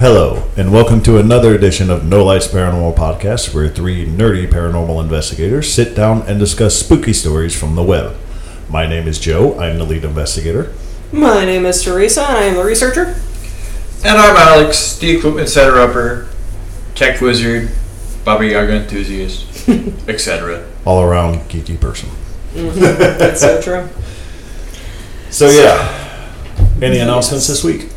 Hello, 0.00 0.48
and 0.56 0.72
welcome 0.72 1.02
to 1.02 1.18
another 1.18 1.56
edition 1.56 1.90
of 1.90 2.04
No 2.04 2.24
Lights 2.24 2.46
Paranormal 2.46 2.94
Podcast, 2.94 3.52
where 3.52 3.68
three 3.68 4.06
nerdy 4.06 4.46
paranormal 4.46 5.02
investigators 5.02 5.74
sit 5.74 5.96
down 5.96 6.22
and 6.22 6.38
discuss 6.38 6.78
spooky 6.78 7.12
stories 7.12 7.58
from 7.58 7.74
the 7.74 7.82
web. 7.82 8.14
My 8.70 8.86
name 8.86 9.08
is 9.08 9.18
Joe, 9.18 9.58
I'm 9.58 9.76
the 9.76 9.82
lead 9.84 10.04
investigator. 10.04 10.72
My 11.10 11.44
name 11.44 11.66
is 11.66 11.82
Teresa, 11.82 12.22
and 12.22 12.36
I 12.36 12.42
am 12.44 12.54
the 12.54 12.64
researcher. 12.64 13.20
And 14.04 14.18
I'm 14.18 14.36
Alex, 14.36 14.96
the 14.98 15.10
equipment 15.10 15.48
setter 15.48 15.80
upper, 15.80 16.28
tech 16.94 17.20
wizard, 17.20 17.68
Baba 18.24 18.46
Yaga 18.46 18.74
enthusiast, 18.74 19.68
etc. 20.08 20.64
All 20.84 21.02
around 21.02 21.40
geeky 21.48 21.78
person. 21.78 22.08
Mm-hmm. 22.54 22.78
That's 23.18 23.40
so 23.40 23.60
true. 23.60 23.88
So, 25.30 25.50
yeah, 25.50 26.24
any 26.80 27.00
announcements 27.00 27.48
this 27.48 27.62
week? 27.62 27.90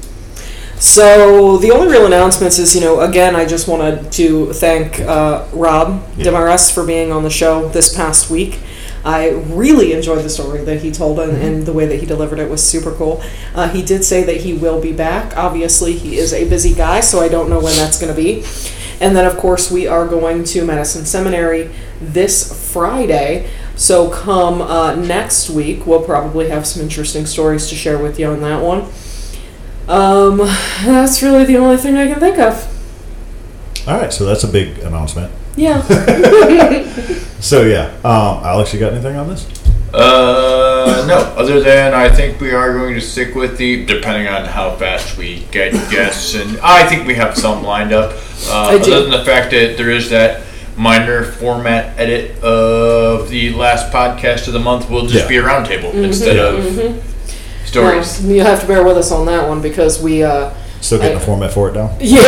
So 0.81 1.59
the 1.59 1.69
only 1.69 1.87
real 1.89 2.07
announcements 2.07 2.57
is, 2.57 2.73
you 2.73 2.81
know, 2.81 3.01
again, 3.01 3.35
I 3.35 3.45
just 3.45 3.67
wanted 3.67 4.11
to 4.13 4.51
thank 4.51 4.99
uh, 4.99 5.45
Rob 5.53 6.03
Yeah. 6.17 6.25
Demares 6.25 6.73
for 6.73 6.83
being 6.83 7.11
on 7.11 7.21
the 7.21 7.29
show 7.29 7.69
this 7.69 7.95
past 7.95 8.31
week. 8.31 8.59
I 9.05 9.29
really 9.29 9.93
enjoyed 9.93 10.25
the 10.25 10.29
story 10.29 10.63
that 10.63 10.81
he 10.81 10.91
told 10.91 11.19
and, 11.19 11.37
and 11.37 11.67
the 11.67 11.71
way 11.71 11.85
that 11.85 11.97
he 11.99 12.07
delivered 12.07 12.39
it 12.39 12.49
was 12.49 12.63
super 12.63 12.91
cool. 12.93 13.21
Uh, 13.53 13.69
he 13.69 13.83
did 13.83 14.03
say 14.03 14.23
that 14.23 14.37
he 14.37 14.53
will 14.55 14.81
be 14.81 14.91
back. 14.91 15.37
Obviously, 15.37 15.93
he 15.93 16.17
is 16.17 16.33
a 16.33 16.49
busy 16.49 16.73
guy, 16.73 17.01
so 17.01 17.19
I 17.19 17.27
don't 17.27 17.47
know 17.47 17.59
when 17.59 17.75
that's 17.75 18.01
going 18.01 18.11
to 18.11 18.19
be. 18.19 18.43
And 18.99 19.15
then, 19.15 19.25
of 19.25 19.37
course, 19.37 19.69
we 19.69 19.85
are 19.85 20.07
going 20.07 20.43
to 20.45 20.65
Madison 20.65 21.05
Seminary 21.05 21.69
this 21.99 22.73
Friday. 22.73 23.47
So, 23.75 24.09
come 24.09 24.63
uh, 24.63 24.95
next 24.95 25.51
week, 25.51 25.85
we'll 25.85 26.03
probably 26.03 26.49
have 26.49 26.65
some 26.65 26.81
interesting 26.81 27.27
stories 27.27 27.67
to 27.69 27.75
share 27.75 27.99
with 27.99 28.19
you 28.19 28.25
on 28.25 28.41
that 28.41 28.63
one. 28.63 28.87
Um, 29.87 30.37
that's 30.85 31.21
really 31.21 31.45
the 31.45 31.57
only 31.57 31.77
thing 31.77 31.97
I 31.97 32.07
can 32.07 32.19
think 32.19 32.37
of. 32.39 32.67
All 33.87 33.97
right, 33.99 34.13
so 34.13 34.25
that's 34.25 34.43
a 34.43 34.47
big 34.47 34.79
announcement. 34.79 35.31
Yeah. 35.55 35.81
So, 37.41 37.63
yeah, 37.63 37.87
um, 38.05 38.43
Alex, 38.45 38.71
you 38.71 38.79
got 38.79 38.93
anything 38.93 39.15
on 39.15 39.27
this? 39.27 39.47
Uh, 39.91 41.05
no, 41.07 41.17
other 41.35 41.59
than 41.59 41.91
I 41.91 42.07
think 42.07 42.39
we 42.39 42.51
are 42.51 42.71
going 42.71 42.93
to 42.93 43.01
stick 43.01 43.33
with 43.33 43.57
the, 43.57 43.83
depending 43.83 44.27
on 44.27 44.45
how 44.45 44.75
fast 44.75 45.17
we 45.17 45.39
get 45.49 45.71
guests, 45.89 46.35
and 46.35 46.59
I 46.59 46.87
think 46.87 47.07
we 47.07 47.15
have 47.15 47.35
some 47.35 47.63
lined 47.63 47.93
up. 47.93 48.11
Uh, 48.45 48.67
I 48.69 48.77
do. 48.77 48.93
Other 48.93 49.01
than 49.01 49.11
the 49.11 49.25
fact 49.25 49.49
that 49.51 49.75
there 49.75 49.89
is 49.89 50.11
that 50.11 50.43
minor 50.77 51.23
format 51.23 51.99
edit 51.99 52.39
of 52.43 53.27
the 53.29 53.53
last 53.53 53.91
podcast 53.91 54.45
of 54.45 54.53
the 54.53 54.59
month, 54.59 54.87
will 54.87 55.07
just 55.07 55.23
Yeah. 55.23 55.27
be 55.29 55.37
a 55.37 55.43
roundtable 55.43 55.95
instead 55.95 56.37
of 56.37 56.63
stories. 57.65 58.21
Well, 58.21 58.31
you 58.31 58.41
have 58.41 58.61
to 58.61 58.67
bear 58.67 58.83
with 58.83 58.97
us 58.97 59.11
on 59.11 59.25
that 59.27 59.47
one 59.47 59.61
because 59.61 60.01
we, 60.01 60.23
uh, 60.23 60.53
Still 60.81 60.97
getting 60.99 61.19
the 61.19 61.23
format 61.25 61.51
for 61.53 61.69
it 61.69 61.73
down? 61.73 61.95
yeah, 61.99 62.21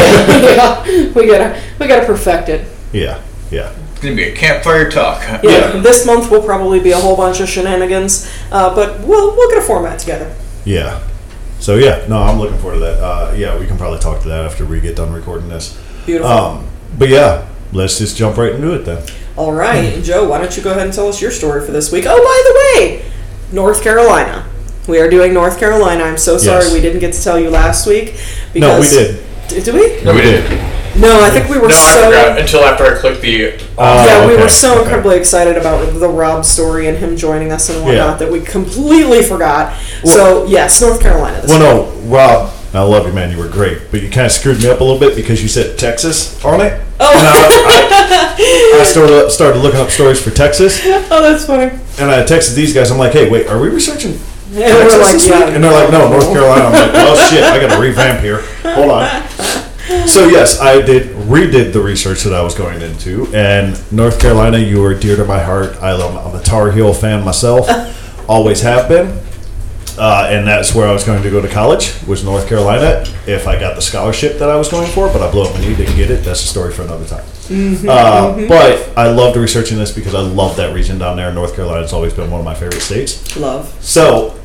yeah, 0.85 1.11
we 1.13 1.25
gotta, 1.25 1.59
we 1.79 1.87
gotta 1.87 2.05
perfect 2.05 2.49
it. 2.49 2.67
Yeah, 2.91 3.19
yeah. 3.49 3.73
It's 3.91 3.99
going 4.01 4.15
to 4.15 4.15
be 4.15 4.29
a 4.29 4.35
campfire 4.35 4.91
talk. 4.91 5.21
Yeah, 5.43 5.49
Yeah. 5.73 5.77
this 5.81 6.05
month 6.05 6.29
will 6.29 6.43
probably 6.43 6.79
be 6.79 6.91
a 6.91 6.97
whole 6.99 7.15
bunch 7.17 7.39
of 7.39 7.49
shenanigans, 7.49 8.31
uh, 8.51 8.75
but 8.75 8.99
we'll 8.99 9.35
we'll 9.35 9.49
get 9.49 9.57
a 9.57 9.61
format 9.65 9.97
together. 9.97 10.35
Yeah. 10.65 11.01
So 11.59 11.75
yeah, 11.77 12.05
no, 12.07 12.21
I'm 12.21 12.37
looking 12.39 12.57
forward 12.59 12.75
to 12.75 12.79
that. 12.81 12.99
Uh, 13.01 13.33
yeah, 13.35 13.57
we 13.57 13.65
can 13.65 13.77
probably 13.77 13.99
talk 13.99 14.21
to 14.23 14.27
that 14.27 14.45
after 14.45 14.65
we 14.65 14.81
get 14.81 14.95
done 14.97 15.11
recording 15.13 15.47
this. 15.49 15.79
Beautiful. 16.05 16.29
Um, 16.31 16.67
but 16.99 17.09
yeah, 17.09 17.47
let's 17.71 17.97
just 17.97 18.17
jump 18.17 18.37
right 18.37 18.51
into 18.53 18.73
it 18.73 18.79
then. 18.85 19.01
All 19.35 19.53
right, 19.53 20.03
Joe, 20.03 20.27
why 20.29 20.39
don't 20.39 20.55
you 20.55 20.61
go 20.61 20.71
ahead 20.71 20.85
and 20.85 20.93
tell 20.93 21.07
us 21.07 21.21
your 21.21 21.31
story 21.31 21.65
for 21.65 21.71
this 21.71 21.91
week? 21.91 22.03
Oh, 22.07 22.17
by 22.17 22.81
the 22.83 22.85
way, 22.85 23.11
North 23.51 23.81
Carolina. 23.81 24.45
We 24.87 24.99
are 24.99 25.09
doing 25.09 25.33
North 25.33 25.59
Carolina. 25.59 26.03
I'm 26.03 26.17
so 26.17 26.37
sorry 26.37 26.63
Yes. 26.65 26.73
we 26.73 26.81
didn't 26.81 26.99
get 26.99 27.13
to 27.13 27.23
tell 27.23 27.39
you 27.39 27.49
last 27.49 27.87
week. 27.87 28.15
No, 28.55 28.75
we 28.79 28.81
because- 28.81 28.89
did. 28.91 29.63
Did 29.63 29.73
we? 29.73 30.01
No, 30.03 30.13
we 30.13 30.21
did. 30.21 30.43
No, 30.95 31.21
I 31.23 31.29
think 31.29 31.49
we 31.49 31.57
were 31.57 31.67
No, 31.69 31.75
so. 31.75 32.05
forgot 32.05 32.37
until 32.39 32.61
after 32.61 32.85
I 32.85 32.99
clicked 32.99 33.21
the. 33.21 33.53
Oh, 33.77 34.05
yeah, 34.05 34.25
we 34.27 34.33
okay, 34.33 34.43
were 34.43 34.49
so 34.49 34.73
okay. 34.73 34.81
incredibly 34.83 35.17
excited 35.17 35.57
about 35.57 35.91
the 35.99 36.07
Rob 36.07 36.45
story 36.45 36.87
and 36.87 36.97
him 36.97 37.17
joining 37.17 37.51
us 37.51 37.69
and 37.69 37.79
whatnot 37.83 37.95
Yeah. 37.95 38.13
that 38.17 38.31
we 38.31 38.41
completely 38.41 39.21
forgot. 39.23 39.73
so 40.03 40.45
yes, 40.45 40.81
North 40.81 41.01
Carolina. 41.01 41.41
This 41.41 41.49
Well, 41.49 41.59
no, 41.59 41.91
Rob, 42.09 42.51
I 42.73 42.81
love 42.83 43.07
you, 43.07 43.13
man. 43.13 43.31
You 43.31 43.37
were 43.37 43.47
great, 43.49 43.79
but 43.91 44.01
you 44.01 44.09
kind 44.09 44.25
of 44.25 44.31
screwed 44.31 44.61
me 44.61 44.69
up 44.69 44.81
a 44.81 44.83
little 44.83 44.99
bit 44.99 45.15
because 45.15 45.41
you 45.41 45.47
said 45.49 45.77
Texas 45.79 46.43
on 46.45 46.61
it. 46.61 46.79
Oh. 46.99 47.11
And 47.11 47.27
I, 47.27 48.77
I, 48.77 48.81
I 48.81 48.83
started 48.83 49.31
started 49.31 49.59
looking 49.59 49.79
up 49.79 49.89
stories 49.89 50.21
for 50.21 50.29
Texas, 50.31 50.79
oh, 50.85 51.21
that's 51.21 51.45
funny. 51.45 51.71
and 51.99 52.09
I 52.11 52.23
texted 52.23 52.53
these 52.55 52.73
guys. 52.73 52.91
I'm 52.91 52.97
like, 52.97 53.13
hey, 53.13 53.29
wait, 53.29 53.47
are 53.47 53.59
we 53.59 53.69
researching 53.69 54.19
And 54.53 54.71
Texas 54.71 54.93
we're 54.93 55.01
like, 55.01 55.13
this 55.13 55.27
yeah. 55.27 55.45
week? 55.45 55.55
And 55.55 55.63
they're 55.63 55.71
like, 55.71 55.91
no, 55.91 56.09
North 56.09 56.27
Carolina. 56.31 56.65
I'm 56.65 56.73
like, 56.73 56.93
well, 56.93 57.15
shit, 57.29 57.43
I 57.43 57.59
got 57.59 57.75
to 57.75 57.81
revamp 57.81 58.19
here. 58.21 58.41
Hold 58.63 58.91
on. 58.91 60.07
So 60.07 60.27
yes, 60.27 60.59
I 60.61 60.81
did 60.81 61.09
redid 61.27 61.73
the 61.73 61.81
research 61.81 62.23
that 62.23 62.33
I 62.33 62.41
was 62.41 62.55
going 62.55 62.81
into, 62.81 63.27
and 63.33 63.79
North 63.91 64.19
Carolina, 64.19 64.57
you 64.57 64.83
are 64.83 64.93
dear 64.93 65.17
to 65.17 65.25
my 65.25 65.39
heart. 65.39 65.75
I 65.77 65.91
love. 65.93 66.15
I'm 66.15 66.39
a 66.39 66.43
Tar 66.43 66.71
Heel 66.71 66.93
fan 66.93 67.23
myself, 67.23 67.67
always 68.29 68.61
have 68.61 68.87
been, 68.87 69.07
uh, 69.97 70.27
and 70.29 70.47
that's 70.47 70.73
where 70.73 70.87
I 70.87 70.93
was 70.93 71.03
going 71.03 71.21
to 71.21 71.29
go 71.29 71.41
to 71.41 71.49
college. 71.49 71.93
Was 72.07 72.23
North 72.23 72.47
Carolina 72.47 73.03
if 73.27 73.45
I 73.45 73.59
got 73.59 73.75
the 73.75 73.81
scholarship 73.81 74.39
that 74.39 74.49
I 74.49 74.55
was 74.55 74.69
going 74.69 74.89
for, 74.91 75.07
but 75.07 75.21
I 75.21 75.29
blew 75.29 75.43
up 75.43 75.53
my 75.53 75.59
knee, 75.61 75.75
didn't 75.75 75.97
get 75.97 76.09
it. 76.09 76.23
That's 76.23 76.43
a 76.43 76.47
story 76.47 76.73
for 76.73 76.83
another 76.83 77.05
time. 77.05 77.25
Uh, 77.87 78.47
but 78.47 78.97
I 78.97 79.09
loved 79.11 79.35
researching 79.37 79.77
this 79.77 79.91
because 79.93 80.15
I 80.15 80.21
love 80.21 80.55
that 80.57 80.73
region 80.73 80.97
down 80.97 81.17
there. 81.17 81.31
North 81.33 81.55
Carolina. 81.55 81.63
Carolina's 81.63 81.93
always 81.93 82.13
been 82.13 82.31
one 82.31 82.39
of 82.39 82.45
my 82.45 82.55
favorite 82.55 82.81
states. 82.81 83.35
Love. 83.37 83.73
So, 83.83 84.39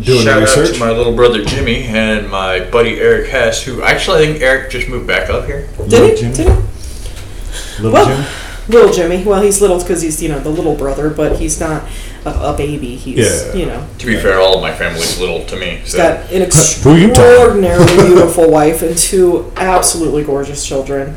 doing 0.00 0.24
Shout 0.24 0.24
the 0.24 0.32
out 0.50 0.56
research. 0.58 0.74
to 0.74 0.80
my 0.80 0.90
little 0.90 1.14
brother 1.14 1.44
Jimmy 1.44 1.84
and 1.84 2.28
my 2.30 2.60
buddy 2.70 2.98
Eric 3.00 3.28
Hess, 3.30 3.62
who 3.64 3.82
actually 3.82 4.22
I 4.22 4.26
think 4.26 4.42
Eric 4.42 4.70
just 4.70 4.88
moved 4.88 5.06
back 5.06 5.28
up 5.30 5.44
here. 5.46 5.66
Did 5.76 5.90
Little 5.90 6.08
he? 6.08 6.16
Jimmy? 6.16 6.34
Did 6.34 6.48
he? 6.48 7.82
Little 7.82 7.92
Well, 7.92 8.06
Jimmy? 8.06 8.28
Little 8.68 8.92
Jimmy. 8.92 9.24
Well, 9.24 9.42
he's 9.42 9.60
little 9.60 9.78
because 9.80 10.02
he's 10.02 10.22
you 10.22 10.28
know 10.28 10.38
the 10.40 10.48
little 10.50 10.76
brother, 10.76 11.10
but 11.10 11.38
he's 11.38 11.58
not 11.60 11.82
a, 12.24 12.30
a 12.52 12.54
baby. 12.56 12.94
He's 12.96 13.18
Yeah. 13.46 13.54
you 13.54 13.66
know 13.66 13.86
To 13.98 14.06
be 14.06 14.16
fair, 14.16 14.38
all 14.40 14.56
of 14.56 14.62
my 14.62 14.72
family's 14.74 15.18
little 15.20 15.44
to 15.46 15.56
me. 15.56 15.76
he's 15.76 15.90
So. 15.92 15.98
got 15.98 16.20
an 16.32 16.48
Who 16.82 16.94
you 16.96 17.08
talking? 17.08 17.10
extraordinarily 17.10 17.96
beautiful 18.06 18.50
wife 18.50 18.82
and 18.82 18.96
two 18.96 19.52
absolutely 19.56 20.22
gorgeous 20.24 20.64
children. 20.64 21.16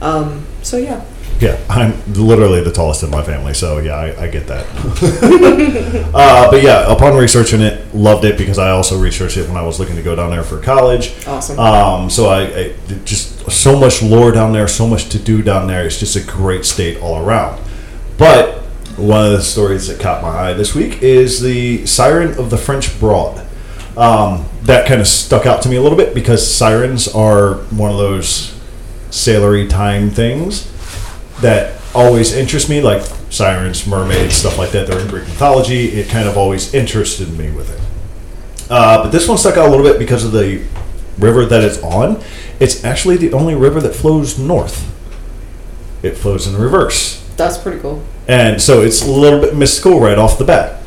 Um, 0.00 0.46
so 0.62 0.76
yeah, 0.76 1.02
Yeah, 1.42 1.58
I'm 1.68 2.00
literally 2.12 2.62
the 2.62 2.70
tallest 2.70 3.02
in 3.02 3.10
my 3.10 3.24
family, 3.24 3.52
so 3.52 3.78
yeah, 3.78 3.96
I, 3.96 4.26
I 4.26 4.28
get 4.28 4.46
that. 4.46 4.64
uh, 6.14 6.48
but 6.48 6.62
yeah, 6.62 6.86
upon 6.86 7.16
researching 7.16 7.60
it, 7.60 7.92
loved 7.92 8.24
it 8.24 8.38
because 8.38 8.60
I 8.60 8.70
also 8.70 8.96
researched 8.96 9.36
it 9.36 9.48
when 9.48 9.56
I 9.56 9.62
was 9.62 9.80
looking 9.80 9.96
to 9.96 10.04
go 10.04 10.14
down 10.14 10.30
there 10.30 10.44
for 10.44 10.60
college. 10.60 11.12
awesome. 11.26 11.58
Um, 11.58 12.08
so 12.08 12.28
I, 12.28 12.42
I 12.42 12.74
just 13.04 13.50
so 13.50 13.76
much 13.76 14.04
lore 14.04 14.30
down 14.30 14.52
there, 14.52 14.68
so 14.68 14.86
much 14.86 15.08
to 15.08 15.18
do 15.18 15.42
down 15.42 15.66
there. 15.66 15.84
It's 15.84 15.98
just 15.98 16.14
a 16.14 16.22
great 16.22 16.64
state 16.64 17.02
all 17.02 17.26
around. 17.26 17.60
But 18.18 18.58
one 18.96 19.26
of 19.26 19.32
the 19.32 19.42
stories 19.42 19.88
that 19.88 19.98
caught 19.98 20.22
my 20.22 20.28
eye 20.28 20.52
this 20.52 20.76
week 20.76 21.02
is 21.02 21.40
the 21.40 21.84
Siren 21.86 22.38
of 22.38 22.50
the 22.50 22.56
French 22.56 23.00
Broad. 23.00 23.44
Um, 23.96 24.46
that 24.62 24.86
kind 24.86 25.00
of 25.00 25.08
stuck 25.08 25.44
out 25.44 25.60
to 25.62 25.68
me 25.68 25.74
a 25.74 25.82
little 25.82 25.98
bit 25.98 26.14
because 26.14 26.48
sirens 26.48 27.08
are 27.08 27.54
one 27.72 27.90
of 27.90 27.98
those 27.98 28.56
sailory 29.10 29.66
time 29.66 30.08
things 30.08 30.71
that 31.40 31.80
always 31.94 32.34
interest 32.34 32.68
me, 32.68 32.80
like 32.80 33.02
sirens, 33.30 33.86
mermaids, 33.86 34.34
stuff 34.34 34.58
like 34.58 34.70
that. 34.72 34.86
They're 34.86 35.00
in 35.00 35.08
Greek 35.08 35.24
mythology. 35.24 35.88
It 35.88 36.08
kind 36.08 36.28
of 36.28 36.36
always 36.36 36.74
interested 36.74 37.36
me 37.36 37.50
with 37.50 37.70
it. 37.70 38.70
Uh, 38.70 39.02
but 39.02 39.10
this 39.10 39.28
one 39.28 39.38
stuck 39.38 39.56
out 39.56 39.66
a 39.66 39.70
little 39.70 39.84
bit 39.84 39.98
because 39.98 40.24
of 40.24 40.32
the 40.32 40.64
river 41.18 41.44
that 41.46 41.62
it's 41.62 41.82
on. 41.82 42.22
It's 42.60 42.84
actually 42.84 43.16
the 43.16 43.32
only 43.32 43.54
river 43.54 43.80
that 43.80 43.94
flows 43.94 44.38
north. 44.38 44.88
It 46.02 46.16
flows 46.16 46.46
in 46.46 46.56
reverse. 46.56 47.22
That's 47.36 47.58
pretty 47.58 47.80
cool. 47.80 48.04
And 48.28 48.60
so 48.60 48.82
it's 48.82 49.02
a 49.02 49.10
little 49.10 49.40
bit 49.40 49.56
mystical 49.56 50.00
right 50.00 50.18
off 50.18 50.38
the 50.38 50.44
bat. 50.44 50.82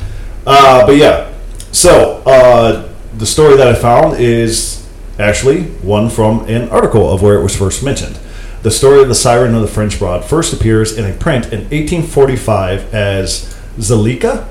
Uh, 0.45 0.85
but 0.85 0.95
yeah, 0.95 1.33
so 1.71 2.23
uh, 2.25 2.93
the 3.17 3.25
story 3.25 3.57
that 3.57 3.67
I 3.67 3.75
found 3.75 4.19
is 4.19 4.87
actually 5.19 5.63
one 5.63 6.09
from 6.09 6.45
an 6.45 6.69
article 6.69 7.09
of 7.09 7.21
where 7.21 7.35
it 7.39 7.43
was 7.43 7.55
first 7.55 7.83
mentioned. 7.83 8.19
The 8.65 8.71
story 8.71 8.99
of 9.03 9.09
the 9.09 9.13
Siren 9.13 9.53
of 9.53 9.61
the 9.61 9.67
French 9.67 9.99
Broad 9.99 10.25
first 10.25 10.51
appears 10.51 10.97
in 10.97 11.05
a 11.05 11.13
print 11.13 11.53
in 11.53 11.59
1845 11.65 12.95
as 12.95 13.55
Zalika, 13.77 14.47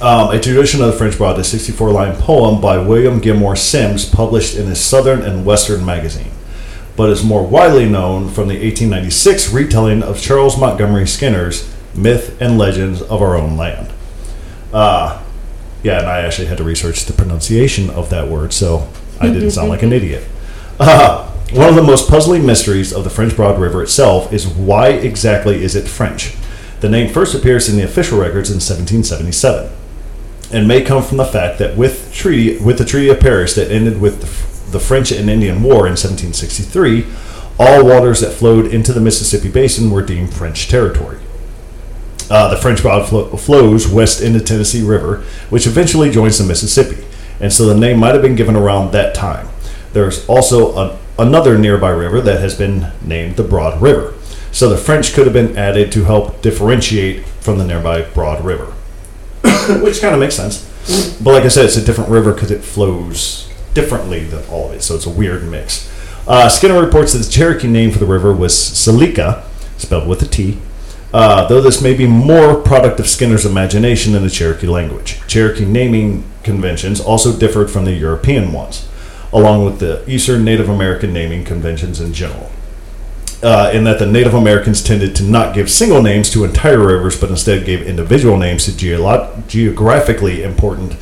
um, 0.00 0.30
a 0.30 0.38
tradition 0.38 0.80
of 0.80 0.86
the 0.86 0.92
French 0.92 1.18
Broad, 1.18 1.36
a 1.36 1.42
64 1.42 1.90
line 1.90 2.14
poem 2.14 2.60
by 2.60 2.78
William 2.78 3.18
Gilmore 3.18 3.56
Simms, 3.56 4.08
published 4.08 4.56
in 4.56 4.66
his 4.66 4.80
Southern 4.80 5.22
and 5.22 5.44
Western 5.44 5.84
magazine, 5.84 6.30
but 6.94 7.10
is 7.10 7.24
more 7.24 7.44
widely 7.44 7.88
known 7.88 8.28
from 8.28 8.46
the 8.46 8.54
1896 8.54 9.52
retelling 9.52 10.04
of 10.04 10.20
Charles 10.20 10.56
Montgomery 10.56 11.08
Skinner's 11.08 11.68
Myth 11.96 12.40
and 12.40 12.56
Legends 12.56 13.02
of 13.02 13.20
Our 13.20 13.34
Own 13.34 13.56
Land. 13.56 13.92
Uh, 14.72 15.20
yeah, 15.82 15.98
and 15.98 16.06
I 16.06 16.20
actually 16.20 16.46
had 16.46 16.58
to 16.58 16.64
research 16.64 17.06
the 17.06 17.12
pronunciation 17.12 17.90
of 17.90 18.08
that 18.10 18.28
word, 18.28 18.52
so 18.52 18.88
I 19.20 19.26
didn't 19.26 19.50
sound 19.50 19.68
like 19.68 19.82
an 19.82 19.92
idiot. 19.92 20.22
Uh, 20.78 21.32
one 21.52 21.68
of 21.68 21.76
the 21.76 21.82
most 21.82 22.08
puzzling 22.08 22.44
mysteries 22.44 22.92
of 22.92 23.04
the 23.04 23.10
French 23.10 23.36
Broad 23.36 23.60
River 23.60 23.82
itself 23.82 24.32
is 24.32 24.48
why 24.48 24.88
exactly 24.88 25.62
is 25.62 25.76
it 25.76 25.86
French? 25.88 26.34
The 26.80 26.88
name 26.88 27.12
first 27.12 27.34
appears 27.34 27.68
in 27.68 27.76
the 27.76 27.84
official 27.84 28.18
records 28.18 28.50
in 28.50 28.56
1777 28.56 29.70
and 30.52 30.68
may 30.68 30.82
come 30.82 31.02
from 31.02 31.16
the 31.16 31.24
fact 31.24 31.58
that 31.58 31.76
with 31.76 32.12
treaty 32.12 32.58
with 32.58 32.78
the 32.78 32.84
Treaty 32.84 33.08
of 33.08 33.20
Paris 33.20 33.54
that 33.54 33.70
ended 33.70 34.00
with 34.00 34.20
the, 34.20 34.72
the 34.72 34.80
French 34.80 35.12
and 35.12 35.30
Indian 35.30 35.62
War 35.62 35.86
in 35.86 35.92
1763, 35.92 37.06
all 37.58 37.84
waters 37.84 38.20
that 38.20 38.32
flowed 38.32 38.66
into 38.66 38.92
the 38.92 39.00
Mississippi 39.00 39.50
Basin 39.50 39.90
were 39.90 40.02
deemed 40.02 40.34
French 40.34 40.68
territory. 40.68 41.18
Uh, 42.28 42.48
the 42.48 42.56
French 42.56 42.82
Broad 42.82 43.08
flo- 43.08 43.36
flows 43.36 43.88
west 43.88 44.20
into 44.20 44.40
Tennessee 44.40 44.82
River, 44.82 45.24
which 45.48 45.66
eventually 45.66 46.10
joins 46.10 46.38
the 46.38 46.44
Mississippi, 46.44 47.04
and 47.40 47.52
so 47.52 47.66
the 47.66 47.78
name 47.78 47.98
might 47.98 48.14
have 48.14 48.22
been 48.22 48.34
given 48.34 48.56
around 48.56 48.92
that 48.92 49.14
time. 49.14 49.48
There's 49.92 50.26
also 50.28 50.76
a, 50.76 50.98
another 51.18 51.58
nearby 51.58 51.90
river 51.90 52.20
that 52.20 52.40
has 52.40 52.56
been 52.56 52.92
named 53.02 53.36
the 53.36 53.42
Broad 53.42 53.80
River, 53.80 54.14
so 54.52 54.68
the 54.68 54.76
French 54.76 55.12
could 55.12 55.26
have 55.26 55.32
been 55.32 55.56
added 55.56 55.92
to 55.92 56.04
help 56.04 56.42
differentiate 56.42 57.24
from 57.40 57.58
the 57.58 57.66
nearby 57.66 58.02
Broad 58.02 58.44
River, 58.44 58.66
which 59.82 60.00
kind 60.00 60.14
of 60.14 60.20
makes 60.20 60.34
sense. 60.34 60.64
But 61.22 61.32
like 61.32 61.44
I 61.44 61.48
said, 61.48 61.64
it's 61.64 61.76
a 61.76 61.84
different 61.84 62.10
river 62.10 62.32
because 62.32 62.50
it 62.50 62.62
flows 62.62 63.52
differently 63.74 64.24
than 64.24 64.44
all 64.48 64.68
of 64.68 64.74
it, 64.74 64.82
so 64.82 64.94
it's 64.94 65.06
a 65.06 65.10
weird 65.10 65.44
mix. 65.44 65.92
Uh, 66.26 66.48
Skinner 66.48 66.80
reports 66.80 67.12
that 67.12 67.18
the 67.18 67.30
Cherokee 67.30 67.68
name 67.68 67.90
for 67.90 67.98
the 67.98 68.06
river 68.06 68.32
was 68.32 68.52
Salika, 68.52 69.44
spelled 69.78 70.08
with 70.08 70.22
a 70.22 70.26
T, 70.26 70.58
uh, 71.12 71.46
though 71.46 71.60
this 71.60 71.80
may 71.80 71.94
be 71.94 72.06
more 72.06 72.56
product 72.56 72.98
of 73.00 73.08
Skinner's 73.08 73.46
imagination 73.46 74.12
than 74.12 74.22
the 74.22 74.30
Cherokee 74.30 74.66
language. 74.66 75.20
Cherokee 75.28 75.64
naming 75.64 76.24
conventions 76.42 77.00
also 77.00 77.36
differed 77.38 77.70
from 77.70 77.84
the 77.84 77.92
European 77.92 78.52
ones, 78.52 78.88
along 79.36 79.66
with 79.66 79.80
the 79.80 80.02
Eastern 80.10 80.44
Native 80.44 80.70
American 80.70 81.12
naming 81.12 81.44
conventions 81.44 82.00
in 82.00 82.14
general. 82.14 82.50
Uh, 83.42 83.70
in 83.74 83.84
that 83.84 83.98
the 83.98 84.06
Native 84.06 84.32
Americans 84.32 84.82
tended 84.82 85.14
to 85.14 85.22
not 85.22 85.54
give 85.54 85.70
single 85.70 86.02
names 86.02 86.30
to 86.30 86.42
entire 86.42 86.78
rivers, 86.78 87.20
but 87.20 87.28
instead 87.28 87.66
gave 87.66 87.82
individual 87.82 88.38
names 88.38 88.64
to 88.64 88.70
geolo- 88.70 89.46
geographically 89.46 90.42
important 90.42 90.94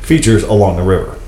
features 0.00 0.42
along 0.42 0.76
the 0.76 0.82
river. 0.82 1.18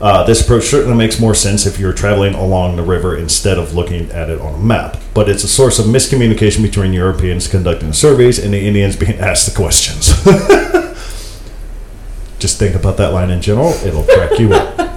Uh, 0.00 0.24
this 0.24 0.42
approach 0.42 0.64
certainly 0.64 0.96
makes 0.96 1.20
more 1.20 1.34
sense 1.34 1.66
if 1.66 1.78
you're 1.78 1.92
traveling 1.92 2.34
along 2.34 2.76
the 2.76 2.82
river 2.82 3.16
instead 3.16 3.58
of 3.58 3.74
looking 3.74 4.10
at 4.10 4.30
it 4.30 4.40
on 4.40 4.54
a 4.54 4.58
map, 4.58 4.96
but 5.12 5.28
it's 5.28 5.44
a 5.44 5.48
source 5.48 5.78
of 5.78 5.84
miscommunication 5.84 6.62
between 6.62 6.94
Europeans 6.94 7.46
conducting 7.46 7.88
the 7.88 7.94
surveys 7.94 8.38
and 8.38 8.54
the 8.54 8.66
Indians 8.66 8.96
being 8.96 9.18
asked 9.18 9.46
the 9.46 9.54
questions. 9.54 10.08
Just 12.38 12.58
think 12.58 12.74
about 12.74 12.96
that 12.96 13.12
line 13.12 13.30
in 13.30 13.42
general, 13.42 13.72
it'll 13.84 14.04
crack 14.04 14.38
you 14.38 14.54
up. 14.54 14.80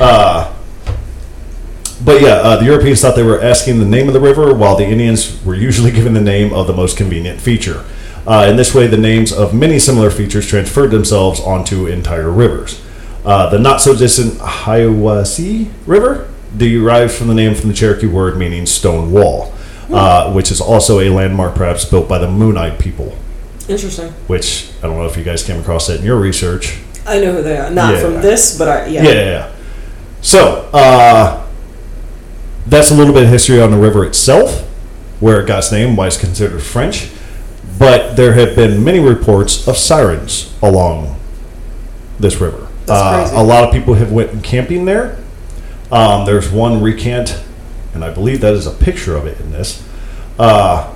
Uh, 0.00 0.50
but 2.14 2.22
yeah, 2.22 2.34
uh, 2.34 2.56
the 2.56 2.64
Europeans 2.64 3.00
thought 3.00 3.14
they 3.14 3.22
were 3.22 3.40
asking 3.40 3.78
the 3.78 3.84
name 3.84 4.08
of 4.08 4.14
the 4.14 4.20
river, 4.20 4.54
while 4.54 4.76
the 4.76 4.86
Indians 4.86 5.42
were 5.44 5.54
usually 5.54 5.90
given 5.98 6.14
the 6.14 6.20
name 6.20 6.52
of 6.52 6.66
the 6.66 6.72
most 6.72 6.96
convenient 6.96 7.40
feature. 7.40 7.84
Uh, 8.26 8.46
in 8.48 8.56
this 8.56 8.74
way, 8.74 8.86
the 8.86 8.96
names 8.96 9.32
of 9.32 9.54
many 9.54 9.78
similar 9.78 10.10
features 10.10 10.46
transferred 10.46 10.90
themselves 10.90 11.40
onto 11.40 11.86
entire 11.86 12.30
rivers. 12.30 12.82
Uh, 13.24 13.48
the 13.50 13.58
not 13.58 13.80
so 13.80 13.94
distant 13.96 14.34
Hiwassee 14.34 15.70
River 15.86 16.28
derives 16.56 17.16
from 17.16 17.28
the 17.28 17.34
name 17.34 17.54
from 17.54 17.68
the 17.68 17.74
Cherokee 17.74 18.06
word 18.06 18.36
meaning 18.36 18.66
stone 18.66 19.10
wall, 19.12 19.52
uh, 19.92 20.32
which 20.32 20.50
is 20.50 20.60
also 20.60 21.00
a 21.00 21.10
landmark 21.10 21.54
perhaps 21.54 21.84
built 21.84 22.08
by 22.08 22.18
the 22.18 22.26
Moon 22.26 22.38
Moon-eyed 22.38 22.78
people. 22.78 23.16
Interesting. 23.68 24.10
Which 24.26 24.70
I 24.78 24.82
don't 24.82 24.96
know 24.96 25.06
if 25.06 25.16
you 25.16 25.22
guys 25.24 25.42
came 25.42 25.60
across 25.60 25.86
that 25.86 26.00
in 26.00 26.04
your 26.06 26.18
research. 26.18 26.78
I 27.06 27.20
know 27.20 27.34
who 27.34 27.42
they 27.42 27.56
are. 27.56 27.70
Not 27.70 27.94
Yeah. 27.94 28.00
from 28.00 28.14
this, 28.20 28.58
but 28.58 28.68
I 28.68 28.86
yeah. 28.86 29.02
Yeah, 29.02 29.12
yeah, 29.12 29.24
yeah. 29.24 29.52
So, 30.22 30.68
uh, 30.72 31.46
that's 32.66 32.90
a 32.90 32.94
little 32.94 33.14
bit 33.14 33.24
of 33.24 33.28
history 33.28 33.60
on 33.60 33.70
the 33.70 33.78
river 33.78 34.04
itself, 34.04 34.62
where 35.20 35.40
it 35.40 35.46
got 35.46 35.58
its 35.58 35.72
name, 35.72 35.96
why 35.96 36.06
it's 36.06 36.16
considered 36.16 36.60
French. 36.62 37.10
But 37.78 38.16
there 38.16 38.34
have 38.34 38.54
been 38.54 38.84
many 38.84 39.00
reports 39.00 39.66
of 39.66 39.76
sirens 39.76 40.54
along 40.62 41.18
this 42.18 42.40
river. 42.40 42.68
Uh, 42.88 43.30
a 43.32 43.42
lot 43.42 43.64
of 43.64 43.72
people 43.72 43.94
have 43.94 44.12
went 44.12 44.44
camping 44.44 44.84
there. 44.84 45.18
Um, 45.90 46.26
there's 46.26 46.50
one 46.50 46.82
recant, 46.82 47.42
and 47.94 48.04
I 48.04 48.10
believe 48.10 48.40
that 48.42 48.54
is 48.54 48.66
a 48.66 48.72
picture 48.72 49.16
of 49.16 49.26
it 49.26 49.40
in 49.40 49.50
this, 49.50 49.86
uh, 50.38 50.92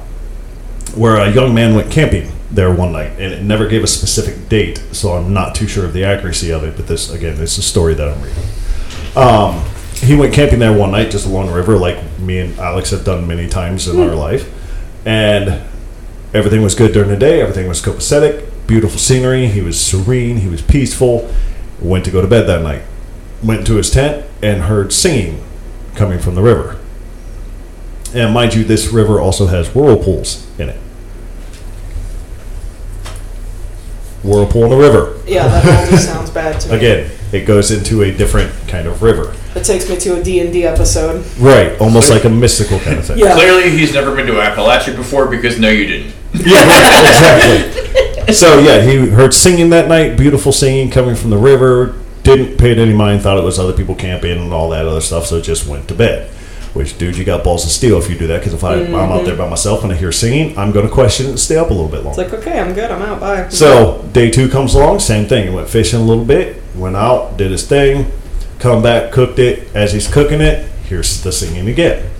where 0.94 1.16
a 1.16 1.30
young 1.30 1.54
man 1.54 1.74
went 1.74 1.90
camping 1.90 2.30
there 2.50 2.72
one 2.72 2.92
night, 2.92 3.12
and 3.12 3.32
it 3.32 3.42
never 3.42 3.66
gave 3.66 3.82
a 3.82 3.86
specific 3.86 4.48
date, 4.48 4.78
so 4.92 5.12
I'm 5.12 5.32
not 5.32 5.54
too 5.54 5.66
sure 5.66 5.84
of 5.84 5.92
the 5.92 6.04
accuracy 6.04 6.50
of 6.50 6.62
it. 6.62 6.76
But 6.76 6.86
this, 6.86 7.10
again, 7.12 7.34
is 7.40 7.58
a 7.58 7.62
story 7.62 7.94
that 7.94 8.08
I'm 8.08 8.22
reading. 8.22 8.44
Um, 9.16 9.64
he 10.04 10.14
went 10.14 10.34
camping 10.34 10.58
there 10.58 10.76
one 10.76 10.92
night 10.92 11.10
just 11.10 11.26
along 11.26 11.46
the 11.46 11.54
river, 11.54 11.76
like 11.76 12.18
me 12.18 12.38
and 12.38 12.58
Alex 12.58 12.90
have 12.90 13.04
done 13.04 13.26
many 13.26 13.48
times 13.48 13.88
in 13.88 14.00
our 14.00 14.10
hmm. 14.10 14.16
life, 14.16 15.06
and 15.06 15.62
everything 16.32 16.62
was 16.62 16.74
good 16.74 16.92
during 16.92 17.08
the 17.08 17.16
day. 17.16 17.40
Everything 17.40 17.68
was 17.68 17.80
copacetic, 17.80 18.48
beautiful 18.66 18.98
scenery. 18.98 19.46
He 19.46 19.60
was 19.60 19.80
serene. 19.80 20.38
He 20.38 20.48
was 20.48 20.62
peaceful. 20.62 21.30
Went 21.80 22.04
to 22.04 22.10
go 22.10 22.20
to 22.20 22.28
bed 22.28 22.46
that 22.46 22.62
night. 22.62 22.82
Went 23.42 23.60
into 23.60 23.76
his 23.76 23.90
tent 23.90 24.26
and 24.42 24.62
heard 24.62 24.92
singing 24.92 25.42
coming 25.94 26.18
from 26.18 26.34
the 26.34 26.42
river. 26.42 26.78
And 28.14 28.32
mind 28.32 28.54
you, 28.54 28.64
this 28.64 28.88
river 28.88 29.20
also 29.20 29.46
has 29.46 29.74
whirlpools 29.74 30.46
in 30.58 30.68
it. 30.68 30.80
Whirlpool 34.22 34.64
in 34.64 34.70
the 34.70 34.76
river. 34.76 35.20
Yeah, 35.26 35.48
that 35.48 35.84
always 35.86 36.06
sounds 36.06 36.30
bad 36.30 36.60
to 36.62 36.70
me. 36.70 36.76
Again, 36.76 37.10
it 37.32 37.44
goes 37.44 37.70
into 37.70 38.02
a 38.02 38.12
different 38.12 38.52
kind 38.68 38.86
of 38.86 39.02
river. 39.02 39.34
It 39.54 39.64
takes 39.64 39.88
me 39.88 39.96
to 39.96 40.20
a 40.20 40.22
D&D 40.22 40.64
episode. 40.64 41.24
Right, 41.38 41.80
almost 41.80 42.10
like 42.10 42.24
a 42.24 42.28
mystical 42.28 42.80
kind 42.80 42.98
of 42.98 43.06
thing. 43.06 43.18
Yeah. 43.18 43.34
Clearly, 43.34 43.70
he's 43.70 43.94
never 43.94 44.14
been 44.14 44.26
to 44.26 44.32
Appalachia 44.32 44.96
before 44.96 45.28
because 45.28 45.60
no, 45.60 45.68
you 45.68 45.86
didn't. 45.86 46.14
Yeah, 46.34 46.66
right, 46.66 47.70
exactly. 47.70 47.90
So 48.34 48.58
yeah, 48.58 48.80
he 48.80 49.10
heard 49.10 49.34
singing 49.34 49.70
that 49.70 49.86
night, 49.86 50.16
beautiful 50.16 50.50
singing 50.50 50.90
coming 50.90 51.14
from 51.14 51.30
the 51.30 51.36
river. 51.36 51.94
Didn't 52.22 52.56
pay 52.56 52.72
it 52.72 52.78
any 52.78 52.94
mind, 52.94 53.20
thought 53.20 53.36
it 53.36 53.44
was 53.44 53.58
other 53.58 53.74
people 53.74 53.94
camping 53.94 54.40
and 54.40 54.52
all 54.52 54.70
that 54.70 54.86
other 54.86 55.02
stuff, 55.02 55.26
so 55.26 55.40
just 55.42 55.68
went 55.68 55.88
to 55.88 55.94
bed. 55.94 56.30
Which, 56.72 56.98
dude, 56.98 57.16
you 57.16 57.24
got 57.24 57.44
balls 57.44 57.64
of 57.64 57.70
steel 57.70 57.98
if 57.98 58.10
you 58.10 58.18
do 58.18 58.26
that. 58.26 58.38
Because 58.38 58.54
if 58.54 58.64
I, 58.64 58.74
I'm 58.74 58.94
out 58.94 59.10
mm-hmm. 59.10 59.26
there 59.26 59.36
by 59.36 59.48
myself 59.48 59.84
and 59.84 59.92
I 59.92 59.96
hear 59.96 60.10
singing, 60.10 60.58
I'm 60.58 60.72
going 60.72 60.86
to 60.86 60.92
question 60.92 61.26
it 61.26 61.30
and 61.30 61.38
stay 61.38 61.56
up 61.56 61.70
a 61.70 61.72
little 61.72 61.88
bit 61.88 62.02
longer. 62.02 62.22
It's 62.22 62.32
like, 62.32 62.40
okay, 62.40 62.58
I'm 62.58 62.74
good. 62.74 62.90
I'm 62.90 63.02
out. 63.02 63.20
Bye. 63.20 63.48
So 63.50 64.02
day 64.12 64.30
two 64.30 64.48
comes 64.48 64.74
along, 64.74 64.98
same 64.98 65.28
thing. 65.28 65.48
He 65.48 65.54
went 65.54 65.68
fishing 65.68 66.00
a 66.00 66.02
little 66.02 66.24
bit, 66.24 66.60
went 66.74 66.96
out, 66.96 67.36
did 67.36 67.52
his 67.52 67.64
thing, 67.64 68.10
come 68.64 68.82
back, 68.82 69.12
cooked 69.12 69.38
it. 69.38 69.68
As 69.76 69.92
he's 69.92 70.08
cooking 70.10 70.40
it, 70.40 70.66
here's 70.88 71.22
the 71.22 71.30
singing 71.30 71.68
again. 71.68 72.10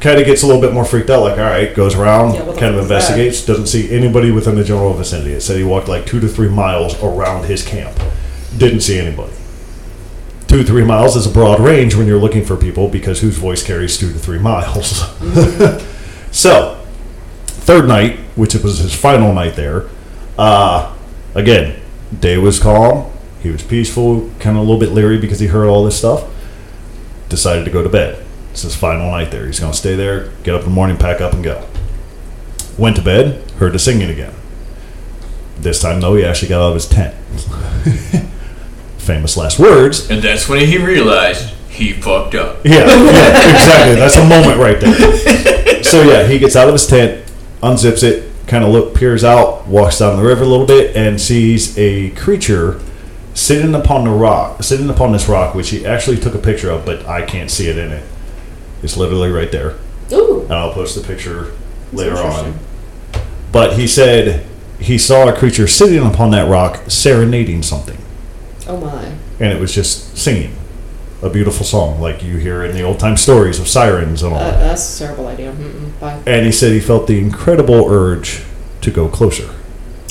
Kind 0.00 0.20
of 0.20 0.26
gets 0.26 0.44
a 0.44 0.46
little 0.46 0.62
bit 0.62 0.72
more 0.72 0.84
freaked 0.84 1.10
out, 1.10 1.22
like 1.22 1.38
all 1.38 1.44
right, 1.44 1.74
goes 1.74 1.96
around, 1.96 2.34
Yeah, 2.34 2.44
kind 2.44 2.46
of 2.46 2.54
is 2.54 2.60
that? 2.60 2.82
investigates, 2.82 3.44
doesn't 3.44 3.66
see 3.66 3.90
anybody 3.90 4.30
within 4.30 4.54
the 4.54 4.62
general 4.62 4.92
vicinity. 4.92 5.32
It 5.32 5.40
said 5.40 5.56
he 5.56 5.64
walked 5.64 5.88
like 5.88 6.06
two 6.06 6.20
to 6.20 6.28
three 6.28 6.48
miles 6.48 7.02
around 7.02 7.46
his 7.46 7.66
camp, 7.66 7.98
didn't 8.56 8.82
see 8.82 8.96
anybody. 8.96 9.32
Two 10.46 10.58
to 10.58 10.64
three 10.64 10.84
miles 10.84 11.16
is 11.16 11.26
a 11.26 11.30
broad 11.30 11.58
range 11.58 11.96
when 11.96 12.06
you're 12.06 12.20
looking 12.20 12.44
for 12.44 12.56
people 12.56 12.86
because 12.86 13.20
whose 13.20 13.36
voice 13.36 13.64
carries 13.66 13.98
two 13.98 14.12
to 14.12 14.18
three 14.20 14.38
miles. 14.38 15.02
so, 16.30 16.80
third 17.46 17.88
night, 17.88 18.20
which 18.36 18.54
was 18.54 18.78
his 18.78 18.94
final 18.94 19.32
night 19.32 19.56
there, 19.56 19.88
uh, 20.38 20.94
again, 21.34 21.80
day 22.20 22.38
was 22.38 22.60
calm. 22.60 23.10
He 23.46 23.52
was 23.52 23.62
peaceful, 23.62 24.28
kind 24.40 24.56
of 24.56 24.66
a 24.66 24.66
little 24.66 24.80
bit 24.80 24.90
leery 24.90 25.18
because 25.18 25.38
he 25.38 25.46
heard 25.46 25.68
all 25.68 25.84
this 25.84 25.96
stuff. 25.96 26.28
Decided 27.28 27.64
to 27.64 27.70
go 27.70 27.80
to 27.80 27.88
bed. 27.88 28.26
It's 28.50 28.62
his 28.62 28.74
final 28.74 29.08
night 29.08 29.30
there. 29.30 29.46
He's 29.46 29.60
going 29.60 29.70
to 29.70 29.78
stay 29.78 29.94
there, 29.94 30.32
get 30.42 30.56
up 30.56 30.62
in 30.62 30.70
the 30.70 30.74
morning, 30.74 30.96
pack 30.96 31.20
up, 31.20 31.32
and 31.32 31.44
go. 31.44 31.64
Went 32.76 32.96
to 32.96 33.02
bed, 33.02 33.48
heard 33.52 33.72
the 33.72 33.78
singing 33.78 34.10
again. 34.10 34.34
This 35.60 35.80
time, 35.80 36.00
though, 36.00 36.16
he 36.16 36.24
actually 36.24 36.48
got 36.48 36.60
out 36.60 36.70
of 36.70 36.74
his 36.74 36.88
tent. 36.88 37.14
Famous 38.98 39.36
last 39.36 39.60
words. 39.60 40.10
And 40.10 40.20
that's 40.20 40.48
when 40.48 40.66
he 40.66 40.76
realized 40.76 41.54
he 41.68 41.92
fucked 41.92 42.34
up. 42.34 42.64
Yeah, 42.64 42.84
yeah, 42.86 43.50
exactly. 43.54 43.94
That's 43.94 44.16
a 44.16 44.28
moment 44.28 44.58
right 44.58 44.80
there. 44.80 45.84
So 45.84 46.02
yeah, 46.02 46.26
he 46.26 46.40
gets 46.40 46.56
out 46.56 46.66
of 46.66 46.74
his 46.74 46.88
tent, 46.88 47.24
unzips 47.62 48.02
it, 48.02 48.28
kind 48.48 48.64
of 48.64 48.72
look, 48.72 48.96
peers 48.96 49.22
out, 49.22 49.68
walks 49.68 50.00
down 50.00 50.16
the 50.16 50.24
river 50.24 50.42
a 50.42 50.48
little 50.48 50.66
bit, 50.66 50.96
and 50.96 51.20
sees 51.20 51.78
a 51.78 52.10
creature 52.10 52.80
sitting 53.36 53.74
upon 53.74 54.04
the 54.04 54.10
rock, 54.10 54.62
sitting 54.62 54.88
upon 54.88 55.12
this 55.12 55.28
rock, 55.28 55.54
which 55.54 55.68
he 55.70 55.84
actually 55.86 56.16
took 56.16 56.34
a 56.34 56.38
picture 56.38 56.70
of, 56.70 56.84
but 56.86 57.06
I 57.06 57.22
can't 57.22 57.50
see 57.50 57.68
it 57.68 57.76
in 57.76 57.92
it. 57.92 58.02
It's 58.82 58.96
literally 58.96 59.30
right 59.30 59.52
there, 59.52 59.74
Ooh. 60.12 60.42
and 60.42 60.52
I'll 60.52 60.72
post 60.72 60.94
the 61.00 61.06
picture 61.06 61.52
later 61.92 62.16
on. 62.16 62.58
But 63.52 63.74
he 63.78 63.86
said 63.86 64.44
he 64.80 64.96
saw 64.98 65.28
a 65.28 65.36
creature 65.36 65.66
sitting 65.66 66.04
upon 66.06 66.30
that 66.30 66.48
rock 66.48 66.82
serenading 66.88 67.62
something, 67.62 67.98
Oh 68.68 68.78
my. 68.78 69.04
and 69.38 69.52
it 69.52 69.60
was 69.60 69.74
just 69.74 70.16
singing 70.16 70.54
a 71.22 71.30
beautiful 71.30 71.64
song 71.64 72.00
like 72.00 72.22
you 72.22 72.36
hear 72.36 72.62
in 72.64 72.74
the 72.74 72.82
old 72.82 73.00
time 73.00 73.16
stories 73.16 73.58
of 73.58 73.68
sirens 73.68 74.22
and 74.22 74.32
all 74.34 74.38
Uh, 74.40 74.50
that. 74.50 74.58
that's 74.60 74.96
a 75.00 75.04
terrible 75.04 75.26
idea. 75.28 75.52
Mm-mm. 75.52 75.98
Bye. 76.00 76.18
And 76.26 76.44
he 76.46 76.52
said 76.52 76.72
he 76.72 76.80
felt 76.80 77.06
the 77.06 77.18
incredible 77.18 77.86
urge 77.90 78.42
to 78.82 78.90
go 78.90 79.08
closer. 79.08 79.48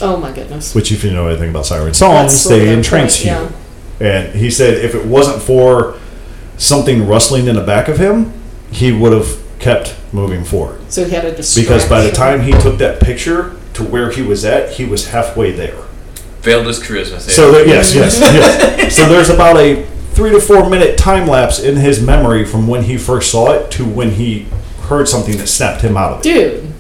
Oh 0.02 0.18
my 0.18 0.32
goodness. 0.32 0.75
Which, 0.75 0.92
if 0.92 1.04
you 1.04 1.12
know 1.12 1.28
anything 1.28 1.50
about 1.50 1.66
siren 1.66 1.94
songs, 1.94 2.32
That's 2.34 2.44
they 2.46 2.66
their 2.66 2.78
entrance 2.78 3.24
point, 3.24 3.52
you. 4.00 4.06
And 4.06 4.36
he 4.36 4.52
said 4.52 4.74
if 4.84 4.94
it 4.94 5.06
wasn't 5.06 5.42
for 5.42 5.98
something 6.58 7.08
rustling 7.08 7.48
in 7.48 7.56
the 7.56 7.64
back 7.64 7.88
of 7.88 7.98
him, 7.98 8.34
he 8.72 8.92
would 8.92 9.14
have 9.14 9.42
kept 9.60 9.96
moving 10.12 10.44
forward. 10.44 10.92
So 10.92 11.06
he 11.06 11.12
had 11.12 11.25
a 11.25 11.36
distraction. 11.36 11.64
Because 11.64 11.90
by 11.90 12.02
the 12.02 12.12
time 12.12 12.42
he 12.42 12.52
took 12.52 12.78
that 12.80 13.02
picture 13.02 13.56
to 13.74 13.84
where 13.84 14.12
he 14.12 14.22
was 14.22 14.44
at, 14.46 14.74
he 14.74 14.86
was 14.86 15.10
halfway 15.10 15.52
there. 15.52 15.82
Failed 16.42 16.68
his 16.68 16.80
charisma. 16.80 17.20
So 17.20 17.52
there, 17.52 17.68
yes, 17.68 17.96
yes, 17.96 18.20
yes. 18.22 18.96
So 18.96 19.08
there's 19.08 19.30
about 19.30 19.58
a 19.58 19.86
three 20.12 20.32
to 20.32 20.40
four 20.40 20.70
minute 20.70 20.98
time 20.98 21.28
lapse 21.28 21.60
in 21.60 21.75
his 21.75 22.02
memory 22.02 22.46
from 22.46 22.68
when 22.68 22.84
he 22.84 22.98
first 22.98 23.32
saw 23.32 23.54
it 23.54 23.72
to 23.72 23.86
when 23.86 24.12
he 24.12 24.48
heard 24.84 25.08
something 25.08 25.38
that 25.38 25.48
snapped 25.48 25.82
him 25.82 25.98
out 25.98 26.14
of 26.14 26.20
it. 26.20 26.24
Dude, 26.24 26.74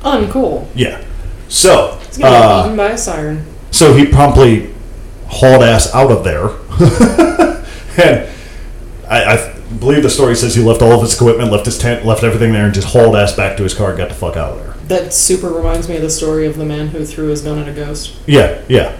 uncool. 0.00 0.68
Yeah. 0.74 1.04
So, 1.48 2.00
He's 2.12 2.18
gonna 2.18 2.36
uh, 2.36 2.56
get 2.58 2.66
eaten 2.66 2.76
by 2.76 2.90
a 2.90 2.98
siren. 2.98 3.46
so 3.70 3.94
he 3.94 4.06
promptly 4.06 4.74
hauled 5.28 5.62
ass 5.62 5.92
out 5.94 6.10
of 6.10 6.24
there. 6.24 6.48
and 8.04 8.28
I, 9.08 9.24
I 9.24 9.58
believe 9.78 10.02
the 10.02 10.10
story 10.10 10.36
says 10.36 10.54
he 10.54 10.62
left 10.62 10.82
all 10.82 10.92
of 10.92 11.00
his 11.00 11.14
equipment, 11.14 11.50
left 11.50 11.64
his 11.64 11.78
tent, 11.78 12.04
left 12.04 12.22
everything 12.22 12.52
there, 12.52 12.66
and 12.66 12.74
just 12.74 12.88
hauled 12.88 13.16
ass 13.16 13.34
back 13.34 13.56
to 13.56 13.62
his 13.62 13.72
car 13.72 13.90
and 13.90 13.98
got 13.98 14.10
the 14.10 14.14
fuck 14.14 14.36
out 14.36 14.58
of 14.58 14.62
there. 14.62 14.74
That 14.88 15.14
super 15.14 15.48
reminds 15.48 15.88
me 15.88 15.96
of 15.96 16.02
the 16.02 16.10
story 16.10 16.46
of 16.46 16.58
the 16.58 16.66
man 16.66 16.88
who 16.88 17.04
threw 17.06 17.28
his 17.28 17.40
gun 17.40 17.58
at 17.58 17.68
a 17.68 17.72
ghost. 17.72 18.14
Yeah, 18.26 18.62
yeah, 18.68 18.94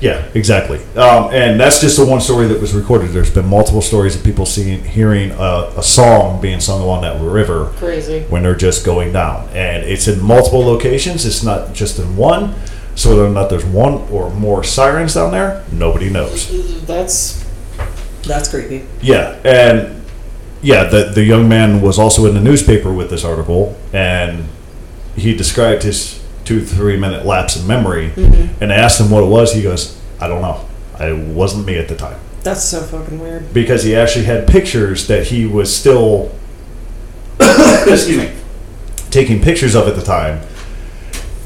yeah, 0.00 0.28
exactly. 0.34 0.78
Um, 0.96 1.32
and 1.32 1.58
that's 1.58 1.80
just 1.80 1.96
the 1.96 2.06
one 2.06 2.20
story 2.20 2.46
that 2.48 2.60
was 2.60 2.72
recorded. 2.72 3.10
There's 3.10 3.32
been 3.32 3.46
multiple 3.46 3.82
stories 3.82 4.14
of 4.14 4.22
people 4.22 4.46
seeing, 4.46 4.84
hearing 4.84 5.32
a, 5.32 5.72
a 5.76 5.82
song 5.82 6.40
being 6.40 6.60
sung 6.60 6.80
along 6.80 7.02
that 7.02 7.20
river 7.20 7.72
Crazy. 7.76 8.20
when 8.24 8.42
they're 8.44 8.54
just 8.54 8.84
going 8.84 9.12
down, 9.12 9.48
and 9.50 9.84
it's 9.84 10.06
in 10.06 10.22
multiple 10.22 10.60
locations. 10.60 11.26
It's 11.26 11.42
not 11.42 11.74
just 11.74 11.98
in 11.98 12.16
one. 12.16 12.54
So 12.94 13.10
whether 13.10 13.26
or 13.26 13.30
not 13.30 13.48
there's 13.48 13.64
one 13.64 13.94
or 14.10 14.30
more 14.30 14.64
sirens 14.64 15.14
down 15.14 15.30
there, 15.32 15.64
nobody 15.72 16.10
knows. 16.10 16.84
That's 16.84 17.44
that's 18.22 18.50
creepy. 18.50 18.86
Yeah, 19.00 19.38
and 19.44 20.02
yeah, 20.62 20.84
the 20.84 21.04
the 21.14 21.24
young 21.24 21.48
man 21.48 21.80
was 21.80 21.98
also 21.98 22.26
in 22.26 22.34
the 22.34 22.40
newspaper 22.40 22.92
with 22.92 23.10
this 23.10 23.24
article, 23.24 23.76
and 23.92 24.48
he 25.16 25.34
described 25.34 25.82
his 25.82 26.17
two 26.48 26.64
three 26.64 26.96
minute 26.96 27.26
lapse 27.26 27.60
in 27.60 27.66
memory, 27.66 28.08
mm-hmm. 28.10 28.62
and 28.62 28.72
I 28.72 28.76
asked 28.76 28.98
him 28.98 29.10
what 29.10 29.22
it 29.22 29.26
was. 29.26 29.52
He 29.52 29.62
goes, 29.62 30.00
"I 30.18 30.26
don't 30.28 30.40
know. 30.40 30.66
I 30.98 31.12
wasn't 31.12 31.66
me 31.66 31.76
at 31.76 31.88
the 31.88 31.94
time." 31.94 32.18
That's 32.42 32.64
so 32.64 32.80
fucking 32.80 33.20
weird. 33.20 33.52
Because 33.52 33.84
he 33.84 33.94
actually 33.94 34.24
had 34.24 34.48
pictures 34.48 35.06
that 35.08 35.26
he 35.26 35.44
was 35.44 35.74
still, 35.74 36.34
excuse 37.40 38.16
me, 38.16 38.32
taking 39.10 39.42
pictures 39.42 39.74
of 39.74 39.86
at 39.88 39.96
the 39.96 40.02
time. 40.02 40.40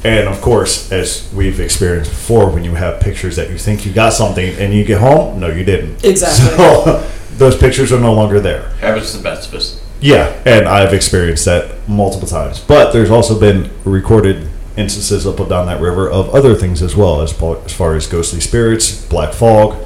And 0.04 0.28
of 0.28 0.40
course, 0.40 0.90
as 0.92 1.32
we've 1.32 1.58
experienced 1.58 2.10
before, 2.10 2.50
when 2.50 2.64
you 2.64 2.74
have 2.74 3.00
pictures 3.00 3.36
that 3.36 3.50
you 3.50 3.58
think 3.58 3.84
you 3.86 3.92
got 3.92 4.12
something 4.12 4.54
and 4.58 4.72
you 4.74 4.84
get 4.84 5.00
home, 5.00 5.40
no, 5.40 5.48
you 5.48 5.64
didn't. 5.64 6.04
Exactly. 6.04 6.56
So 6.56 7.08
those 7.38 7.56
pictures 7.56 7.92
are 7.92 8.00
no 8.00 8.12
longer 8.12 8.40
there. 8.40 8.68
Happens 8.80 9.10
to 9.12 9.16
the 9.16 9.22
best 9.22 9.48
of 9.48 9.54
us. 9.54 9.82
Yeah, 10.00 10.40
and 10.44 10.68
I've 10.68 10.92
experienced 10.92 11.44
that 11.46 11.88
multiple 11.88 12.28
times. 12.28 12.60
But 12.60 12.92
there's 12.92 13.10
also 13.10 13.38
been 13.38 13.70
recorded 13.84 14.48
instances 14.76 15.26
up 15.26 15.38
and 15.40 15.48
down 15.48 15.66
that 15.66 15.80
river 15.80 16.08
of 16.10 16.34
other 16.34 16.54
things 16.54 16.82
as 16.82 16.96
well, 16.96 17.20
as 17.20 17.32
far 17.32 17.58
as, 17.64 17.72
far 17.72 17.94
as 17.94 18.06
ghostly 18.06 18.40
spirits, 18.40 19.04
black 19.06 19.32
fog, 19.34 19.76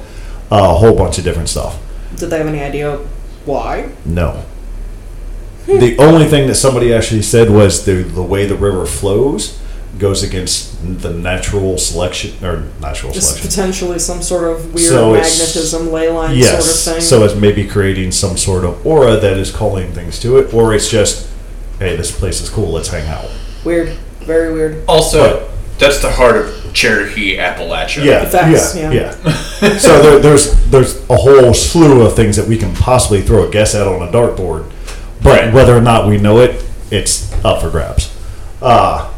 a 0.51 0.73
whole 0.75 0.95
bunch 0.95 1.17
of 1.17 1.23
different 1.23 1.49
stuff. 1.49 1.77
Did 2.15 2.29
they 2.29 2.37
have 2.37 2.47
any 2.47 2.61
idea 2.61 2.97
why? 3.45 3.91
No. 4.05 4.45
Hmm. 5.65 5.79
the 5.79 5.97
only 5.97 6.25
thing 6.27 6.47
that 6.47 6.55
somebody 6.55 6.93
actually 6.93 7.21
said 7.21 7.49
was 7.49 7.85
the 7.85 7.95
the 8.03 8.23
way 8.23 8.45
the 8.45 8.55
river 8.55 8.85
flows 8.85 9.59
goes 9.99 10.23
against 10.23 10.77
the 11.01 11.11
natural 11.11 11.77
selection 11.77 12.31
or 12.45 12.67
natural 12.79 13.11
Just 13.11 13.27
selection. 13.29 13.49
potentially 13.49 13.99
some 13.99 14.21
sort 14.21 14.43
of 14.49 14.73
weird 14.73 14.87
So 14.87 15.13
magnetism, 15.13 15.91
ley 15.91 16.07
line 16.09 16.37
Yes. 16.37 16.51
sort 16.83 16.95
of 16.95 17.01
thing. 17.01 17.01
So 17.09 17.23
it's 17.25 17.35
maybe 17.35 17.67
creating 17.67 18.11
some 18.11 18.37
sort 18.37 18.63
of 18.63 18.85
aura 18.85 19.17
that 19.17 19.37
is 19.37 19.51
calling 19.51 19.91
things 19.93 20.19
to 20.19 20.37
it, 20.37 20.53
or 20.53 20.73
it's 20.73 20.87
just, 20.89 21.27
hey, 21.79 21.95
this 21.95 22.11
place 22.17 22.41
is 22.41 22.49
cool, 22.49 22.71
let's 22.71 22.89
hang 22.89 23.07
out. 23.09 23.25
weird. 23.65 23.97
Very 24.27 24.53
weird. 24.53 24.83
Also, 24.87 25.49
that's 25.79 26.01
the 26.01 26.11
heart 26.11 26.35
of 26.35 26.73
Cherokee, 26.73 27.37
Appalachia. 27.37 28.03
Yeah, 28.03 28.25
Facts, 28.29 28.75
yeah, 28.75 28.91
yeah. 28.91 29.15
yeah. 29.25 29.77
so 29.77 30.01
there, 30.01 30.19
there's 30.19 30.53
there's 30.65 31.09
a 31.09 31.15
whole 31.15 31.53
slew 31.53 32.01
of 32.05 32.15
things 32.15 32.35
that 32.35 32.47
we 32.47 32.57
can 32.57 32.75
possibly 32.75 33.21
throw 33.21 33.47
a 33.47 33.51
guess 33.51 33.73
at 33.73 33.87
on 33.87 34.07
a 34.07 34.11
dartboard, 34.11 34.69
but 35.23 35.39
Right. 35.41 35.53
whether 35.53 35.75
or 35.75 35.81
not 35.81 36.07
we 36.07 36.17
know 36.17 36.39
it, 36.39 36.63
it's 36.91 37.33
up 37.45 37.61
for 37.61 37.69
grabs. 37.69 38.13
Uh, 38.61 39.11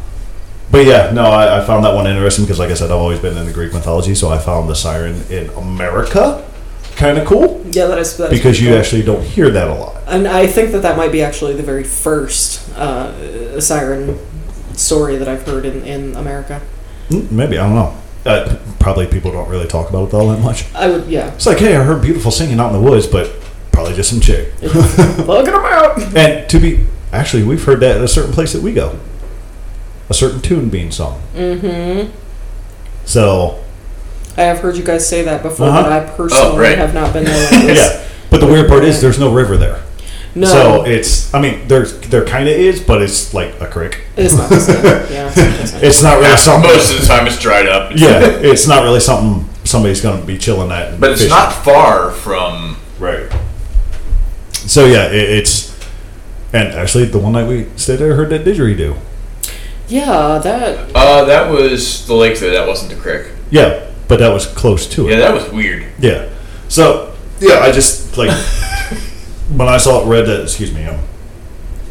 but 0.70 0.86
yeah, 0.86 1.10
no, 1.12 1.24
I, 1.24 1.60
I 1.60 1.64
found 1.66 1.84
that 1.84 1.94
one 1.94 2.06
interesting 2.06 2.44
because, 2.44 2.60
like 2.60 2.70
I 2.70 2.74
said, 2.74 2.86
I've 2.92 2.96
always 2.98 3.18
been 3.18 3.36
into 3.36 3.52
Greek 3.52 3.72
mythology, 3.72 4.14
so 4.14 4.30
I 4.30 4.38
found 4.38 4.68
the 4.70 4.74
siren 4.76 5.20
in 5.28 5.48
America 5.50 6.46
kind 6.96 7.16
of 7.16 7.26
cool 7.26 7.62
Yeah, 7.70 7.86
that 7.86 7.98
is 7.98 8.16
that's 8.18 8.30
because 8.30 8.42
pretty 8.58 8.64
you 8.64 8.70
cool. 8.70 8.78
actually 8.78 9.02
don't 9.02 9.22
hear 9.24 9.50
that 9.50 9.68
a 9.68 9.74
lot. 9.74 9.96
And 10.06 10.28
I 10.28 10.46
think 10.46 10.70
that 10.72 10.82
that 10.82 10.96
might 10.98 11.10
be 11.10 11.22
actually 11.22 11.54
the 11.54 11.62
very 11.62 11.82
first 11.84 12.68
uh, 12.76 13.58
siren 13.60 14.18
story 14.80 15.16
that 15.16 15.28
I've 15.28 15.42
heard 15.46 15.64
in, 15.64 15.84
in 15.84 16.16
America. 16.16 16.60
Mm, 17.08 17.30
Maybe 17.30 17.58
I 17.58 17.66
don't 17.66 17.74
know. 17.74 17.96
Uh, 18.24 18.58
probably 18.78 19.06
people 19.06 19.32
don't 19.32 19.48
really 19.48 19.66
talk 19.66 19.88
about 19.88 20.08
it 20.08 20.14
all 20.14 20.28
that 20.28 20.40
much. 20.42 20.64
I 20.74 20.88
would, 20.90 21.06
yeah. 21.08 21.32
It's 21.34 21.46
like, 21.46 21.58
hey, 21.58 21.74
I 21.76 21.82
heard 21.82 22.02
beautiful 22.02 22.30
singing 22.30 22.60
out 22.60 22.74
in 22.74 22.82
the 22.82 22.90
woods, 22.90 23.06
but 23.06 23.30
probably 23.72 23.94
just 23.94 24.10
some 24.10 24.20
chick. 24.20 24.52
Look 24.62 24.76
at 24.76 25.52
them 25.52 25.54
out. 25.54 26.16
And 26.16 26.48
to 26.50 26.58
be 26.60 26.84
actually, 27.12 27.44
we've 27.44 27.64
heard 27.64 27.80
that 27.80 27.96
at 27.96 28.02
a 28.02 28.08
certain 28.08 28.32
place 28.32 28.52
that 28.52 28.62
we 28.62 28.72
go. 28.74 28.98
A 30.10 30.14
certain 30.14 30.40
tune 30.42 30.68
being 30.68 30.90
sung. 30.90 31.20
Mm-hmm. 31.34 32.10
So 33.06 33.62
I 34.36 34.42
have 34.42 34.58
heard 34.58 34.76
you 34.76 34.84
guys 34.84 35.08
say 35.08 35.22
that 35.22 35.42
before, 35.42 35.68
Uh-huh. 35.68 35.82
but 35.82 35.92
I 35.92 36.00
personally 36.16 36.44
Oh, 36.52 36.58
right. 36.58 36.76
have 36.78 36.92
not 36.94 37.12
been 37.12 37.24
there. 37.24 37.50
Yeah, 37.74 38.06
but 38.30 38.40
the 38.40 38.46
weird 38.46 38.68
part 38.68 38.84
is 38.84 39.00
there's 39.00 39.18
no 39.18 39.32
river 39.32 39.56
there. 39.56 39.82
No, 40.34 40.46
So 40.46 40.84
it's 40.84 41.32
I 41.34 41.40
mean 41.40 41.66
there's 41.66 41.98
there 42.08 42.24
kind 42.24 42.48
of 42.48 42.54
is, 42.54 42.80
but 42.80 43.02
it's 43.02 43.34
like 43.34 43.60
a 43.60 43.66
creek. 43.66 44.02
it's 44.16 44.34
not. 44.34 44.50
Yeah, 45.10 45.26
it's 45.28 45.36
not 45.36 45.80
the. 45.80 45.86
It's 45.86 46.02
not 46.02 46.14
really 46.18 46.28
Yeah, 46.30 46.36
something. 46.36 46.70
most 46.70 46.94
of 46.94 47.00
the 47.00 47.06
time 47.06 47.26
it's 47.26 47.38
dried 47.38 47.66
up. 47.68 47.92
yeah, 47.96 48.20
it's 48.20 48.66
not 48.68 48.82
really 48.84 49.00
something 49.00 49.48
somebody's 49.64 50.00
going 50.00 50.20
to 50.20 50.26
be 50.26 50.38
chilling 50.38 50.70
at. 50.70 50.92
and 50.92 51.00
But 51.00 51.10
it's 51.12 51.22
fishing. 51.22 51.36
not 51.36 51.52
far 51.52 52.10
from. 52.12 52.76
right. 52.98 53.30
So 54.52 54.86
yeah, 54.86 55.06
it, 55.08 55.14
it's 55.30 55.70
and 56.52 56.68
actually 56.74 57.06
the 57.06 57.18
one 57.18 57.32
night 57.32 57.48
we 57.48 57.66
stayed 57.76 57.96
there, 57.96 58.12
I 58.12 58.16
heard 58.16 58.30
that 58.30 58.44
didgeridoo. 58.44 58.96
yeah, 59.88 60.38
that 60.42 60.90
Uh, 60.94 61.24
that 61.24 61.50
was 61.50 62.06
the 62.06 62.14
lake 62.14 62.38
there. 62.38 62.52
That 62.52 62.68
wasn't 62.68 62.90
the 62.92 62.96
creek. 62.96 63.26
Yeah, 63.50 63.86
but 64.08 64.18
that 64.20 64.28
was 64.32 64.46
close 64.46 64.86
to 64.90 65.08
it. 65.08 65.12
Yeah, 65.12 65.18
that 65.20 65.34
was 65.34 65.48
weird. 65.50 65.86
Yeah. 65.98 66.28
So 66.68 67.14
yeah, 67.40 67.60
I 67.60 67.72
just 67.72 68.16
like 68.16 68.30
when 69.56 69.68
I 69.68 69.76
saw 69.76 70.02
it 70.02 70.08
read 70.08 70.26
that. 70.26 70.42
Excuse 70.42 70.72
me, 70.72 70.86
I 70.86 71.00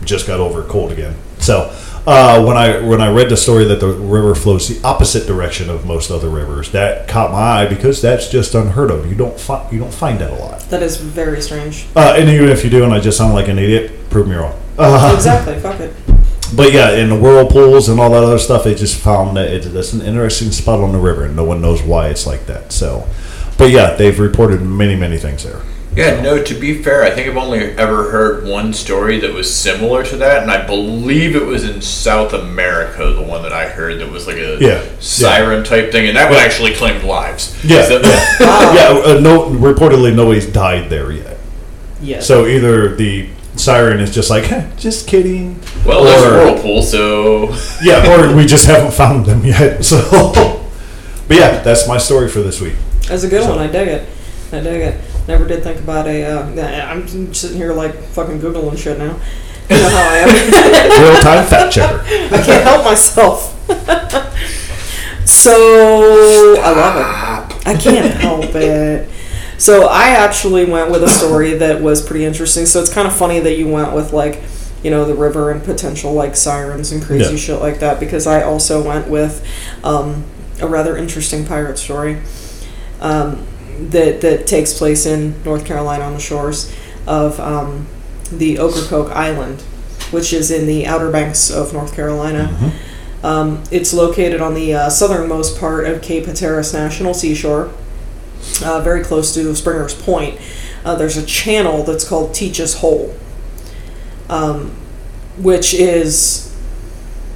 just 0.03 0.27
got 0.27 0.39
over 0.39 0.61
a 0.61 0.67
cold 0.67 0.91
again. 0.91 1.15
So 1.39 1.73
uh, 2.07 2.43
when 2.43 2.57
I 2.57 2.81
when 2.81 3.01
I 3.01 3.11
read 3.11 3.29
the 3.29 3.37
story 3.37 3.65
that 3.65 3.79
the 3.79 3.87
river 3.87 4.33
flows 4.35 4.67
the 4.67 4.85
opposite 4.87 5.27
direction 5.27 5.69
of 5.69 5.85
most 5.85 6.11
other 6.11 6.29
rivers, 6.29 6.71
that 6.71 7.07
caught 7.07 7.31
my 7.31 7.37
eye 7.37 7.65
because 7.67 8.01
that's 8.01 8.29
just 8.29 8.55
unheard 8.55 8.91
of. 8.91 9.07
You 9.07 9.15
don't 9.15 9.39
find 9.39 9.71
you 9.71 9.79
don't 9.79 9.93
find 9.93 10.19
that 10.19 10.31
a 10.31 10.35
lot. 10.35 10.61
that 10.69 10.81
is 10.81 10.97
very 10.97 11.41
strange. 11.41 11.87
Uh, 11.95 12.15
and 12.17 12.29
even 12.29 12.49
if 12.49 12.63
you 12.63 12.69
do, 12.69 12.83
and 12.83 12.93
I 12.93 12.99
just 12.99 13.17
sound 13.17 13.33
like 13.33 13.47
an 13.47 13.59
idiot, 13.59 14.09
prove 14.09 14.27
me 14.27 14.35
wrong. 14.35 14.59
Uh, 14.77 15.11
exactly. 15.15 15.59
Fuck 15.59 15.79
it. 15.81 15.93
but 16.55 16.73
yeah, 16.73 16.91
in 16.93 17.09
the 17.09 17.19
whirlpools 17.19 17.89
and 17.89 17.99
all 17.99 18.09
that 18.11 18.23
other 18.23 18.39
stuff, 18.39 18.63
they 18.63 18.73
just 18.73 18.99
found 18.99 19.37
that 19.37 19.47
it, 19.51 19.63
that's 19.73 19.93
an 19.93 20.01
interesting 20.01 20.51
spot 20.51 20.79
on 20.79 20.91
the 20.91 20.99
river, 20.99 21.25
and 21.25 21.35
no 21.35 21.43
one 21.43 21.61
knows 21.61 21.83
why 21.83 22.07
it's 22.09 22.25
like 22.25 22.45
that. 22.47 22.71
So, 22.71 23.07
but 23.57 23.69
yeah, 23.71 23.93
they've 23.95 24.17
reported 24.17 24.61
many 24.61 24.95
many 24.95 25.17
things 25.17 25.43
there. 25.43 25.61
Yeah, 25.95 26.21
no, 26.21 26.41
to 26.43 26.53
be 26.53 26.81
fair, 26.83 27.03
I 27.03 27.09
think 27.09 27.27
I've 27.27 27.35
only 27.37 27.59
ever 27.59 28.11
heard 28.11 28.45
one 28.47 28.73
story 28.73 29.19
that 29.21 29.33
was 29.33 29.53
similar 29.53 30.03
to 30.05 30.17
that, 30.17 30.43
and 30.43 30.51
I 30.51 30.65
believe 30.65 31.35
it 31.35 31.45
was 31.45 31.67
in 31.67 31.81
South 31.81 32.31
America, 32.31 33.11
the 33.11 33.23
one 33.23 33.41
that 33.41 33.51
I 33.51 33.67
heard 33.67 33.99
that 33.99 34.09
was 34.11 34.27
like 34.27 34.37
a 34.37 34.57
Yeah, 34.61 34.83
siren 34.99 35.63
type 35.63 35.91
thing, 35.91 36.07
and 36.07 36.15
that 36.15 36.29
one 36.29 36.39
actually 36.39 36.73
claimed 36.75 37.03
lives. 37.03 37.57
Yeah, 37.65 37.83
So- 37.87 38.01
yeah, 38.01 38.35
yeah. 38.39 39.01
Uh, 39.03 39.19
no, 39.19 39.49
reportedly 39.49 40.15
nobody's 40.15 40.45
died 40.45 40.89
there 40.89 41.11
yet. 41.11 41.37
Yeah. 42.01 42.19
So 42.21 42.45
either 42.45 42.95
the 42.95 43.27
siren 43.55 43.99
is 43.99 44.13
just 44.13 44.29
like, 44.29 44.45
"Heh, 44.45 44.67
just 44.77 45.07
kidding. 45.07 45.59
Well, 45.85 46.03
there's 46.05 46.23
a 46.23 46.29
whirlpool, 46.29 46.81
so 46.83 47.53
Yeah, 47.83 48.07
or 48.29 48.33
we 48.35 48.45
just 48.45 48.67
haven't 48.67 48.93
found 48.93 49.25
them 49.25 49.43
yet. 49.43 49.83
So, 49.83 49.99
but 51.27 51.35
yeah, 51.37 51.61
that's 51.61 51.87
my 51.87 51.97
story 51.97 52.29
for 52.29 52.39
this 52.41 52.61
week. 52.61 52.75
That's 53.07 53.23
a 53.23 53.27
good 53.27 53.43
So- 53.43 53.49
one. 53.55 53.59
I 53.59 53.67
dig 53.67 53.87
it. 53.87 54.07
I 54.53 54.59
dig 54.61 54.81
it. 54.81 55.01
Never 55.29 55.45
did 55.45 55.61
think 55.61 55.79
about 55.79 56.07
a. 56.07 56.23
Uh, 56.25 56.87
I'm 56.91 57.07
sitting 57.35 57.55
here 57.55 57.71
like 57.71 57.93
fucking 57.93 58.39
googling 58.39 58.75
shit 58.75 58.97
now. 58.97 59.15
You 59.69 59.77
know 59.77 59.89
how 59.89 60.09
I 60.09 60.17
am. 60.25 61.03
Real 61.13 61.21
time 61.21 61.45
fact 61.45 61.71
checker. 61.71 61.99
I 62.03 62.41
can't 62.43 62.63
help 62.63 62.83
myself. 62.83 63.55
so 65.27 66.55
I 66.59 66.71
love 66.71 66.95
it. 66.97 67.67
I 67.67 67.75
can't 67.77 68.11
help 68.15 68.55
it. 68.55 69.07
So 69.59 69.85
I 69.85 70.09
actually 70.09 70.65
went 70.65 70.89
with 70.89 71.03
a 71.03 71.09
story 71.09 71.53
that 71.55 71.79
was 71.79 72.03
pretty 72.03 72.25
interesting. 72.25 72.65
So 72.65 72.81
it's 72.81 72.91
kind 72.91 73.07
of 73.07 73.15
funny 73.15 73.39
that 73.39 73.55
you 73.55 73.67
went 73.67 73.93
with 73.93 74.11
like, 74.13 74.41
you 74.83 74.89
know, 74.89 75.05
the 75.05 75.13
river 75.13 75.51
and 75.51 75.63
potential 75.63 76.11
like 76.13 76.35
sirens 76.35 76.91
and 76.91 77.03
crazy 77.03 77.33
Yeah. 77.33 77.37
shit 77.37 77.59
like 77.59 77.79
that 77.81 77.99
because 77.99 78.25
I 78.25 78.41
also 78.41 78.81
went 78.83 79.07
with 79.07 79.45
um, 79.83 80.23
a 80.59 80.67
rather 80.67 80.97
interesting 80.97 81.45
pirate 81.45 81.77
story 81.77 82.19
um, 83.01 83.45
that 83.91 84.21
that 84.21 84.47
takes 84.47 84.77
place 84.77 85.05
in 85.05 85.41
North 85.43 85.65
Carolina 85.65 86.03
on 86.03 86.13
the 86.13 86.19
shores 86.19 86.73
of 87.07 87.39
um, 87.39 87.87
the 88.31 88.59
Ocracoke 88.59 89.11
Island, 89.11 89.61
which 90.11 90.33
is 90.33 90.51
in 90.51 90.67
the 90.67 90.85
Outer 90.85 91.11
Banks 91.11 91.49
of 91.49 91.73
North 91.73 91.95
Carolina. 91.95 92.73
Um, 93.23 93.63
it's 93.71 93.93
located 93.93 94.39
on 94.39 94.53
the 94.53 94.73
uh, 94.73 94.89
southernmost 94.89 95.59
part 95.59 95.85
of 95.85 96.01
Cape 96.01 96.25
Hatteras 96.25 96.73
National 96.73 97.13
Seashore, 97.13 97.71
uh, 98.63 98.81
very 98.81 99.03
close 99.03 99.33
to 99.33 99.53
Springer's 99.55 99.93
Point, 99.93 100.39
uh, 100.83 100.95
there's 100.95 101.17
a 101.17 101.25
channel 101.25 101.83
that's 101.83 102.07
called 102.07 102.33
Teach's 102.33 102.75
Hole, 102.75 103.15
um, 104.29 104.71
which 105.37 105.73
is 105.73 106.55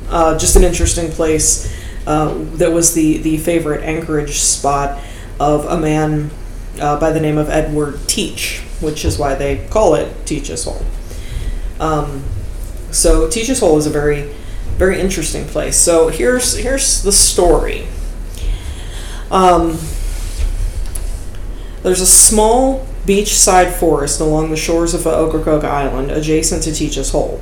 uh, 0.09 0.37
just 0.37 0.55
an 0.55 0.63
interesting 0.63 1.11
place. 1.11 1.71
Uh, 2.05 2.33
that 2.55 2.71
was 2.71 2.93
the, 2.93 3.17
the 3.19 3.37
favorite 3.37 3.83
anchorage 3.83 4.39
spot 4.39 5.01
of 5.39 5.65
a 5.65 5.77
man 5.77 6.31
uh, 6.79 6.99
by 6.99 7.11
the 7.11 7.19
name 7.19 7.37
of 7.37 7.49
Edward 7.49 8.07
Teach, 8.07 8.61
which 8.79 9.05
is 9.05 9.17
why 9.17 9.35
they 9.35 9.67
call 9.69 9.95
it 9.95 10.25
Teach's 10.25 10.65
Hole. 10.65 10.85
Um, 11.79 12.23
so 12.91 13.29
Teach's 13.29 13.59
Hole 13.59 13.77
is 13.77 13.85
a 13.85 13.89
very, 13.89 14.31
very 14.77 14.99
interesting 14.99 15.45
place. 15.45 15.75
So 15.77 16.09
here's 16.09 16.57
here's 16.57 17.03
the 17.03 17.11
story. 17.11 17.87
Um, 19.31 19.79
there's 21.81 22.01
a 22.01 22.05
small 22.05 22.87
beachside 23.05 23.73
forest 23.73 24.21
along 24.21 24.49
the 24.49 24.55
shores 24.55 24.93
of 24.93 25.05
Ocracoke 25.05 25.63
Island, 25.63 26.11
adjacent 26.11 26.63
to 26.63 26.73
Teach's 26.73 27.11
Hole. 27.11 27.41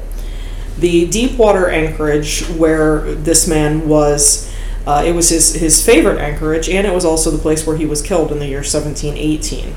The 0.79 1.07
deep 1.07 1.37
water 1.37 1.69
anchorage 1.69 2.47
where 2.49 3.01
this 3.13 3.47
man 3.47 3.87
was, 3.87 4.50
uh, 4.85 5.03
it 5.05 5.13
was 5.13 5.29
his, 5.29 5.55
his 5.55 5.85
favorite 5.85 6.19
anchorage, 6.19 6.69
and 6.69 6.87
it 6.87 6.93
was 6.93 7.05
also 7.05 7.29
the 7.29 7.37
place 7.37 7.65
where 7.65 7.77
he 7.77 7.85
was 7.85 8.01
killed 8.01 8.31
in 8.31 8.39
the 8.39 8.47
year 8.47 8.59
1718. 8.59 9.75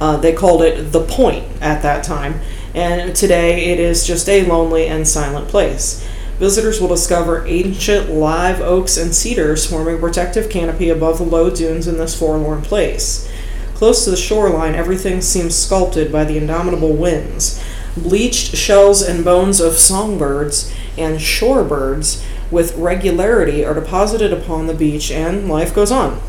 Uh, 0.00 0.16
they 0.16 0.32
called 0.32 0.62
it 0.62 0.92
the 0.92 1.04
Point 1.04 1.44
at 1.60 1.82
that 1.82 2.04
time, 2.04 2.40
and 2.74 3.14
today 3.14 3.72
it 3.72 3.78
is 3.78 4.06
just 4.06 4.28
a 4.28 4.44
lonely 4.46 4.86
and 4.86 5.06
silent 5.06 5.48
place. 5.48 6.06
Visitors 6.38 6.80
will 6.80 6.88
discover 6.88 7.46
ancient 7.46 8.10
live 8.10 8.60
oaks 8.60 8.96
and 8.96 9.14
cedars 9.14 9.66
forming 9.66 9.96
a 9.96 9.98
protective 9.98 10.50
canopy 10.50 10.88
above 10.88 11.18
the 11.18 11.24
low 11.24 11.48
dunes 11.48 11.86
in 11.86 11.96
this 11.96 12.18
forlorn 12.18 12.60
place. 12.62 13.30
Close 13.74 14.04
to 14.04 14.10
the 14.10 14.16
shoreline, 14.16 14.74
everything 14.74 15.20
seems 15.20 15.54
sculpted 15.54 16.10
by 16.10 16.24
the 16.24 16.36
indomitable 16.36 16.92
winds. 16.92 17.62
Bleached 17.96 18.56
shells 18.56 19.00
and 19.00 19.24
bones 19.24 19.60
of 19.60 19.74
songbirds 19.74 20.74
and 20.98 21.18
shorebirds 21.18 22.24
with 22.54 22.76
regularity 22.76 23.64
are 23.64 23.74
deposited 23.74 24.32
upon 24.32 24.68
the 24.68 24.74
beach, 24.74 25.10
and 25.10 25.48
life 25.48 25.74
goes 25.74 25.90
on. 25.90 26.20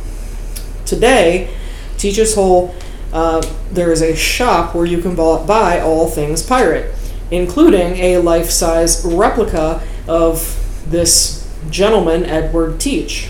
Today, 0.86 1.56
Teach's 1.98 2.36
Hole, 2.36 2.76
uh, 3.14 3.42
there 3.72 3.92
is 3.92 4.02
a 4.02 4.16
shop 4.16 4.76
where 4.76 4.86
you 4.86 5.02
can 5.02 5.16
buy 5.16 5.80
all 5.80 6.10
things 6.10 6.44
pirate, 6.44 6.94
including 7.32 7.96
a 7.98 8.18
life 8.18 8.50
size 8.50 9.06
replica 9.06 9.82
of 10.08 10.62
this 10.90 11.48
gentleman, 11.70 12.26
Edward 12.26 12.80
Teach. 12.80 13.30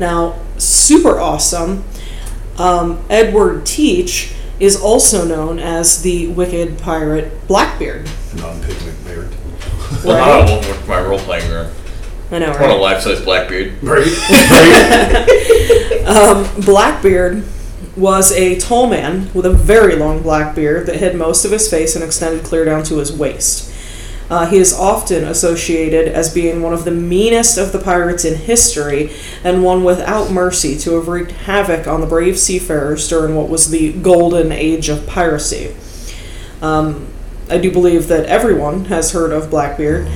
Now, 0.00 0.40
super 0.58 1.20
awesome. 1.20 1.84
Um, 2.58 3.04
Edward 3.10 3.66
Teach 3.66 4.32
is 4.58 4.80
also 4.80 5.26
known 5.26 5.58
as 5.58 6.02
the 6.02 6.28
wicked 6.28 6.78
pirate 6.78 7.46
Blackbeard. 7.46 8.08
Non-pigment 8.36 9.04
beard. 9.04 9.28
I 10.06 10.40
Right? 10.40 10.50
won't 10.50 10.66
work 10.66 10.88
my 10.88 11.00
role 11.00 11.18
playing 11.18 11.50
room. 11.50 11.70
I 12.30 12.38
know, 12.38 12.46
I 12.46 12.50
want 12.50 12.62
a 12.62 12.66
right? 12.66 12.80
life 12.80 13.02
size 13.02 13.20
Blackbeard. 13.20 13.82
Right. 13.82 14.06
Blackbeard 16.64 17.44
was 17.96 18.32
a 18.32 18.58
tall 18.58 18.88
man 18.88 19.30
with 19.34 19.46
a 19.46 19.52
very 19.52 19.94
long 19.94 20.22
black 20.22 20.54
beard 20.54 20.86
that 20.86 20.96
hid 20.96 21.14
most 21.16 21.44
of 21.44 21.50
his 21.52 21.70
face 21.70 21.94
and 21.94 22.04
extended 22.04 22.44
clear 22.44 22.64
down 22.64 22.82
to 22.84 22.98
his 22.98 23.12
waist. 23.12 23.70
Uh, 24.30 24.46
he 24.46 24.56
is 24.56 24.72
often 24.72 25.22
associated 25.24 26.08
as 26.08 26.32
being 26.32 26.62
one 26.62 26.72
of 26.72 26.84
the 26.84 26.90
meanest 26.90 27.58
of 27.58 27.72
the 27.72 27.78
pirates 27.78 28.24
in 28.24 28.34
history 28.34 29.12
and 29.44 29.62
one 29.62 29.84
without 29.84 30.30
mercy 30.30 30.76
to 30.78 30.94
have 30.94 31.08
wreaked 31.08 31.32
havoc 31.32 31.86
on 31.86 32.00
the 32.00 32.06
brave 32.06 32.38
seafarers 32.38 33.06
during 33.08 33.36
what 33.36 33.48
was 33.50 33.70
the 33.70 33.92
golden 33.92 34.50
age 34.50 34.88
of 34.88 35.06
piracy. 35.06 35.76
Um, 36.62 37.06
I 37.48 37.58
do 37.58 37.70
believe 37.70 38.08
that 38.08 38.26
everyone 38.26 38.86
has 38.86 39.12
heard 39.12 39.32
of 39.32 39.50
Blackbeard. 39.50 40.08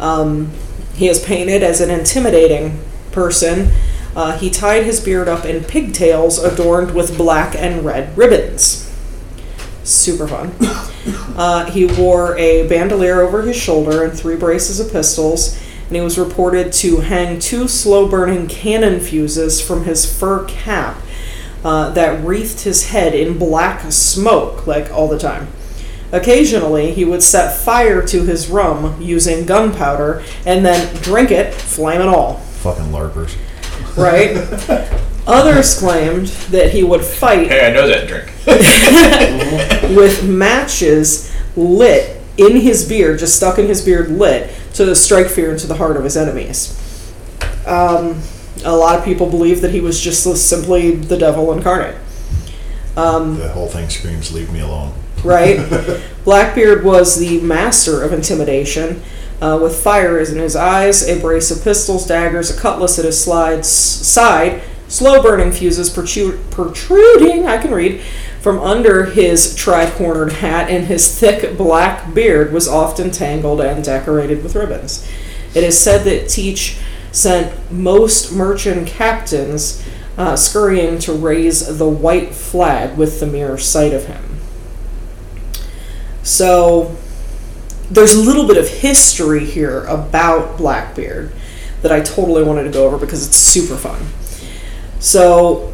Um, 0.00 0.50
he 0.94 1.08
is 1.08 1.22
painted 1.22 1.62
as 1.62 1.80
an 1.80 1.90
intimidating 1.90 2.78
person. 3.12 3.70
Uh, 4.14 4.36
he 4.38 4.48
tied 4.50 4.84
his 4.84 5.00
beard 5.00 5.28
up 5.28 5.44
in 5.44 5.62
pigtails 5.62 6.38
adorned 6.38 6.94
with 6.94 7.16
black 7.18 7.54
and 7.54 7.84
red 7.84 8.16
ribbons. 8.16 8.90
Super 9.84 10.26
fun. 10.26 10.54
Uh, 11.36 11.70
he 11.70 11.84
wore 11.84 12.36
a 12.38 12.66
bandolier 12.66 13.20
over 13.20 13.42
his 13.42 13.54
shoulder 13.54 14.02
and 14.02 14.18
three 14.18 14.34
braces 14.34 14.80
of 14.80 14.90
pistols, 14.90 15.56
and 15.86 15.94
he 15.94 16.00
was 16.00 16.18
reported 16.18 16.72
to 16.72 17.00
hang 17.00 17.38
two 17.38 17.68
slow 17.68 18.08
burning 18.08 18.48
cannon 18.48 18.98
fuses 18.98 19.60
from 19.60 19.84
his 19.84 20.10
fur 20.10 20.44
cap 20.46 20.96
uh, 21.62 21.90
that 21.90 22.24
wreathed 22.24 22.62
his 22.62 22.88
head 22.88 23.14
in 23.14 23.38
black 23.38 23.92
smoke, 23.92 24.66
like 24.66 24.90
all 24.90 25.08
the 25.08 25.18
time. 25.18 25.46
Occasionally, 26.12 26.92
he 26.92 27.04
would 27.04 27.22
set 27.22 27.56
fire 27.58 28.04
to 28.06 28.22
his 28.24 28.48
rum 28.48 29.00
using 29.00 29.44
gunpowder 29.44 30.22
and 30.44 30.64
then 30.64 30.94
drink 31.02 31.30
it, 31.30 31.52
flame 31.54 32.00
and 32.00 32.08
all. 32.10 32.34
Fucking 32.38 32.86
larpers. 32.92 33.36
Right? 33.96 34.36
Others 35.26 35.78
claimed 35.80 36.26
that 36.50 36.70
he 36.70 36.84
would 36.84 37.04
fight 37.04 37.48
Hey, 37.48 37.66
I 37.66 37.72
know 37.72 37.88
that 37.88 38.06
drink. 38.06 38.26
with 39.96 40.24
matches 40.28 41.34
lit 41.56 42.20
in 42.36 42.60
his 42.60 42.88
beard, 42.88 43.18
just 43.18 43.36
stuck 43.36 43.58
in 43.58 43.66
his 43.66 43.84
beard, 43.84 44.10
lit 44.10 44.50
to 44.74 44.94
strike 44.94 45.26
fear 45.26 45.50
into 45.50 45.66
the 45.66 45.74
heart 45.74 45.96
of 45.96 46.04
his 46.04 46.16
enemies. 46.16 46.80
Um, 47.66 48.20
a 48.64 48.76
lot 48.76 48.98
of 48.98 49.04
people 49.04 49.28
believe 49.28 49.60
that 49.62 49.72
he 49.72 49.80
was 49.80 50.00
just 50.00 50.22
simply 50.48 50.92
the 50.92 51.16
devil 51.16 51.52
incarnate. 51.52 51.96
Um, 52.96 53.38
The 53.38 53.48
whole 53.48 53.68
thing 53.68 53.90
screams, 53.90 54.32
"Leave 54.32 54.50
me 54.52 54.60
alone." 54.60 54.92
Right? 55.26 56.02
Blackbeard 56.24 56.84
was 56.84 57.18
the 57.18 57.40
master 57.40 58.02
of 58.02 58.12
intimidation, 58.12 59.02
uh, 59.40 59.58
with 59.60 59.82
fire 59.82 60.18
in 60.18 60.36
his 60.36 60.56
eyes, 60.56 61.06
a 61.06 61.20
brace 61.20 61.50
of 61.50 61.62
pistols, 61.62 62.06
daggers, 62.06 62.50
a 62.50 62.58
cutlass 62.58 62.98
at 62.98 63.04
his 63.04 63.22
slides, 63.22 63.68
side, 63.68 64.62
slow 64.88 65.22
burning 65.22 65.52
fuses 65.52 65.94
protru- 65.94 66.38
protruding, 66.50 67.46
I 67.46 67.58
can 67.58 67.72
read, 67.72 68.00
from 68.40 68.60
under 68.60 69.06
his 69.06 69.54
tri 69.54 69.90
cornered 69.90 70.34
hat, 70.34 70.70
and 70.70 70.86
his 70.86 71.18
thick 71.18 71.58
black 71.58 72.14
beard 72.14 72.52
was 72.52 72.68
often 72.68 73.10
tangled 73.10 73.60
and 73.60 73.84
decorated 73.84 74.42
with 74.42 74.54
ribbons. 74.54 75.06
It 75.54 75.64
is 75.64 75.78
said 75.78 76.04
that 76.04 76.28
Teach 76.28 76.78
sent 77.12 77.72
most 77.72 78.32
merchant 78.32 78.86
captains 78.86 79.82
uh, 80.16 80.36
scurrying 80.36 80.98
to 81.00 81.12
raise 81.12 81.78
the 81.78 81.88
white 81.88 82.34
flag 82.34 82.96
with 82.96 83.20
the 83.20 83.26
mere 83.26 83.58
sight 83.58 83.92
of 83.92 84.04
him. 84.04 84.25
So 86.26 86.96
there's 87.88 88.14
a 88.14 88.20
little 88.20 88.48
bit 88.48 88.56
of 88.56 88.68
history 88.68 89.44
here 89.44 89.84
about 89.84 90.58
Blackbeard 90.58 91.32
that 91.82 91.92
I 91.92 92.00
totally 92.00 92.42
wanted 92.42 92.64
to 92.64 92.70
go 92.70 92.84
over 92.84 92.98
because 92.98 93.28
it's 93.28 93.36
super 93.36 93.76
fun. 93.76 94.04
So, 94.98 95.72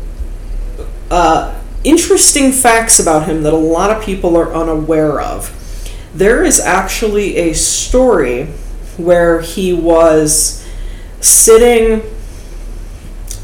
uh, 1.10 1.58
interesting 1.84 2.52
facts 2.52 3.00
about 3.00 3.26
him 3.26 3.44
that 3.44 3.54
a 3.54 3.56
lot 3.56 3.96
of 3.96 4.04
people 4.04 4.36
are 4.36 4.52
unaware 4.52 5.22
of. 5.22 5.58
There 6.14 6.44
is 6.44 6.60
actually 6.60 7.36
a 7.36 7.54
story 7.54 8.44
where 8.98 9.40
he 9.40 9.72
was 9.72 10.68
sitting 11.22 12.02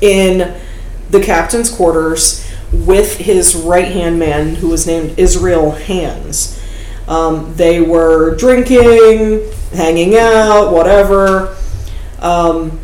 in 0.03 0.61
the 1.09 1.23
captain's 1.23 1.71
quarters 1.71 2.47
with 2.71 3.17
his 3.17 3.57
right 3.57 3.91
hand 3.91 4.19
man 4.19 4.57
who 4.57 4.69
was 4.69 4.87
named 4.87 5.19
Israel 5.19 5.71
Hands. 5.71 6.58
Um, 7.09 7.55
they 7.55 7.81
were 7.81 8.37
drinking, 8.37 9.51
hanging 9.73 10.17
out, 10.17 10.73
whatever. 10.73 11.57
Um, 12.21 12.79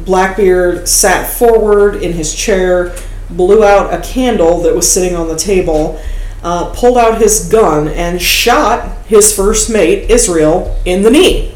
Blackbeard 0.00 0.86
sat 0.86 1.32
forward 1.32 2.02
in 2.02 2.12
his 2.12 2.34
chair, 2.34 2.94
blew 3.30 3.64
out 3.64 3.92
a 3.94 4.02
candle 4.02 4.60
that 4.62 4.74
was 4.74 4.90
sitting 4.90 5.16
on 5.16 5.28
the 5.28 5.36
table, 5.36 6.00
uh, 6.42 6.70
pulled 6.74 6.98
out 6.98 7.20
his 7.20 7.48
gun, 7.50 7.88
and 7.88 8.20
shot 8.20 9.06
his 9.06 9.34
first 9.34 9.70
mate, 9.70 10.10
Israel, 10.10 10.78
in 10.84 11.02
the 11.02 11.10
knee. 11.10 11.54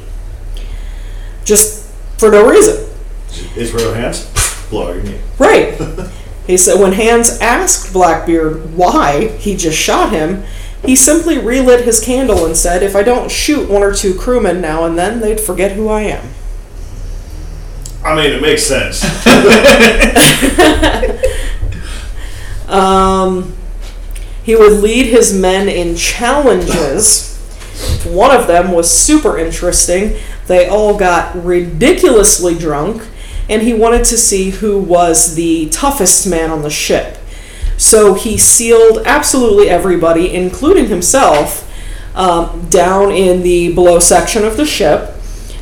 Just 1.44 1.86
for 2.18 2.30
no 2.30 2.48
reason. 2.48 2.88
Israel 3.56 3.92
hands, 3.92 4.30
blow 4.70 4.88
out 4.88 4.94
your 4.94 5.02
knee. 5.04 5.20
Right. 5.38 5.78
he 6.46 6.56
said 6.56 6.80
when 6.80 6.92
Hands 6.92 7.38
asked 7.40 7.92
Blackbeard 7.92 8.74
why 8.74 9.28
he 9.28 9.56
just 9.56 9.78
shot 9.78 10.12
him, 10.12 10.44
he 10.86 10.96
simply 10.96 11.38
relit 11.38 11.84
his 11.84 12.00
candle 12.00 12.46
and 12.46 12.56
said, 12.56 12.82
If 12.82 12.96
I 12.96 13.02
don't 13.02 13.30
shoot 13.30 13.68
one 13.68 13.82
or 13.82 13.92
two 13.92 14.14
crewmen 14.14 14.60
now 14.60 14.84
and 14.84 14.96
then, 14.96 15.20
they'd 15.20 15.40
forget 15.40 15.72
who 15.72 15.88
I 15.88 16.02
am. 16.02 16.28
I 18.04 18.14
mean, 18.14 18.32
it 18.32 18.40
makes 18.40 18.62
sense. 18.62 19.04
Um, 22.68 23.54
he 24.42 24.54
would 24.54 24.80
lead 24.80 25.06
his 25.06 25.32
men 25.32 25.68
in 25.68 25.96
challenges. 25.96 27.36
One 28.04 28.34
of 28.34 28.46
them 28.46 28.72
was 28.72 28.90
super 28.90 29.38
interesting. 29.38 30.16
They 30.46 30.68
all 30.68 30.96
got 30.96 31.44
ridiculously 31.44 32.56
drunk, 32.56 33.02
and 33.48 33.62
he 33.62 33.74
wanted 33.74 34.04
to 34.06 34.18
see 34.18 34.50
who 34.50 34.78
was 34.78 35.34
the 35.34 35.68
toughest 35.70 36.26
man 36.26 36.50
on 36.50 36.62
the 36.62 36.70
ship. 36.70 37.15
So 37.76 38.14
he 38.14 38.38
sealed 38.38 39.02
absolutely 39.06 39.68
everybody, 39.68 40.34
including 40.34 40.86
himself, 40.86 41.62
um, 42.14 42.68
down 42.70 43.12
in 43.12 43.42
the 43.42 43.74
below 43.74 43.98
section 43.98 44.44
of 44.44 44.56
the 44.56 44.64
ship 44.64 45.12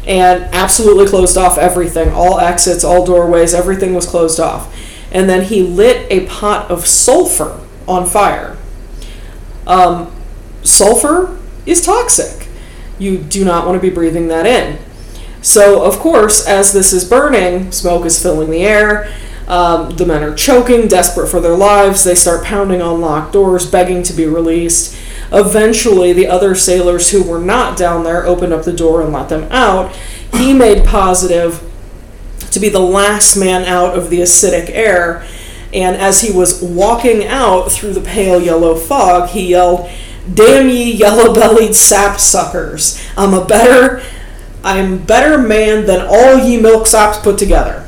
and 0.06 0.44
absolutely 0.54 1.06
closed 1.06 1.36
off 1.36 1.58
everything 1.58 2.10
all 2.10 2.38
exits, 2.38 2.84
all 2.84 3.04
doorways, 3.04 3.54
everything 3.54 3.94
was 3.94 4.06
closed 4.06 4.38
off. 4.38 4.74
And 5.10 5.28
then 5.28 5.44
he 5.44 5.62
lit 5.62 6.06
a 6.10 6.26
pot 6.26 6.70
of 6.70 6.86
sulfur 6.86 7.60
on 7.88 8.06
fire. 8.06 8.56
Um, 9.66 10.14
sulfur 10.62 11.38
is 11.66 11.84
toxic. 11.84 12.48
You 12.98 13.18
do 13.18 13.44
not 13.44 13.66
want 13.66 13.76
to 13.76 13.80
be 13.80 13.92
breathing 13.92 14.28
that 14.28 14.46
in. 14.46 14.78
So, 15.40 15.82
of 15.82 15.98
course, 15.98 16.46
as 16.46 16.72
this 16.72 16.92
is 16.92 17.08
burning, 17.08 17.70
smoke 17.72 18.06
is 18.06 18.22
filling 18.22 18.50
the 18.50 18.64
air. 18.64 19.14
Um, 19.46 19.96
the 19.96 20.06
men 20.06 20.22
are 20.22 20.34
choking, 20.34 20.88
desperate 20.88 21.28
for 21.28 21.40
their 21.40 21.56
lives. 21.56 22.04
They 22.04 22.14
start 22.14 22.44
pounding 22.44 22.80
on 22.80 23.00
locked 23.00 23.32
doors, 23.32 23.70
begging 23.70 24.02
to 24.04 24.12
be 24.12 24.26
released. 24.26 24.96
Eventually, 25.32 26.12
the 26.12 26.28
other 26.28 26.54
sailors 26.54 27.10
who 27.10 27.22
were 27.22 27.38
not 27.38 27.76
down 27.76 28.04
there 28.04 28.24
opened 28.24 28.52
up 28.52 28.64
the 28.64 28.72
door 28.72 29.02
and 29.02 29.12
let 29.12 29.28
them 29.28 29.50
out. 29.50 29.94
He 30.34 30.54
made 30.54 30.84
positive 30.84 31.62
to 32.50 32.60
be 32.60 32.68
the 32.68 32.80
last 32.80 33.36
man 33.36 33.64
out 33.64 33.98
of 33.98 34.10
the 34.10 34.20
acidic 34.20 34.70
air. 34.70 35.26
And 35.72 35.96
as 35.96 36.20
he 36.20 36.32
was 36.32 36.62
walking 36.62 37.26
out 37.26 37.70
through 37.70 37.94
the 37.94 38.00
pale 38.00 38.40
yellow 38.40 38.76
fog, 38.76 39.30
he 39.30 39.48
yelled, 39.48 39.90
Damn 40.32 40.68
ye 40.68 40.92
yellow 40.92 41.34
bellied 41.34 41.74
sap 41.74 42.18
suckers. 42.18 43.02
I'm 43.16 43.34
a 43.34 43.44
better 43.44 44.02
I'm 44.64 45.04
better 45.04 45.36
man 45.36 45.84
than 45.84 46.06
all 46.08 46.38
ye 46.38 46.58
milksops 46.58 47.22
put 47.22 47.36
together. 47.36 47.83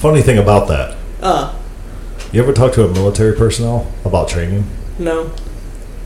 Funny 0.00 0.22
thing 0.22 0.38
about 0.38 0.66
that, 0.68 0.96
Uh, 1.22 1.52
you 2.32 2.42
ever 2.42 2.52
talk 2.52 2.72
to 2.72 2.84
a 2.84 2.88
military 2.88 3.34
personnel 3.36 3.86
about 4.04 4.28
training? 4.28 4.64
no. 4.98 5.30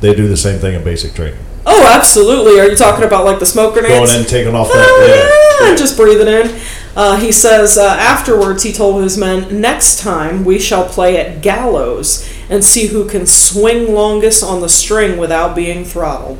They 0.00 0.14
do 0.14 0.28
the 0.28 0.36
same 0.36 0.58
thing 0.58 0.74
in 0.74 0.82
basic 0.84 1.14
training. 1.14 1.38
Oh, 1.64 1.86
absolutely. 1.86 2.60
Are 2.60 2.68
you 2.68 2.76
talking 2.76 3.04
about 3.04 3.24
like 3.24 3.38
the 3.38 3.46
smoke 3.46 3.72
grenades? 3.72 4.10
Going 4.10 4.20
in, 4.20 4.26
taking 4.26 4.54
off 4.54 4.68
that. 4.68 4.76
Ah, 4.76 5.66
Yeah. 5.70 5.74
Just 5.76 5.96
breathing 5.96 6.26
in. 6.28 6.50
Uh, 6.94 7.16
he 7.16 7.32
says 7.32 7.78
uh, 7.78 7.86
afterwards, 7.98 8.64
he 8.64 8.72
told 8.72 9.02
his 9.02 9.16
men, 9.16 9.60
Next 9.62 10.00
time 10.00 10.44
we 10.44 10.58
shall 10.58 10.84
play 10.84 11.16
at 11.16 11.40
gallows 11.40 12.28
and 12.50 12.62
see 12.62 12.88
who 12.88 13.08
can 13.08 13.24
swing 13.24 13.94
longest 13.94 14.44
on 14.44 14.60
the 14.60 14.68
string 14.68 15.16
without 15.16 15.56
being 15.56 15.86
throttled. 15.86 16.38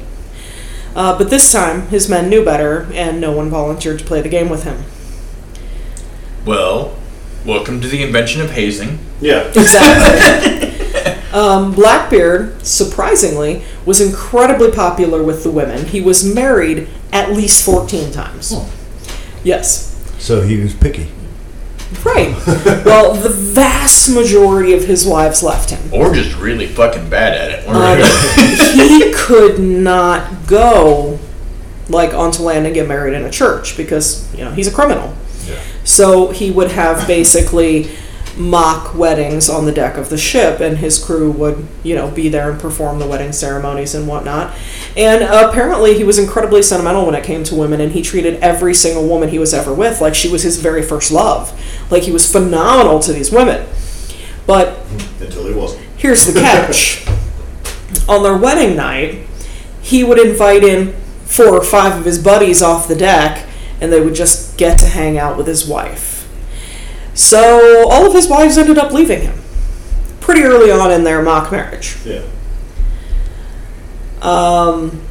Uh, 0.94 1.16
but 1.16 1.30
this 1.30 1.50
time, 1.50 1.86
his 1.88 2.06
men 2.06 2.28
knew 2.28 2.44
better, 2.44 2.86
and 2.92 3.18
no 3.18 3.32
one 3.32 3.48
volunteered 3.48 3.98
to 4.00 4.04
play 4.04 4.20
the 4.20 4.28
game 4.28 4.50
with 4.50 4.64
him. 4.64 4.84
Well, 6.44 6.94
welcome 7.44 7.80
to 7.80 7.88
the 7.88 8.02
invention 8.02 8.40
of 8.40 8.50
hazing. 8.50 8.98
Yeah. 9.20 9.48
Exactly. 9.48 11.32
um, 11.32 11.72
Blackbeard, 11.72 12.64
surprisingly, 12.66 13.62
was 13.84 14.00
incredibly 14.00 14.70
popular 14.70 15.22
with 15.22 15.42
the 15.42 15.50
women. 15.50 15.86
He 15.86 16.00
was 16.00 16.24
married 16.24 16.88
at 17.12 17.32
least 17.32 17.64
14 17.64 18.10
times. 18.12 18.52
Oh. 18.54 18.70
Yes. 19.42 19.90
So 20.18 20.42
he 20.42 20.60
was 20.60 20.74
picky. 20.74 21.08
Right. 22.04 22.34
well, 22.84 23.14
the 23.14 23.28
vast 23.28 24.12
majority 24.12 24.72
of 24.72 24.84
his 24.84 25.06
wives 25.06 25.42
left 25.42 25.70
him. 25.70 25.92
Or 25.92 26.12
just 26.12 26.36
really 26.38 26.66
fucking 26.66 27.08
bad 27.08 27.34
at 27.34 27.60
it. 27.60 27.68
Um, 27.68 28.80
he 28.90 29.12
could 29.14 29.60
not 29.60 30.46
go 30.46 31.18
like 31.88 32.14
onto 32.14 32.42
land 32.42 32.64
and 32.64 32.74
get 32.74 32.88
married 32.88 33.14
in 33.14 33.24
a 33.24 33.30
church 33.30 33.76
because 33.76 34.32
you 34.34 34.44
know 34.44 34.50
he's 34.52 34.66
a 34.66 34.72
criminal. 34.72 35.14
So 35.84 36.30
he 36.30 36.50
would 36.50 36.72
have 36.72 37.06
basically 37.06 37.90
mock 38.36 38.94
weddings 38.94 39.48
on 39.48 39.64
the 39.64 39.72
deck 39.72 39.96
of 39.96 40.08
the 40.08 40.18
ship, 40.18 40.60
and 40.60 40.78
his 40.78 41.02
crew 41.02 41.30
would, 41.30 41.66
you 41.82 41.94
know, 41.94 42.10
be 42.10 42.28
there 42.28 42.50
and 42.50 42.60
perform 42.60 42.98
the 42.98 43.06
wedding 43.06 43.32
ceremonies 43.32 43.94
and 43.94 44.08
whatnot. 44.08 44.54
And 44.96 45.22
apparently, 45.22 45.94
he 45.94 46.04
was 46.04 46.18
incredibly 46.18 46.62
sentimental 46.62 47.06
when 47.06 47.14
it 47.14 47.24
came 47.24 47.44
to 47.44 47.54
women, 47.54 47.80
and 47.80 47.92
he 47.92 48.02
treated 48.02 48.40
every 48.42 48.74
single 48.74 49.06
woman 49.06 49.28
he 49.28 49.38
was 49.38 49.54
ever 49.54 49.72
with 49.72 50.00
like 50.00 50.14
she 50.14 50.28
was 50.28 50.42
his 50.42 50.58
very 50.58 50.82
first 50.82 51.12
love. 51.12 51.52
Like 51.90 52.04
he 52.04 52.12
was 52.12 52.30
phenomenal 52.30 52.98
to 53.00 53.12
these 53.12 53.30
women. 53.30 53.66
But 54.46 54.78
Until 55.20 55.46
he 55.46 55.54
wasn't. 55.54 55.82
Here's 55.96 56.26
the 56.26 56.38
catch. 56.38 57.06
On 58.08 58.22
their 58.22 58.36
wedding 58.36 58.76
night, 58.76 59.26
he 59.80 60.04
would 60.04 60.18
invite 60.18 60.62
in 60.62 60.92
four 61.24 61.48
or 61.48 61.64
five 61.64 61.98
of 61.98 62.04
his 62.04 62.22
buddies 62.22 62.62
off 62.62 62.88
the 62.88 62.96
deck, 62.96 63.46
and 63.84 63.92
they 63.92 64.00
would 64.00 64.14
just 64.14 64.56
get 64.56 64.78
to 64.78 64.86
hang 64.86 65.18
out 65.18 65.36
with 65.36 65.46
his 65.46 65.68
wife. 65.68 66.26
So 67.12 67.86
all 67.90 68.06
of 68.06 68.14
his 68.14 68.26
wives 68.26 68.56
ended 68.56 68.78
up 68.78 68.92
leaving 68.92 69.20
him 69.20 69.38
pretty 70.20 70.40
early 70.42 70.70
on 70.70 70.90
in 70.90 71.04
their 71.04 71.22
mock 71.22 71.52
marriage. 71.52 71.96
Yeah. 72.04 72.22
Um, 74.22 75.02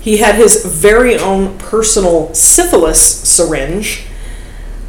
he 0.00 0.18
had 0.18 0.36
his 0.36 0.64
very 0.64 1.16
own 1.16 1.58
personal 1.58 2.32
syphilis 2.32 3.00
syringe 3.02 4.04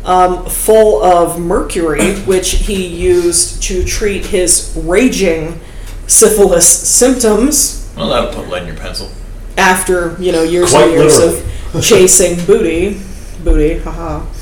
um, 0.05 0.45
full 0.45 1.03
of 1.03 1.39
mercury, 1.39 2.15
which 2.25 2.51
he 2.51 2.85
used 2.85 3.63
to 3.63 3.83
treat 3.83 4.27
his 4.27 4.71
raging 4.85 5.59
syphilis 6.05 6.67
symptoms 6.87 7.91
well, 7.97 8.09
that'll 8.09 8.31
put 8.31 8.47
lead 8.49 8.61
in 8.61 8.67
your 8.67 8.77
pencil. 8.77 9.09
after 9.57 10.15
you 10.21 10.31
know 10.31 10.43
years 10.43 10.69
Quite 10.69 10.83
and 10.83 10.91
years 10.91 11.17
literally. 11.17 11.39
of 11.39 11.56
chasing 11.81 12.43
booty, 12.45 12.99
booty, 13.43 13.79
haha. 13.79 14.25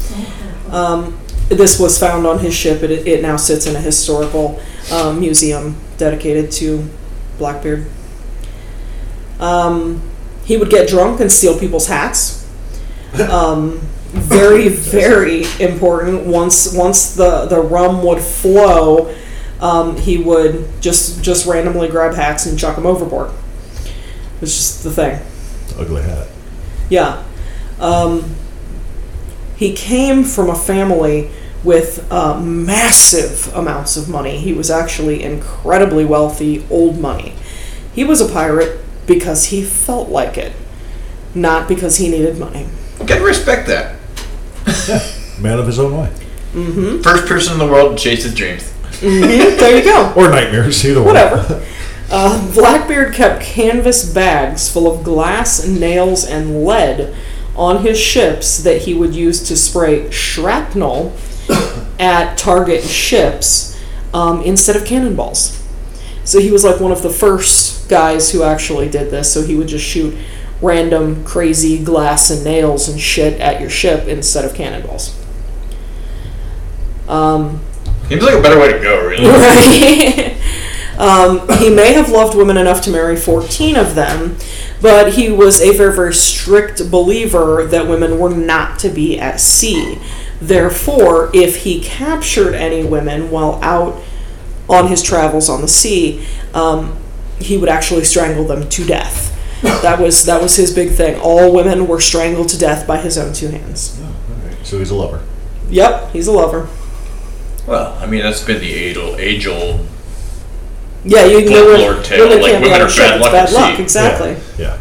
Um, 0.65 1.19
this 1.47 1.79
was 1.79 1.99
found 1.99 2.25
on 2.25 2.39
his 2.39 2.53
ship. 2.53 2.81
It, 2.81 3.07
it 3.07 3.21
now 3.21 3.37
sits 3.37 3.67
in 3.67 3.75
a 3.75 3.79
historical 3.79 4.59
um, 4.91 5.19
museum 5.19 5.75
dedicated 5.97 6.51
to 6.53 6.89
Blackbeard. 7.37 7.85
Um, 9.39 10.01
he 10.43 10.57
would 10.57 10.69
get 10.69 10.89
drunk 10.89 11.19
and 11.19 11.31
steal 11.31 11.57
people's 11.57 11.87
hats. 11.87 12.49
Um, 13.29 13.79
very, 14.11 14.69
very 14.69 15.43
important. 15.59 16.25
Once 16.25 16.73
once 16.73 17.15
the, 17.15 17.45
the 17.45 17.61
rum 17.61 18.03
would 18.03 18.21
flow, 18.21 19.13
um, 19.61 19.97
he 19.97 20.17
would 20.17 20.67
just 20.81 21.23
just 21.23 21.45
randomly 21.45 21.87
grab 21.89 22.15
hats 22.15 22.45
and 22.45 22.57
chuck 22.57 22.75
them 22.75 22.85
overboard. 22.85 23.31
It 23.85 24.41
was 24.41 24.55
just 24.55 24.83
the 24.83 24.91
thing. 24.91 25.19
Ugly 25.77 26.03
hat. 26.03 26.27
Yeah. 26.89 27.23
Um, 27.79 28.35
he 29.57 29.73
came 29.73 30.23
from 30.23 30.49
a 30.49 30.55
family 30.55 31.29
with 31.63 32.09
uh, 32.11 32.39
massive 32.39 33.53
amounts 33.55 33.97
of 33.97 34.07
money. 34.07 34.37
He 34.37 34.53
was 34.53 34.69
actually 34.69 35.23
incredibly 35.23 36.05
wealthy, 36.05 36.65
old 36.69 36.99
money. 36.99 37.33
He 37.93 38.03
was 38.03 38.21
a 38.21 38.31
pirate 38.31 38.79
because 39.07 39.45
he 39.45 39.63
felt 39.63 40.09
like 40.09 40.37
it, 40.37 40.53
not 41.33 41.67
because 41.67 41.97
he 41.97 42.09
needed 42.09 42.37
money. 42.37 42.67
Gotta 43.05 43.23
respect 43.23 43.67
that. 43.67 43.95
Man 45.39 45.59
of 45.59 45.67
his 45.67 45.79
own 45.79 45.97
way. 45.97 46.11
First 47.01 47.27
person 47.27 47.53
in 47.53 47.59
the 47.59 47.67
world 47.67 47.97
to 47.97 48.03
chase 48.03 48.23
his 48.23 48.33
dreams. 48.33 48.71
there 49.01 49.77
you 49.77 49.83
go. 49.83 50.13
Or 50.15 50.29
nightmares, 50.29 50.85
either 50.85 51.01
one. 51.01 51.15
Whatever. 51.15 51.65
Uh, 52.11 52.53
Blackbeard 52.53 53.13
kept 53.13 53.41
canvas 53.41 54.07
bags 54.11 54.71
full 54.71 54.91
of 54.91 55.03
glass, 55.03 55.63
and 55.63 55.79
nails, 55.79 56.23
and 56.23 56.65
lead 56.65 57.15
on 57.55 57.83
his 57.83 57.99
ships 57.99 58.59
that 58.63 58.83
he 58.83 58.93
would 58.93 59.15
use 59.15 59.41
to 59.47 59.55
spray 59.55 60.09
shrapnel 60.11 61.13
at 61.99 62.37
target 62.37 62.83
ships 62.83 63.81
um, 64.13 64.41
instead 64.41 64.75
of 64.75 64.85
cannonballs. 64.85 65.61
So 66.23 66.39
he 66.39 66.51
was 66.51 66.63
like 66.63 66.79
one 66.79 66.91
of 66.91 67.01
the 67.01 67.09
first 67.09 67.87
guys 67.89 68.31
who 68.31 68.43
actually 68.43 68.89
did 68.89 69.11
this. 69.11 69.31
So 69.33 69.43
he 69.43 69.55
would 69.55 69.67
just 69.67 69.85
shoot 69.85 70.15
random 70.61 71.23
crazy 71.23 71.83
glass 71.83 72.29
and 72.29 72.43
nails 72.43 72.89
and 72.89 72.99
shit 72.99 73.39
at 73.39 73.61
your 73.61 73.69
ship 73.69 74.07
instead 74.07 74.43
of 74.43 74.53
cannonballs. 74.53 75.17
Um, 77.07 77.61
Seems 78.09 78.23
like 78.23 78.35
a 78.35 78.41
better 78.41 78.59
way 78.59 78.73
to 78.73 78.79
go, 78.79 79.07
really. 79.07 79.27
Right. 79.27 80.37
um, 80.97 81.47
he 81.59 81.69
may 81.69 81.93
have 81.93 82.09
loved 82.09 82.35
women 82.35 82.57
enough 82.57 82.81
to 82.83 82.91
marry 82.91 83.15
14 83.15 83.75
of 83.75 83.95
them, 83.95 84.37
but 84.81 85.13
he 85.13 85.31
was 85.31 85.61
a 85.61 85.75
very, 85.75 85.95
very 85.95 86.13
strict 86.13 86.89
believer 86.89 87.65
that 87.65 87.87
women 87.87 88.19
were 88.19 88.29
not 88.29 88.79
to 88.79 88.89
be 88.89 89.19
at 89.19 89.39
sea. 89.39 89.99
Therefore, 90.41 91.31
if 91.33 91.63
he 91.63 91.81
captured 91.81 92.53
any 92.53 92.83
women 92.83 93.31
while 93.31 93.59
out 93.63 94.01
on 94.69 94.87
his 94.87 95.01
travels 95.01 95.49
on 95.49 95.61
the 95.61 95.67
sea, 95.67 96.25
um, 96.53 96.97
he 97.39 97.57
would 97.57 97.69
actually 97.69 98.03
strangle 98.03 98.45
them 98.45 98.67
to 98.69 98.85
death. 98.85 99.31
That 99.61 99.99
was 99.99 100.25
that 100.25 100.41
was 100.41 100.55
his 100.55 100.73
big 100.73 100.91
thing. 100.91 101.19
All 101.19 101.51
women 101.53 101.87
were 101.87 101.99
strangled 101.99 102.49
to 102.49 102.57
death 102.57 102.85
by 102.85 102.97
his 102.97 103.17
own 103.17 103.33
two 103.33 103.47
hands. 103.47 103.99
So 104.63 104.79
he's 104.79 104.91
a 104.91 104.95
lover. 104.95 105.23
Yep, 105.69 106.11
he's 106.11 106.27
a 106.27 106.31
lover. 106.31 106.69
Well, 107.65 107.97
I 107.99 108.05
mean, 108.05 108.21
that's 108.21 108.43
been 108.43 108.59
the 108.59 108.71
age 108.71 108.97
old, 108.97 109.19
age 109.19 109.47
old 109.47 109.87
Yeah, 111.05 111.25
you 111.25 111.47
know 111.47 111.77
Folklore 111.77 112.03
tale, 112.03 112.25
like 112.29 112.51
can't 112.51 112.63
be 112.63 112.69
women 112.69 112.81
on 112.81 112.87
are 112.87 112.89
ship, 112.89 113.03
bad 113.03 113.15
it's 113.15 113.23
luck 113.23 113.31
bad 113.31 113.47
at 113.49 113.53
luck, 113.53 113.75
sea. 113.77 113.83
exactly. 113.83 114.37
Yeah. 114.57 114.79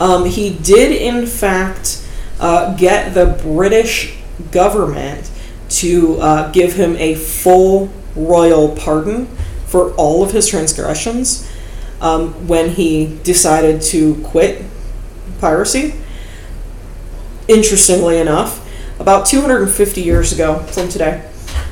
Um, 0.00 0.24
he 0.24 0.50
did, 0.50 0.92
in 0.92 1.26
fact, 1.26 2.04
uh, 2.40 2.74
get 2.76 3.14
the 3.14 3.26
British 3.42 4.18
government 4.50 5.30
to 5.68 6.18
uh, 6.20 6.50
give 6.50 6.74
him 6.74 6.96
a 6.96 7.14
full 7.14 7.88
royal 8.16 8.74
pardon 8.76 9.26
for 9.66 9.92
all 9.94 10.24
of 10.24 10.32
his 10.32 10.48
transgressions 10.48 11.50
um, 12.00 12.46
when 12.48 12.70
he 12.70 13.18
decided 13.22 13.80
to 13.82 14.16
quit 14.24 14.64
piracy. 15.40 15.94
Interestingly 17.48 18.18
enough, 18.18 18.62
about 19.00 19.24
250 19.26 20.02
years 20.02 20.32
ago 20.32 20.58
from 20.58 20.88
today, 20.88 21.28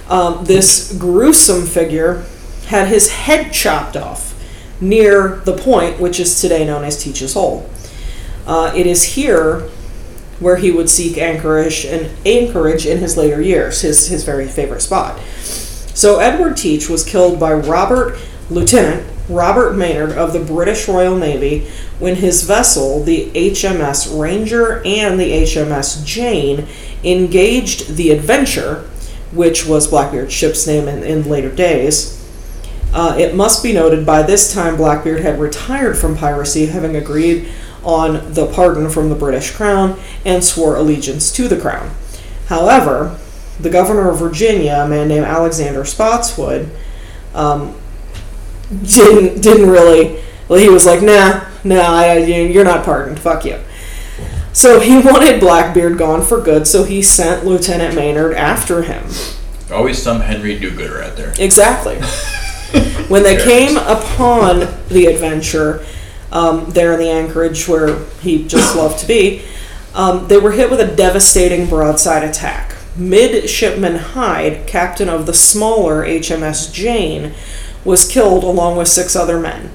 um, 0.08 0.44
this 0.44 0.96
gruesome 0.98 1.66
figure 1.66 2.24
had 2.66 2.88
his 2.88 3.10
head 3.10 3.52
chopped 3.52 3.96
off 3.96 4.32
near 4.80 5.36
the 5.44 5.56
point 5.56 6.00
which 6.00 6.18
is 6.18 6.40
today 6.40 6.66
known 6.66 6.84
as 6.84 7.02
Teach's 7.02 7.34
Hole. 7.34 7.68
Uh, 8.46 8.72
it 8.74 8.86
is 8.86 9.02
here 9.02 9.60
where 10.40 10.56
he 10.56 10.70
would 10.70 10.90
seek 10.90 11.16
anchorage 11.16 11.84
and 11.84 12.10
anchorage 12.26 12.86
in 12.86 12.98
his 12.98 13.16
later 13.16 13.40
years, 13.40 13.80
his, 13.80 14.08
his 14.08 14.24
very 14.24 14.48
favorite 14.48 14.82
spot. 14.82 15.18
So 15.40 16.18
Edward 16.18 16.56
Teach 16.56 16.88
was 16.88 17.04
killed 17.04 17.38
by 17.38 17.52
Robert 17.52 18.18
Lieutenant 18.50 19.10
Robert 19.28 19.74
Maynard 19.74 20.12
of 20.12 20.32
the 20.32 20.40
British 20.40 20.86
Royal 20.86 21.16
Navy 21.16 21.66
when 21.98 22.16
his 22.16 22.42
vessel, 22.42 23.02
the 23.02 23.30
HMS 23.30 24.20
Ranger 24.20 24.82
and 24.84 25.18
the 25.18 25.32
HMS 25.42 26.04
Jane, 26.04 26.66
engaged 27.02 27.96
the 27.96 28.10
Adventure, 28.10 28.88
which 29.32 29.64
was 29.66 29.88
Blackbeard's 29.88 30.32
ship's 30.32 30.66
name 30.66 30.88
in, 30.88 31.02
in 31.02 31.28
later 31.28 31.50
days. 31.50 32.23
Uh, 32.94 33.16
it 33.18 33.34
must 33.34 33.60
be 33.60 33.72
noted 33.72 34.06
by 34.06 34.22
this 34.22 34.54
time 34.54 34.76
Blackbeard 34.76 35.20
had 35.20 35.40
retired 35.40 35.98
from 35.98 36.16
piracy, 36.16 36.66
having 36.66 36.94
agreed 36.94 37.52
on 37.82 38.32
the 38.32 38.46
pardon 38.46 38.88
from 38.88 39.08
the 39.08 39.16
British 39.16 39.50
Crown 39.50 39.98
and 40.24 40.44
swore 40.44 40.76
allegiance 40.76 41.32
to 41.32 41.48
the 41.48 41.60
Crown. 41.60 41.90
However, 42.46 43.18
the 43.58 43.68
governor 43.68 44.10
of 44.10 44.20
Virginia, 44.20 44.74
a 44.74 44.88
man 44.88 45.08
named 45.08 45.26
Alexander 45.26 45.84
Spotswood, 45.84 46.70
um, 47.34 47.76
didn't 48.84 49.42
didn't 49.42 49.68
really. 49.68 50.22
Well, 50.48 50.60
he 50.60 50.68
was 50.68 50.86
like, 50.86 51.02
nah, 51.02 51.46
nah, 51.64 51.80
I, 51.80 52.18
you're 52.18 52.64
not 52.64 52.84
pardoned. 52.84 53.18
Fuck 53.18 53.44
you. 53.44 53.58
So 54.52 54.78
he 54.78 54.98
wanted 55.04 55.40
Blackbeard 55.40 55.98
gone 55.98 56.22
for 56.22 56.40
good. 56.40 56.68
So 56.68 56.84
he 56.84 57.02
sent 57.02 57.44
Lieutenant 57.44 57.96
Maynard 57.96 58.34
after 58.34 58.82
him. 58.82 59.04
Always 59.72 60.00
some 60.00 60.20
Henry 60.20 60.58
Do-Gooder 60.58 61.02
out 61.02 61.16
there. 61.16 61.32
Exactly. 61.38 61.98
when 63.08 63.22
they 63.22 63.42
came 63.42 63.76
upon 63.76 64.68
the 64.88 65.06
adventure 65.06 65.84
um, 66.32 66.70
there 66.70 66.92
in 66.92 66.98
the 66.98 67.10
anchorage 67.10 67.68
where 67.68 68.04
he 68.20 68.46
just 68.46 68.76
loved 68.76 68.98
to 69.00 69.06
be, 69.06 69.42
um, 69.94 70.26
they 70.28 70.38
were 70.38 70.52
hit 70.52 70.70
with 70.70 70.80
a 70.80 70.96
devastating 70.96 71.68
broadside 71.68 72.24
attack. 72.24 72.74
Midshipman 72.96 73.96
Hyde, 73.96 74.66
captain 74.66 75.08
of 75.08 75.26
the 75.26 75.34
smaller 75.34 76.04
HMS 76.04 76.72
Jane, 76.72 77.34
was 77.84 78.08
killed 78.08 78.44
along 78.44 78.76
with 78.76 78.88
six 78.88 79.14
other 79.14 79.38
men. 79.38 79.70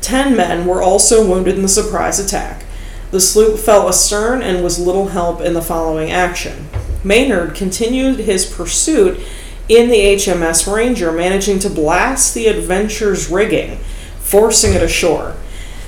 Ten 0.00 0.36
men 0.36 0.66
were 0.66 0.82
also 0.82 1.26
wounded 1.26 1.56
in 1.56 1.62
the 1.62 1.68
surprise 1.68 2.18
attack. 2.18 2.64
The 3.12 3.20
sloop 3.20 3.58
fell 3.58 3.88
astern 3.88 4.42
and 4.42 4.64
was 4.64 4.78
little 4.78 5.08
help 5.08 5.40
in 5.40 5.54
the 5.54 5.62
following 5.62 6.10
action. 6.10 6.68
Maynard 7.04 7.54
continued 7.54 8.20
his 8.20 8.46
pursuit 8.46 9.20
in 9.68 9.88
the 9.88 10.16
HMS 10.16 10.72
Ranger, 10.72 11.12
managing 11.12 11.58
to 11.60 11.70
blast 11.70 12.34
the 12.34 12.46
Adventure's 12.46 13.28
rigging, 13.28 13.78
forcing 14.18 14.74
it 14.74 14.82
ashore. 14.82 15.36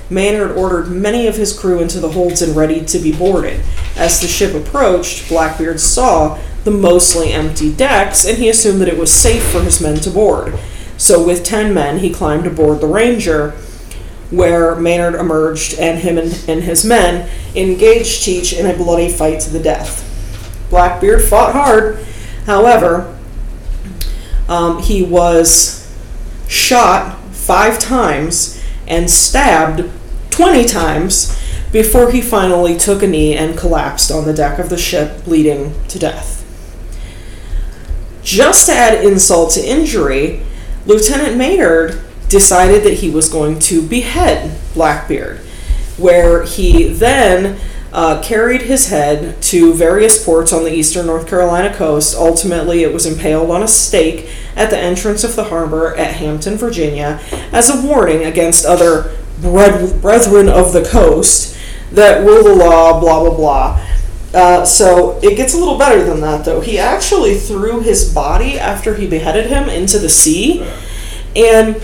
Maynard 0.09 0.51
ordered 0.51 0.89
many 0.89 1.27
of 1.27 1.35
his 1.35 1.57
crew 1.57 1.81
into 1.81 1.99
the 1.99 2.11
holds 2.11 2.41
and 2.41 2.55
ready 2.55 2.85
to 2.85 2.99
be 2.99 3.11
boarded. 3.11 3.61
As 3.95 4.21
the 4.21 4.27
ship 4.27 4.53
approached, 4.53 5.27
Blackbeard 5.29 5.79
saw 5.79 6.39
the 6.63 6.71
mostly 6.71 7.31
empty 7.31 7.73
decks, 7.73 8.25
and 8.25 8.37
he 8.37 8.49
assumed 8.49 8.81
that 8.81 8.87
it 8.87 8.97
was 8.97 9.11
safe 9.11 9.43
for 9.43 9.61
his 9.61 9.81
men 9.81 9.97
to 10.01 10.09
board. 10.09 10.57
So, 10.97 11.25
with 11.25 11.43
ten 11.43 11.73
men, 11.73 11.99
he 11.99 12.13
climbed 12.13 12.47
aboard 12.47 12.81
the 12.81 12.87
Ranger, 12.87 13.51
where 14.31 14.75
Maynard 14.75 15.15
emerged, 15.15 15.77
and 15.79 15.99
him 15.99 16.17
and, 16.17 16.43
and 16.47 16.63
his 16.63 16.85
men 16.85 17.29
engaged 17.55 18.23
Teach 18.23 18.53
in 18.53 18.65
a 18.65 18.75
bloody 18.75 19.09
fight 19.09 19.39
to 19.41 19.49
the 19.49 19.59
death. 19.59 20.03
Blackbeard 20.69 21.23
fought 21.23 21.53
hard, 21.53 22.03
however, 22.45 23.14
um, 24.47 24.81
he 24.81 25.03
was 25.03 25.91
shot 26.47 27.19
five 27.31 27.79
times 27.79 28.63
and 28.87 29.09
stabbed 29.09 29.89
20 30.31 30.65
times 30.65 31.39
before 31.71 32.11
he 32.11 32.21
finally 32.21 32.77
took 32.77 33.03
a 33.03 33.07
knee 33.07 33.35
and 33.35 33.57
collapsed 33.57 34.11
on 34.11 34.25
the 34.25 34.33
deck 34.33 34.59
of 34.59 34.69
the 34.69 34.77
ship, 34.77 35.23
bleeding 35.25 35.73
to 35.87 35.99
death. 35.99 36.43
Just 38.23 38.67
to 38.67 38.73
add 38.73 39.03
insult 39.03 39.51
to 39.51 39.65
injury, 39.65 40.41
Lieutenant 40.85 41.37
Maynard 41.37 41.99
decided 42.27 42.83
that 42.83 42.95
he 42.95 43.09
was 43.09 43.29
going 43.29 43.59
to 43.59 43.81
behead 43.81 44.57
Blackbeard, 44.73 45.39
where 45.97 46.43
he 46.43 46.87
then 46.87 47.59
uh, 47.95 48.21
carried 48.21 48.63
his 48.63 48.89
head 48.89 49.41
to 49.41 49.73
various 49.73 50.21
ports 50.21 50.51
on 50.51 50.65
the 50.65 50.73
eastern 50.73 51.05
North 51.05 51.29
Carolina 51.29 51.73
coast. 51.73 52.13
Ultimately, 52.13 52.83
it 52.83 52.91
was 52.93 53.05
impaled 53.05 53.49
on 53.49 53.63
a 53.63 53.69
stake 53.69 54.29
at 54.53 54.69
the 54.69 54.77
entrance 54.77 55.23
of 55.23 55.37
the 55.37 55.45
harbor 55.45 55.95
at 55.95 56.15
Hampton, 56.15 56.57
Virginia, 56.57 57.21
as 57.53 57.69
a 57.69 57.87
warning 57.87 58.25
against 58.25 58.65
other 58.65 59.15
brethren 59.39 60.49
of 60.49 60.73
the 60.73 60.85
coast 60.91 61.57
that 61.91 62.25
rule 62.27 62.43
the 62.43 62.53
law, 62.53 62.99
blah, 62.99 63.21
blah, 63.21 63.33
blah. 63.33 63.87
Uh, 64.33 64.65
so 64.65 65.17
it 65.23 65.37
gets 65.37 65.53
a 65.53 65.57
little 65.57 65.77
better 65.77 66.03
than 66.03 66.19
that, 66.19 66.43
though. 66.43 66.59
He 66.59 66.77
actually 66.77 67.35
threw 67.35 67.79
his 67.79 68.13
body 68.13 68.59
after 68.59 68.95
he 68.95 69.07
beheaded 69.07 69.45
him 69.45 69.69
into 69.69 69.99
the 69.99 70.09
sea. 70.09 70.69
And 71.33 71.81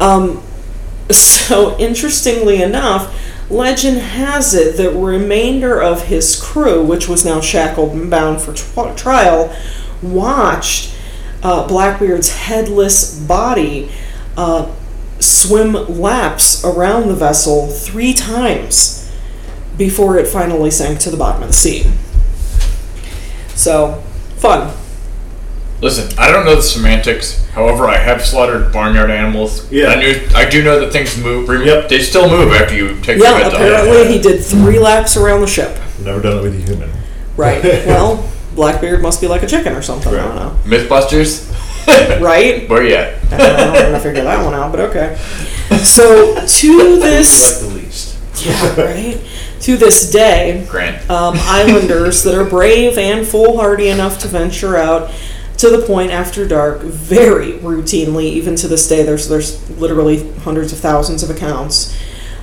um, 0.00 0.42
so, 1.10 1.78
interestingly 1.78 2.60
enough, 2.60 3.14
legend 3.48 3.98
has 3.98 4.54
it 4.54 4.76
that 4.76 4.92
the 4.92 4.98
remainder 4.98 5.80
of 5.80 6.04
his 6.04 6.40
crew, 6.40 6.82
which 6.82 7.08
was 7.08 7.24
now 7.24 7.40
shackled 7.40 7.92
and 7.92 8.10
bound 8.10 8.40
for 8.40 8.52
t- 8.52 8.96
trial, 8.96 9.54
watched 10.02 10.94
uh, 11.42 11.66
Blackbeard's 11.66 12.32
headless 12.32 13.18
body 13.18 13.90
uh, 14.36 14.72
swim 15.18 15.72
laps 15.72 16.64
around 16.64 17.08
the 17.08 17.14
vessel 17.14 17.68
three 17.68 18.12
times 18.12 19.10
before 19.76 20.18
it 20.18 20.26
finally 20.26 20.70
sank 20.70 20.98
to 21.00 21.10
the 21.10 21.16
bottom 21.16 21.42
of 21.42 21.48
the 21.48 21.54
sea. 21.54 21.84
So, 23.54 24.02
fun. 24.36 24.74
Listen, 25.82 26.18
I 26.18 26.32
don't 26.32 26.46
know 26.46 26.56
the 26.56 26.62
semantics. 26.62 27.46
However, 27.48 27.86
I 27.86 27.98
have 27.98 28.24
slaughtered 28.24 28.72
barnyard 28.72 29.10
animals. 29.10 29.70
Yeah. 29.70 29.88
I 29.88 29.96
knew. 29.96 30.26
I 30.34 30.48
do 30.48 30.62
know 30.64 30.80
that 30.80 30.92
things 30.92 31.18
move. 31.22 31.48
Yep. 31.48 31.88
They 31.90 32.00
still 32.00 32.28
move 32.30 32.52
after 32.52 32.74
you 32.74 32.98
take 33.02 33.20
Yeah, 33.22 33.38
them 33.48 33.52
apparently 33.52 34.12
he 34.12 34.18
did 34.20 34.42
three 34.42 34.78
laps 34.78 35.16
around 35.16 35.42
the 35.42 35.46
ship. 35.46 35.78
Never 36.02 36.20
done 36.20 36.38
it 36.38 36.42
with 36.42 36.54
a 36.54 36.66
human. 36.72 36.90
Right. 37.36 37.62
well, 37.86 38.26
Blackbeard 38.54 39.02
must 39.02 39.20
be 39.20 39.28
like 39.28 39.42
a 39.42 39.46
chicken 39.46 39.74
or 39.74 39.82
something. 39.82 40.14
I 40.14 40.16
don't 40.22 40.36
know. 40.36 40.56
Mythbusters. 40.64 41.52
Right? 42.20 42.68
Where 42.68 42.82
you 42.84 42.96
at? 42.96 43.14
I 43.32 43.36
don't 43.36 43.38
know. 43.38 43.64
I'm 43.78 43.84
gonna 43.92 44.00
figure 44.00 44.24
that 44.24 44.44
one 44.44 44.54
out, 44.54 44.72
but 44.72 44.80
okay. 44.90 45.16
So 45.84 46.34
to 46.44 46.96
this, 46.98 47.62
Like 47.62 47.70
the 47.70 47.76
least. 47.78 48.18
yeah, 48.44 48.80
right. 48.80 49.20
To 49.60 49.76
this 49.76 50.10
day, 50.10 50.66
Grant. 50.68 51.08
um, 51.08 51.36
islanders 51.38 52.24
that 52.24 52.34
are 52.34 52.44
brave 52.44 52.98
and 52.98 53.24
foolhardy 53.24 53.86
enough 53.88 54.18
to 54.22 54.28
venture 54.28 54.76
out 54.76 55.12
to 55.58 55.70
the 55.70 55.86
point 55.86 56.10
after 56.10 56.46
dark 56.46 56.80
very 56.82 57.52
routinely 57.52 58.24
even 58.24 58.56
to 58.56 58.68
this 58.68 58.88
day 58.88 59.02
there's 59.02 59.28
there's 59.28 59.68
literally 59.78 60.30
hundreds 60.40 60.72
of 60.72 60.78
thousands 60.78 61.22
of 61.22 61.30
accounts 61.30 61.96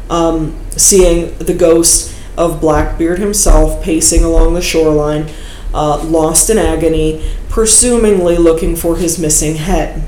um, 0.09 0.59
seeing 0.71 1.37
the 1.37 1.53
ghost 1.53 2.15
of 2.37 2.59
blackbeard 2.59 3.19
himself 3.19 3.83
pacing 3.83 4.23
along 4.23 4.53
the 4.53 4.61
shoreline 4.61 5.29
uh, 5.73 6.03
lost 6.03 6.49
in 6.49 6.57
agony 6.57 7.23
presumingly 7.49 8.35
looking 8.35 8.75
for 8.75 8.97
his 8.97 9.19
missing 9.19 9.55
head. 9.55 10.03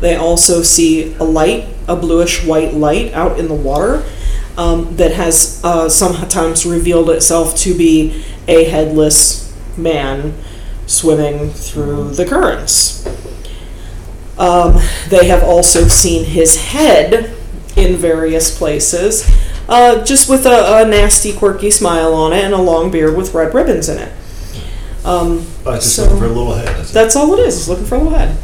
They 0.00 0.16
also 0.16 0.62
see 0.62 1.14
a 1.14 1.24
light 1.24 1.68
a 1.88 1.96
bluish 1.96 2.44
white 2.44 2.74
light 2.74 3.12
out 3.12 3.38
in 3.38 3.48
the 3.48 3.54
water 3.54 4.04
um, 4.56 4.96
that 4.96 5.12
has 5.12 5.62
uh, 5.64 5.88
sometimes 5.88 6.64
revealed 6.66 7.10
itself 7.10 7.56
to 7.58 7.76
be 7.76 8.24
a 8.48 8.64
headless 8.64 9.54
man 9.76 10.34
swimming 10.86 11.50
through 11.50 12.10
the 12.10 12.24
currents. 12.24 13.06
Um, 14.38 14.80
they 15.08 15.28
have 15.28 15.42
also 15.42 15.84
seen 15.84 16.24
his 16.24 16.56
head 16.56 17.34
in 17.76 17.96
various 17.96 18.56
places, 18.56 19.28
uh, 19.68 20.04
just 20.04 20.28
with 20.28 20.46
a, 20.46 20.82
a 20.82 20.88
nasty, 20.88 21.32
quirky 21.32 21.70
smile 21.70 22.14
on 22.14 22.32
it 22.32 22.44
and 22.44 22.52
a 22.54 22.60
long 22.60 22.90
beard 22.90 23.16
with 23.16 23.32
red 23.34 23.54
ribbons 23.54 23.88
in 23.88 23.98
it. 23.98 24.12
Um, 25.04 25.46
I 25.66 25.74
just 25.76 25.94
So- 25.94 26.02
looking 26.04 26.18
for 26.18 26.24
a 26.24 26.28
little 26.28 26.54
head. 26.54 26.84
That's 26.86 27.14
all 27.16 27.32
it 27.34 27.40
is. 27.40 27.56
It's 27.58 27.68
looking 27.68 27.84
for 27.84 27.96
a 27.96 27.98
little 27.98 28.18
head. 28.18 28.36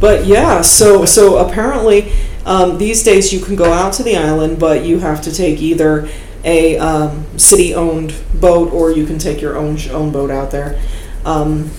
But 0.00 0.26
yeah, 0.26 0.60
so 0.62 1.04
so 1.04 1.38
apparently 1.38 2.12
um, 2.46 2.78
these 2.78 3.02
days 3.02 3.32
you 3.32 3.40
can 3.40 3.56
go 3.56 3.72
out 3.72 3.92
to 3.94 4.02
the 4.04 4.16
island, 4.16 4.58
but 4.60 4.84
you 4.84 5.00
have 5.00 5.20
to 5.22 5.32
take 5.34 5.60
either 5.60 6.08
a 6.44 6.78
um, 6.78 7.26
city-owned 7.36 8.14
boat 8.34 8.72
or 8.72 8.92
you 8.92 9.04
can 9.06 9.18
take 9.18 9.40
your 9.40 9.56
own 9.56 9.76
own 9.90 10.12
boat 10.12 10.30
out 10.30 10.52
there. 10.52 10.80
Um, 11.24 11.70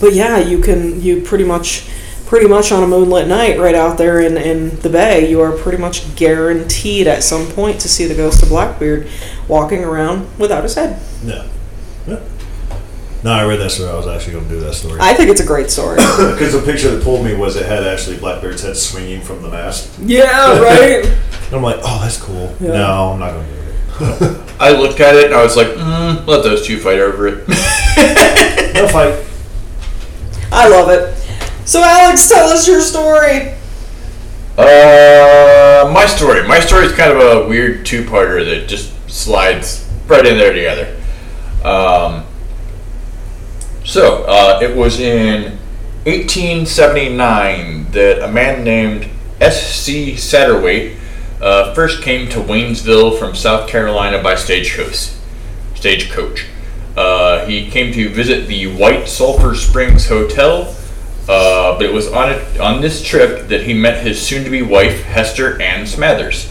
but 0.00 0.12
yeah, 0.12 0.38
you 0.38 0.60
can 0.60 1.00
you 1.00 1.22
pretty 1.22 1.44
much 1.44 1.88
pretty 2.26 2.48
much 2.48 2.72
on 2.72 2.82
a 2.82 2.86
moonlit 2.86 3.28
night 3.28 3.58
right 3.58 3.74
out 3.74 3.98
there 3.98 4.20
in, 4.20 4.36
in 4.36 4.76
the 4.80 4.88
bay, 4.88 5.28
you 5.28 5.40
are 5.40 5.52
pretty 5.52 5.78
much 5.78 6.14
guaranteed 6.16 7.06
at 7.06 7.22
some 7.22 7.46
point 7.48 7.80
to 7.80 7.88
see 7.88 8.06
the 8.06 8.14
ghost 8.14 8.42
of 8.42 8.48
Blackbeard 8.48 9.08
walking 9.46 9.84
around 9.84 10.26
without 10.38 10.62
his 10.62 10.74
head. 10.74 11.00
Yeah. 11.22 11.46
yeah. 12.06 12.20
No, 13.22 13.32
I 13.32 13.44
read 13.44 13.60
that 13.60 13.70
story. 13.70 13.90
I 13.90 13.94
was 13.94 14.06
actually 14.06 14.32
going 14.32 14.48
to 14.48 14.54
do 14.54 14.60
that 14.60 14.74
story. 14.74 14.98
I 15.00 15.14
think 15.14 15.30
it's 15.30 15.40
a 15.40 15.46
great 15.46 15.70
story. 15.70 15.96
Because 16.16 16.52
the 16.52 16.62
picture 16.64 16.90
that 16.90 17.04
pulled 17.04 17.24
me 17.24 17.34
was 17.34 17.56
it 17.56 17.66
had 17.66 17.84
actually 17.84 18.18
Blackbeard's 18.18 18.62
head 18.62 18.76
swinging 18.76 19.20
from 19.20 19.40
the 19.42 19.48
mast. 19.48 19.98
yeah, 20.00 20.58
right. 20.58 21.04
And 21.46 21.56
I'm 21.56 21.62
like, 21.62 21.76
oh, 21.84 22.00
that's 22.02 22.20
cool. 22.20 22.54
Yeah. 22.58 22.72
No, 22.72 23.12
I'm 23.12 23.20
not 23.20 23.32
going 23.32 23.46
to 23.46 23.52
do 23.52 23.60
it. 23.60 24.40
I 24.60 24.72
looked 24.72 24.98
at 24.98 25.14
it 25.14 25.26
and 25.26 25.34
I 25.34 25.42
was 25.42 25.56
like, 25.56 25.68
mm, 25.68 26.26
let 26.26 26.42
those 26.42 26.66
two 26.66 26.80
fight 26.80 26.98
over 26.98 27.28
it. 27.28 27.44
No 28.74 28.88
fight. 28.92 29.24
I 30.52 30.68
love 30.68 30.88
it. 30.90 31.16
So 31.66 31.82
Alex, 31.82 32.28
tell 32.28 32.48
us 32.48 32.68
your 32.68 32.80
story. 32.80 33.54
Uh, 34.56 35.90
my 35.92 36.06
story. 36.06 36.46
My 36.46 36.60
story 36.60 36.86
is 36.86 36.92
kind 36.92 37.12
of 37.12 37.18
a 37.18 37.48
weird 37.48 37.84
two-parter 37.84 38.44
that 38.44 38.68
just 38.68 38.92
slides 39.10 39.88
right 40.06 40.24
in 40.24 40.38
there 40.38 40.52
together. 40.52 40.96
Um, 41.64 42.24
so 43.84 44.24
uh, 44.24 44.60
it 44.62 44.76
was 44.76 45.00
in 45.00 45.58
1879 46.04 47.90
that 47.92 48.22
a 48.22 48.30
man 48.30 48.62
named 48.62 49.08
S.C. 49.40 50.16
Satterwhite 50.16 50.96
uh, 51.40 51.74
first 51.74 52.02
came 52.02 52.28
to 52.30 52.38
Waynesville 52.38 53.18
from 53.18 53.34
South 53.34 53.68
Carolina 53.68 54.22
by 54.22 54.34
stagecoach. 54.34 55.10
Stagecoach. 55.74 56.46
Uh, 56.96 57.44
he 57.46 57.68
came 57.70 57.92
to 57.92 58.08
visit 58.08 58.46
the 58.46 58.66
White 58.76 59.08
Sulphur 59.08 59.54
Springs 59.54 60.08
Hotel, 60.08 60.74
uh, 61.28 61.76
but 61.76 61.82
it 61.82 61.92
was 61.92 62.10
on 62.12 62.30
it, 62.30 62.60
on 62.60 62.80
this 62.80 63.02
trip 63.02 63.48
that 63.48 63.62
he 63.62 63.74
met 63.74 64.04
his 64.04 64.20
soon-to-be 64.20 64.62
wife 64.62 65.02
Hester 65.02 65.60
Ann 65.60 65.84
Smathers. 65.86 66.50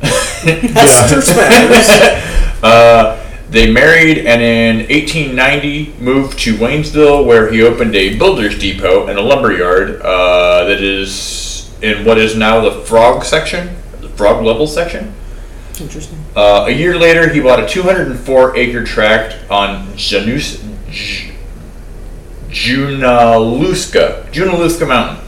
Hester 0.02 1.16
Smathers. 1.32 2.62
Uh, 2.62 3.18
they 3.52 3.70
married 3.70 4.18
and 4.26 4.40
in 4.40 4.76
1890 4.88 5.96
moved 6.00 6.38
to 6.38 6.54
Waynesville, 6.54 7.26
where 7.26 7.52
he 7.52 7.62
opened 7.62 7.94
a 7.94 8.16
builder's 8.16 8.58
depot 8.58 9.08
and 9.08 9.18
a 9.18 9.22
lumber 9.22 9.52
yard 9.52 10.00
uh, 10.00 10.64
that 10.64 10.80
is 10.80 11.70
in 11.82 12.04
what 12.04 12.16
is 12.16 12.34
now 12.34 12.60
the 12.60 12.80
Frog 12.86 13.24
section, 13.24 13.76
the 14.00 14.08
Frog 14.08 14.42
level 14.42 14.66
section. 14.66 15.12
Interesting. 15.80 16.18
Uh, 16.36 16.66
a 16.68 16.70
year 16.70 16.98
later, 16.98 17.28
he 17.28 17.40
bought 17.40 17.62
a 17.62 17.66
204 17.66 18.56
acre 18.56 18.84
tract 18.84 19.36
on 19.50 19.96
Janus, 19.96 20.62
J- 20.90 21.32
Junaluska, 22.50 24.30
Junaluska 24.30 24.86
Mountain 24.86 25.24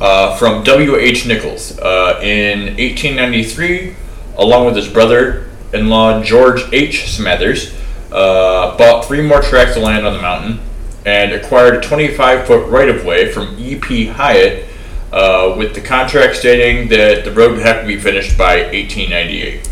uh, 0.00 0.36
from 0.36 0.62
W.H. 0.64 1.26
Nichols. 1.26 1.78
Uh, 1.78 2.20
in 2.22 2.60
1893, 2.76 3.94
along 4.36 4.66
with 4.66 4.76
his 4.76 4.88
brother 4.88 5.48
in 5.72 5.88
law 5.88 6.22
George 6.22 6.62
H. 6.72 7.04
Smathers, 7.06 7.74
uh, 8.12 8.76
bought 8.76 9.04
three 9.04 9.22
more 9.22 9.40
tracts 9.42 9.76
of 9.76 9.82
land 9.82 10.06
on 10.06 10.12
the 10.14 10.22
mountain 10.22 10.60
and 11.04 11.32
acquired 11.32 11.74
a 11.76 11.80
25 11.80 12.46
foot 12.46 12.68
right 12.68 12.88
of 12.88 13.04
way 13.04 13.32
from 13.32 13.54
E.P. 13.58 14.06
Hyatt. 14.06 14.67
Uh, 15.12 15.54
with 15.56 15.74
the 15.74 15.80
contract 15.80 16.36
stating 16.36 16.88
that 16.88 17.24
the 17.24 17.32
road 17.32 17.52
would 17.52 17.62
have 17.62 17.80
to 17.80 17.86
be 17.86 17.98
finished 17.98 18.36
by 18.36 18.56
1898. 18.72 19.66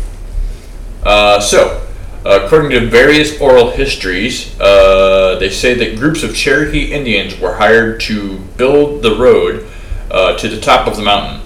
Uh, 1.03 1.39
so, 1.39 1.87
according 2.25 2.71
to 2.71 2.87
various 2.87 3.39
oral 3.39 3.69
histories, 3.69 4.59
uh, 4.59 5.37
they 5.39 5.49
say 5.49 5.75
that 5.75 5.95
groups 5.95 6.23
of 6.23 6.35
Cherokee 6.35 6.91
Indians 6.91 7.39
were 7.39 7.53
hired 7.53 8.01
to 8.01 8.39
build 8.57 9.03
the 9.03 9.15
road 9.15 9.67
uh, 10.09 10.35
to 10.37 10.49
the 10.49 10.59
top 10.59 10.87
of 10.87 10.95
the 10.95 11.03
mountain. 11.03 11.41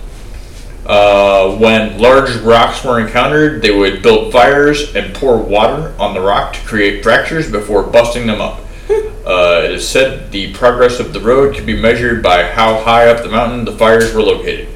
Uh, 0.85 1.55
when 1.57 1.99
large 1.99 2.35
rocks 2.37 2.83
were 2.83 2.99
encountered, 2.99 3.61
they 3.61 3.71
would 3.71 4.01
build 4.01 4.31
fires 4.31 4.95
and 4.95 5.13
pour 5.13 5.37
water 5.37 5.93
on 5.99 6.13
the 6.13 6.21
rock 6.21 6.53
to 6.53 6.59
create 6.61 7.03
fractures 7.03 7.51
before 7.51 7.83
busting 7.83 8.25
them 8.25 8.41
up. 8.41 8.61
Uh, 9.25 9.61
it 9.63 9.71
is 9.71 9.87
said 9.87 10.31
the 10.31 10.53
progress 10.53 10.99
of 10.99 11.13
the 11.13 11.19
road 11.19 11.55
could 11.55 11.65
be 11.65 11.79
measured 11.79 12.21
by 12.21 12.43
how 12.43 12.79
high 12.81 13.07
up 13.07 13.23
the 13.23 13.29
mountain 13.29 13.65
the 13.65 13.71
fires 13.71 14.13
were 14.13 14.21
located. 14.21 14.67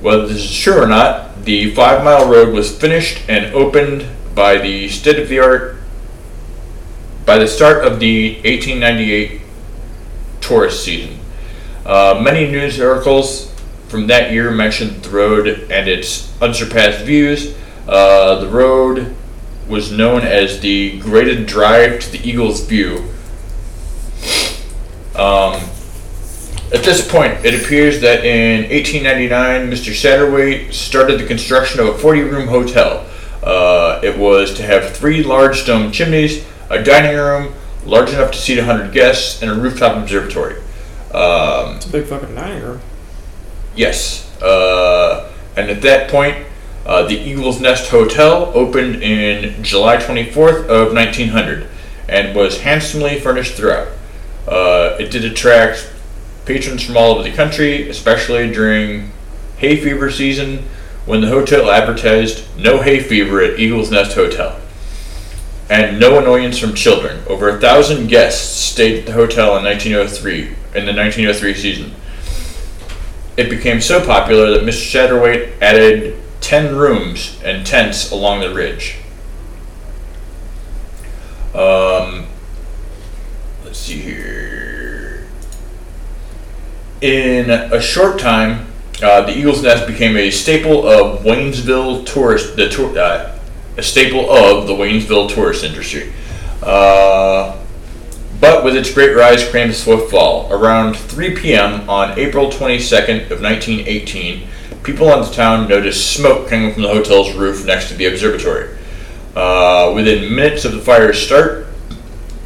Whether 0.00 0.26
this 0.26 0.44
is 0.44 0.56
true 0.56 0.82
or 0.82 0.86
not, 0.86 1.44
the 1.44 1.74
five 1.74 2.04
mile 2.04 2.28
road 2.28 2.54
was 2.54 2.76
finished 2.76 3.22
and 3.28 3.54
opened 3.54 4.06
by 4.34 4.58
the 4.58 4.88
state 4.88 5.18
of 5.18 5.28
the 5.28 5.38
art 5.38 5.76
by 7.26 7.38
the 7.38 7.46
start 7.46 7.84
of 7.84 8.00
the 8.00 8.34
1898 8.36 9.40
tourist 10.40 10.82
season. 10.84 11.18
Uh, 11.86 12.20
many 12.22 12.50
news 12.50 12.80
articles 12.80 13.54
from 13.88 14.06
that 14.08 14.32
year 14.32 14.50
mentioned 14.50 15.02
the 15.02 15.10
road 15.10 15.46
and 15.46 15.88
its 15.88 16.32
unsurpassed 16.42 17.04
views. 17.04 17.54
Uh, 17.86 18.36
the 18.40 18.48
road 18.48 19.14
was 19.70 19.92
known 19.92 20.22
as 20.22 20.60
the 20.60 20.98
graded 20.98 21.46
drive 21.46 22.00
to 22.00 22.10
the 22.10 22.28
Eagle's 22.28 22.66
View. 22.66 23.08
Um, 25.14 25.60
at 26.72 26.84
this 26.84 27.08
point, 27.10 27.44
it 27.44 27.62
appears 27.62 28.00
that 28.00 28.24
in 28.24 28.68
1899, 28.70 29.70
Mr. 29.70 29.94
Satterwhite 29.94 30.74
started 30.74 31.20
the 31.20 31.26
construction 31.26 31.80
of 31.80 31.86
a 31.88 31.98
40 31.98 32.22
room 32.22 32.48
hotel. 32.48 33.06
Uh, 33.42 34.00
it 34.02 34.18
was 34.18 34.54
to 34.54 34.62
have 34.62 34.94
three 34.96 35.22
large 35.22 35.62
stone 35.62 35.92
chimneys, 35.92 36.44
a 36.68 36.82
dining 36.82 37.16
room 37.16 37.54
large 37.86 38.10
enough 38.10 38.30
to 38.32 38.38
seat 38.38 38.58
100 38.58 38.92
guests, 38.92 39.40
and 39.42 39.50
a 39.50 39.54
rooftop 39.54 39.96
observatory. 39.96 40.56
Um, 41.14 41.76
It's 41.76 41.86
a 41.86 41.92
big 41.92 42.06
fucking 42.06 42.34
dining 42.34 42.62
room. 42.62 42.80
Yes. 43.74 44.26
Uh, 44.42 45.32
and 45.56 45.70
at 45.70 45.82
that 45.82 46.10
point, 46.10 46.46
uh, 46.90 47.06
the 47.06 47.16
Eagle's 47.16 47.60
Nest 47.60 47.88
Hotel 47.88 48.50
opened 48.52 49.00
in 49.00 49.62
July 49.62 49.96
24th 49.96 50.66
of 50.66 50.92
1900 50.92 51.68
and 52.08 52.34
was 52.34 52.62
handsomely 52.62 53.20
furnished 53.20 53.54
throughout. 53.54 53.86
Uh, 54.48 54.96
it 54.98 55.12
did 55.12 55.24
attract 55.24 55.88
patrons 56.46 56.82
from 56.82 56.96
all 56.96 57.12
over 57.12 57.22
the 57.22 57.32
country, 57.32 57.88
especially 57.88 58.50
during 58.50 59.12
hay 59.58 59.76
fever 59.76 60.10
season 60.10 60.64
when 61.06 61.20
the 61.20 61.28
hotel 61.28 61.70
advertised 61.70 62.44
no 62.58 62.82
hay 62.82 62.98
fever 62.98 63.40
at 63.40 63.60
Eagle's 63.60 63.92
Nest 63.92 64.16
Hotel. 64.16 64.60
And 65.68 66.00
no 66.00 66.18
annoyance 66.18 66.58
from 66.58 66.74
children. 66.74 67.22
Over 67.28 67.50
a 67.50 67.60
thousand 67.60 68.08
guests 68.08 68.58
stayed 68.58 68.98
at 68.98 69.06
the 69.06 69.12
hotel 69.12 69.56
in 69.56 69.62
1903 69.62 70.40
in 70.74 70.86
the 70.86 70.92
1903 70.92 71.54
season. 71.54 71.94
It 73.36 73.48
became 73.48 73.80
so 73.80 74.04
popular 74.04 74.50
that 74.50 74.64
Mr. 74.64 74.90
Satterwhite 74.90 75.50
added 75.62 76.19
10 76.40 76.76
rooms 76.76 77.40
and 77.44 77.66
tents 77.66 78.10
along 78.10 78.40
the 78.40 78.52
ridge. 78.52 78.96
Um, 81.54 82.26
let's 83.64 83.78
see 83.78 83.98
here. 83.98 85.26
In 87.00 87.50
a 87.50 87.80
short 87.80 88.18
time, 88.18 88.66
uh, 89.02 89.22
the 89.22 89.32
Eagle's 89.32 89.62
Nest 89.62 89.86
became 89.86 90.16
a 90.16 90.30
staple 90.30 90.86
of 90.86 91.24
Waynesville 91.24 92.04
tourist, 92.04 92.56
the 92.56 92.68
tour, 92.68 92.98
uh, 92.98 93.38
a 93.76 93.82
staple 93.82 94.30
of 94.30 94.66
the 94.66 94.74
Waynesville 94.74 95.30
tourist 95.30 95.64
industry. 95.64 96.12
Uh, 96.62 97.56
but 98.40 98.64
with 98.64 98.76
its 98.76 98.92
great 98.92 99.14
rise 99.14 99.50
came 99.50 99.70
a 99.70 99.72
swift 99.72 100.10
fall. 100.10 100.52
Around 100.52 100.96
3 100.96 101.36
p.m. 101.36 101.88
on 101.88 102.18
April 102.18 102.50
22nd 102.50 103.30
of 103.30 103.40
1918, 103.40 104.46
people 104.82 105.12
in 105.12 105.20
the 105.20 105.30
town 105.30 105.68
noticed 105.68 106.14
smoke 106.14 106.48
coming 106.48 106.72
from 106.72 106.82
the 106.82 106.88
hotel's 106.88 107.34
roof 107.34 107.64
next 107.66 107.88
to 107.88 107.94
the 107.94 108.06
observatory. 108.06 108.76
Uh, 109.34 109.92
within 109.94 110.34
minutes 110.34 110.64
of 110.64 110.72
the 110.72 110.80
fire's 110.80 111.18
start, 111.20 111.66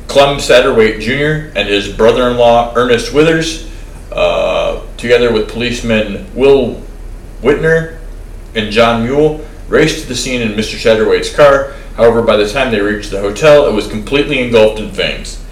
Clem 0.08 0.38
Satterwhite 0.38 1.00
Jr. 1.00 1.56
and 1.58 1.68
his 1.68 1.92
brother-in-law 1.92 2.74
Ernest 2.76 3.12
Withers, 3.12 3.70
uh, 4.12 4.84
together 4.96 5.32
with 5.32 5.48
policemen 5.48 6.26
Will 6.34 6.82
Whitner 7.40 7.98
and 8.54 8.70
John 8.70 9.04
Mule, 9.04 9.44
raced 9.68 10.02
to 10.02 10.08
the 10.08 10.14
scene 10.14 10.40
in 10.40 10.52
Mr. 10.52 10.76
Satterwhite's 10.76 11.34
car. 11.34 11.72
However, 11.96 12.22
by 12.22 12.36
the 12.36 12.48
time 12.48 12.70
they 12.70 12.80
reached 12.80 13.10
the 13.10 13.20
hotel, 13.20 13.66
it 13.66 13.72
was 13.72 13.88
completely 13.88 14.40
engulfed 14.40 14.80
in 14.80 14.90
flames. 14.92 15.42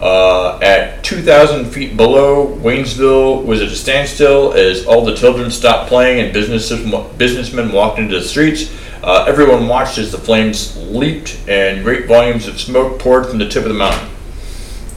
Uh, 0.00 0.58
at 0.60 1.02
2,000 1.04 1.70
feet 1.70 1.96
below, 1.96 2.54
Waynesville 2.58 3.44
was 3.44 3.62
at 3.62 3.68
a 3.68 3.76
standstill 3.76 4.52
as 4.52 4.86
all 4.86 5.04
the 5.04 5.14
children 5.14 5.50
stopped 5.50 5.88
playing 5.88 6.22
and 6.22 6.34
businesses, 6.34 6.92
businessmen 7.16 7.72
walked 7.72 7.98
into 7.98 8.14
the 8.14 8.24
streets. 8.24 8.70
Uh, 9.02 9.24
everyone 9.26 9.68
watched 9.68 9.96
as 9.98 10.12
the 10.12 10.18
flames 10.18 10.76
leaped 10.76 11.38
and 11.48 11.82
great 11.82 12.06
volumes 12.06 12.46
of 12.46 12.60
smoke 12.60 12.98
poured 12.98 13.26
from 13.26 13.38
the 13.38 13.48
tip 13.48 13.62
of 13.62 13.68
the 13.68 13.74
mountain, 13.74 14.10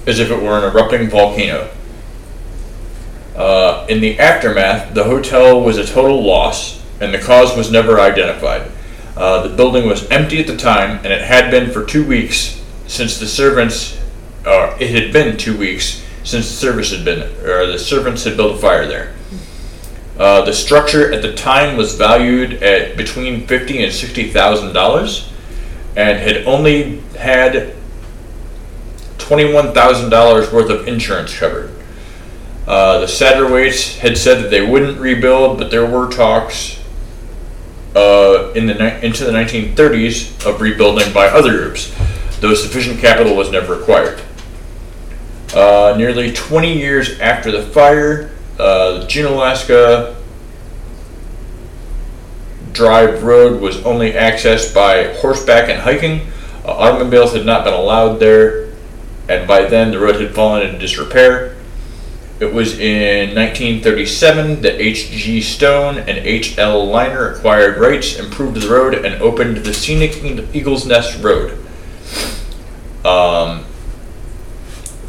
as 0.06 0.20
if 0.20 0.32
it 0.32 0.42
were 0.42 0.58
an 0.58 0.64
erupting 0.66 1.10
volcano. 1.10 1.70
Uh, 3.36 3.86
in 3.88 4.02
the 4.02 4.20
aftermath, 4.20 4.94
the 4.94 5.04
hotel 5.06 5.62
was 5.62 5.78
a 5.78 5.86
total 5.86 6.22
loss, 6.22 6.84
and 7.00 7.14
the 7.14 7.20
cause 7.20 7.56
was 7.56 7.72
never 7.72 8.02
identified. 8.02 8.70
Uh, 9.16 9.48
the 9.48 9.56
building 9.56 9.88
was 9.88 10.10
empty 10.10 10.42
at 10.42 10.48
the 10.48 10.58
time, 10.58 10.98
and 10.98 11.08
it 11.08 11.22
had 11.22 11.50
been 11.50 11.72
for 11.72 11.86
two 11.86 12.06
weeks 12.06 12.62
since 12.88 13.18
the 13.18 13.28
servants 13.28 13.99
uh, 14.46 14.76
it 14.80 14.90
had 14.92 15.14
been 15.14 15.38
two 15.38 15.58
weeks 15.58 16.06
since 16.24 16.48
the 16.50 16.56
service 16.56 16.92
had 16.92 17.06
been, 17.06 17.24
or 17.44 17.66
the 17.68 17.80
servants 17.80 18.24
had 18.24 18.38
built 18.38 18.58
a 18.58 18.60
fire 18.60 18.86
there. 18.86 19.14
Uh, 20.18 20.44
the 20.44 20.54
structure 20.54 21.14
at 21.14 21.22
the 21.22 21.34
time 21.34 21.78
was 21.78 21.96
valued 21.96 22.62
at 22.62 22.98
between 22.98 23.48
fifty 23.48 23.84
and 23.84 23.94
sixty 23.94 24.30
thousand 24.30 24.74
dollars, 24.74 25.32
and 25.96 26.20
had 26.20 26.46
only 26.46 27.00
had 27.18 27.74
twenty-one 29.18 29.74
thousand 29.74 30.10
dollars 30.10 30.52
worth 30.52 30.70
of 30.70 30.88
insurance 30.88 31.38
covered. 31.38 31.72
Uh, 32.68 33.00
the 33.00 33.06
Satterwhites 33.08 33.98
had 33.98 34.18
said 34.18 34.44
that 34.44 34.50
they 34.50 34.64
wouldn't 34.66 35.00
rebuild, 35.00 35.58
but 35.58 35.72
there 35.72 35.86
were 35.86 36.08
talks 36.08 36.80
uh, 37.96 38.52
in 38.52 38.68
the 38.68 38.76
ni- 38.76 39.06
into 39.06 39.24
the 39.26 39.32
1930s 39.32 40.46
of 40.46 40.62
rebuilding 40.62 41.12
by 41.12 41.28
other 41.28 41.58
groups, 41.58 41.96
though 42.42 42.54
sufficient 42.54 43.00
capital 43.00 43.36
was 43.36 43.50
never 43.52 43.82
acquired. 43.82 44.22
Uh, 45.54 45.96
nearly 45.98 46.32
20 46.32 46.78
years 46.78 47.20
after 47.20 47.52
the 47.52 47.64
fire, 47.64 48.32
uh, 48.60 49.00
the 49.00 49.06
Junaluska 49.08 50.16
Drive 52.72 53.24
Road 53.24 53.60
was 53.60 53.84
only 53.84 54.12
accessed 54.12 54.76
by 54.76 55.14
horseback 55.16 55.70
and 55.70 55.80
hiking. 55.80 56.28
Uh, 56.64 56.72
automobiles 56.72 57.34
had 57.34 57.46
not 57.46 57.64
been 57.64 57.74
allowed 57.74 58.20
there, 58.20 58.72
and 59.28 59.48
by 59.48 59.66
then 59.66 59.92
the 59.92 60.00
road 60.00 60.22
had 60.22 60.36
fallen 60.36 60.68
into 60.68 60.78
disrepair. 60.78 61.56
It 62.40 62.54
was 62.54 62.80
in 62.80 63.36
1937 63.36 64.62
that 64.62 64.80
H.G. 64.80 65.42
Stone 65.42 65.98
and 65.98 66.10
H.L. 66.10 66.86
Liner 66.86 67.34
acquired 67.34 67.78
rights, 67.80 68.18
improved 68.18 68.62
the 68.62 68.70
road, 68.70 68.94
and 68.94 69.22
opened 69.22 69.58
the 69.58 69.74
scenic 69.74 70.24
Eagles 70.56 70.86
Nest 70.86 71.22
Road. 71.22 71.52
Um, 73.04 73.66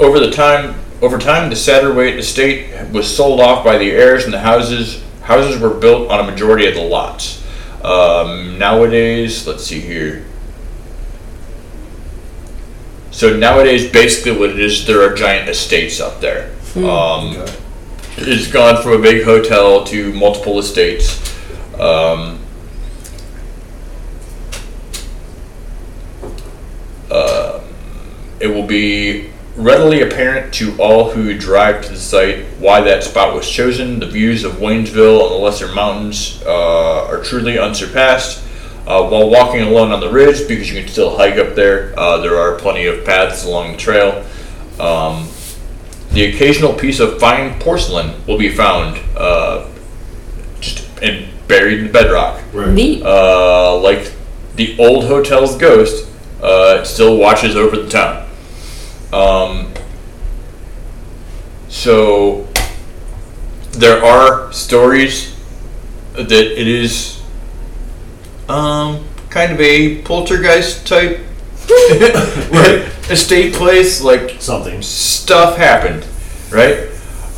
over 0.01 0.19
the 0.19 0.31
time, 0.31 0.75
over 1.03 1.19
time, 1.19 1.51
the 1.51 1.57
Satterwhite 1.57 2.19
estate 2.19 2.91
was 2.91 3.15
sold 3.15 3.41
off 3.41 3.65
by 3.65 3.79
the 3.79 3.91
heirs, 3.91 4.25
and 4.25 4.33
the 4.33 4.41
houses 4.41 5.05
houses 5.23 5.61
were 5.61 5.71
built 5.71 6.11
on 6.11 6.19
a 6.21 6.31
majority 6.31 6.67
of 6.67 6.75
the 6.75 6.83
lots. 6.83 7.47
Um, 7.85 8.59
nowadays, 8.59 9.47
let's 9.47 9.65
see 9.65 9.81
here. 9.81 10.25
So 13.13 13.37
nowadays, 13.37 13.91
basically, 13.91 14.39
what 14.39 14.51
it 14.51 14.59
is, 14.59 14.87
there 14.87 15.03
are 15.03 15.15
giant 15.15 15.49
estates 15.49 16.01
up 16.01 16.21
there. 16.21 16.53
Um, 16.77 17.37
Okay. 17.37 17.57
It's 18.23 18.49
gone 18.53 18.83
from 18.83 18.93
a 18.93 18.99
big 18.99 19.25
hotel 19.25 19.85
to 19.85 20.13
multiple 20.13 20.59
estates. 20.59 21.19
Um, 21.79 22.39
uh, 27.11 27.61
it 28.41 28.49
will 28.49 28.67
be 28.67 29.30
readily 29.61 30.03
apparent 30.03 30.53
to 30.55 30.77
all 30.81 31.11
who 31.11 31.37
drive 31.37 31.85
to 31.85 31.91
the 31.91 31.97
site 31.97 32.45
why 32.59 32.81
that 32.81 33.03
spot 33.03 33.35
was 33.35 33.49
chosen. 33.49 34.01
The 34.01 34.07
views 34.07 34.45
of 34.45 34.55
Waynesville 34.55 35.23
and 35.23 35.31
the 35.31 35.39
Lesser 35.39 35.73
Mountains 35.73 36.43
uh, 36.47 37.07
are 37.07 37.23
truly 37.23 37.59
unsurpassed. 37.59 38.47
Uh, 38.87 39.09
while 39.09 39.31
walking 39.31 39.61
alone 39.61 39.93
on 39.93 40.01
the 40.01 40.11
ridge, 40.11 40.49
because 40.49 40.71
you 40.71 40.81
can 40.81 40.89
still 40.89 41.17
hike 41.17 41.37
up 41.37 41.55
there, 41.55 41.97
uh, 41.99 42.17
there 42.19 42.37
are 42.37 42.57
plenty 42.59 42.87
of 42.87 43.05
paths 43.05 43.45
along 43.45 43.73
the 43.73 43.79
trail. 43.79 44.25
Um, 44.81 45.29
the 46.13 46.25
occasional 46.25 46.73
piece 46.73 46.99
of 46.99 47.21
fine 47.21 47.61
porcelain 47.61 48.15
will 48.27 48.39
be 48.39 48.51
found 48.51 49.01
uh, 49.17 49.69
just 50.61 50.89
and 51.03 51.29
buried 51.47 51.81
in 51.81 51.87
the 51.87 51.93
bedrock. 51.93 52.43
Right. 52.53 52.73
Neat. 52.73 53.03
Uh, 53.05 53.79
like 53.79 54.13
the 54.57 54.77
old 54.79 55.05
hotel's 55.05 55.57
ghost, 55.57 56.09
uh, 56.43 56.79
it 56.81 56.87
still 56.87 57.17
watches 57.17 57.55
over 57.57 57.77
the 57.77 57.89
town. 57.89 58.27
Um, 59.13 59.73
so 61.69 62.47
there 63.73 64.05
are 64.05 64.53
stories 64.53 65.37
that 66.15 66.31
it 66.31 66.69
is 66.69 67.23
um, 68.49 69.05
kind 69.31 69.53
of 69.53 69.61
a 69.61 70.03
poltergeist 70.03 70.87
type 70.87 71.19
right. 72.51 72.89
estate 73.11 73.55
place, 73.55 74.03
like 74.03 74.41
Something. 74.41 74.83
stuff 74.83 75.57
happened, 75.57 76.05
right? 76.51 76.89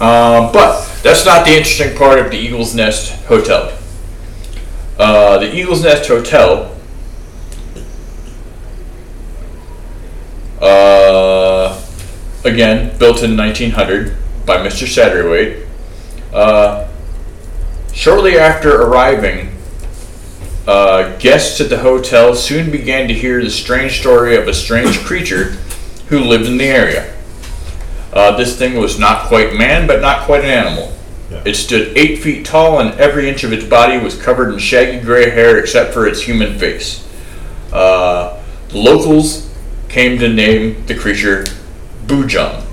Um, 0.00 0.50
but 0.52 0.88
that's 1.02 1.24
not 1.26 1.44
the 1.44 1.52
interesting 1.52 1.96
part 1.96 2.18
of 2.18 2.30
the 2.30 2.36
Eagle's 2.38 2.74
Nest 2.74 3.12
Hotel. 3.26 3.76
Uh, 4.98 5.38
the 5.38 5.54
Eagle's 5.54 5.82
Nest 5.82 6.08
Hotel, 6.08 6.71
uh, 10.62 11.82
again, 12.44 12.96
built 12.98 13.22
in 13.22 13.36
1900 13.36 14.16
by 14.46 14.56
Mr. 14.58 14.86
Satterwhite. 14.86 15.66
Uh, 16.32 16.88
shortly 17.92 18.38
after 18.38 18.82
arriving, 18.82 19.56
uh, 20.66 21.16
guests 21.18 21.60
at 21.60 21.68
the 21.68 21.78
hotel 21.78 22.34
soon 22.34 22.70
began 22.70 23.08
to 23.08 23.14
hear 23.14 23.42
the 23.42 23.50
strange 23.50 23.98
story 23.98 24.36
of 24.36 24.46
a 24.46 24.54
strange 24.54 25.00
creature 25.00 25.56
who 26.08 26.20
lived 26.20 26.46
in 26.46 26.56
the 26.56 26.64
area. 26.64 27.12
Uh, 28.12 28.36
this 28.36 28.56
thing 28.56 28.76
was 28.76 28.98
not 28.98 29.26
quite 29.26 29.54
man, 29.54 29.86
but 29.86 30.00
not 30.00 30.24
quite 30.26 30.44
an 30.44 30.50
animal. 30.50 30.92
Yeah. 31.30 31.42
It 31.46 31.54
stood 31.56 31.96
eight 31.96 32.22
feet 32.22 32.44
tall, 32.44 32.78
and 32.80 32.98
every 33.00 33.28
inch 33.28 33.42
of 33.42 33.52
its 33.52 33.64
body 33.64 33.98
was 33.98 34.20
covered 34.20 34.52
in 34.52 34.58
shaggy 34.58 35.00
gray 35.00 35.30
hair 35.30 35.58
except 35.58 35.92
for 35.92 36.06
its 36.06 36.20
human 36.20 36.58
face. 36.58 37.08
Uh, 37.72 38.40
the 38.68 38.78
locals 38.78 39.51
came 39.93 40.18
to 40.18 40.28
name 40.28 40.84
the 40.86 40.95
creature 40.95 41.45
Boojum. 42.07 42.64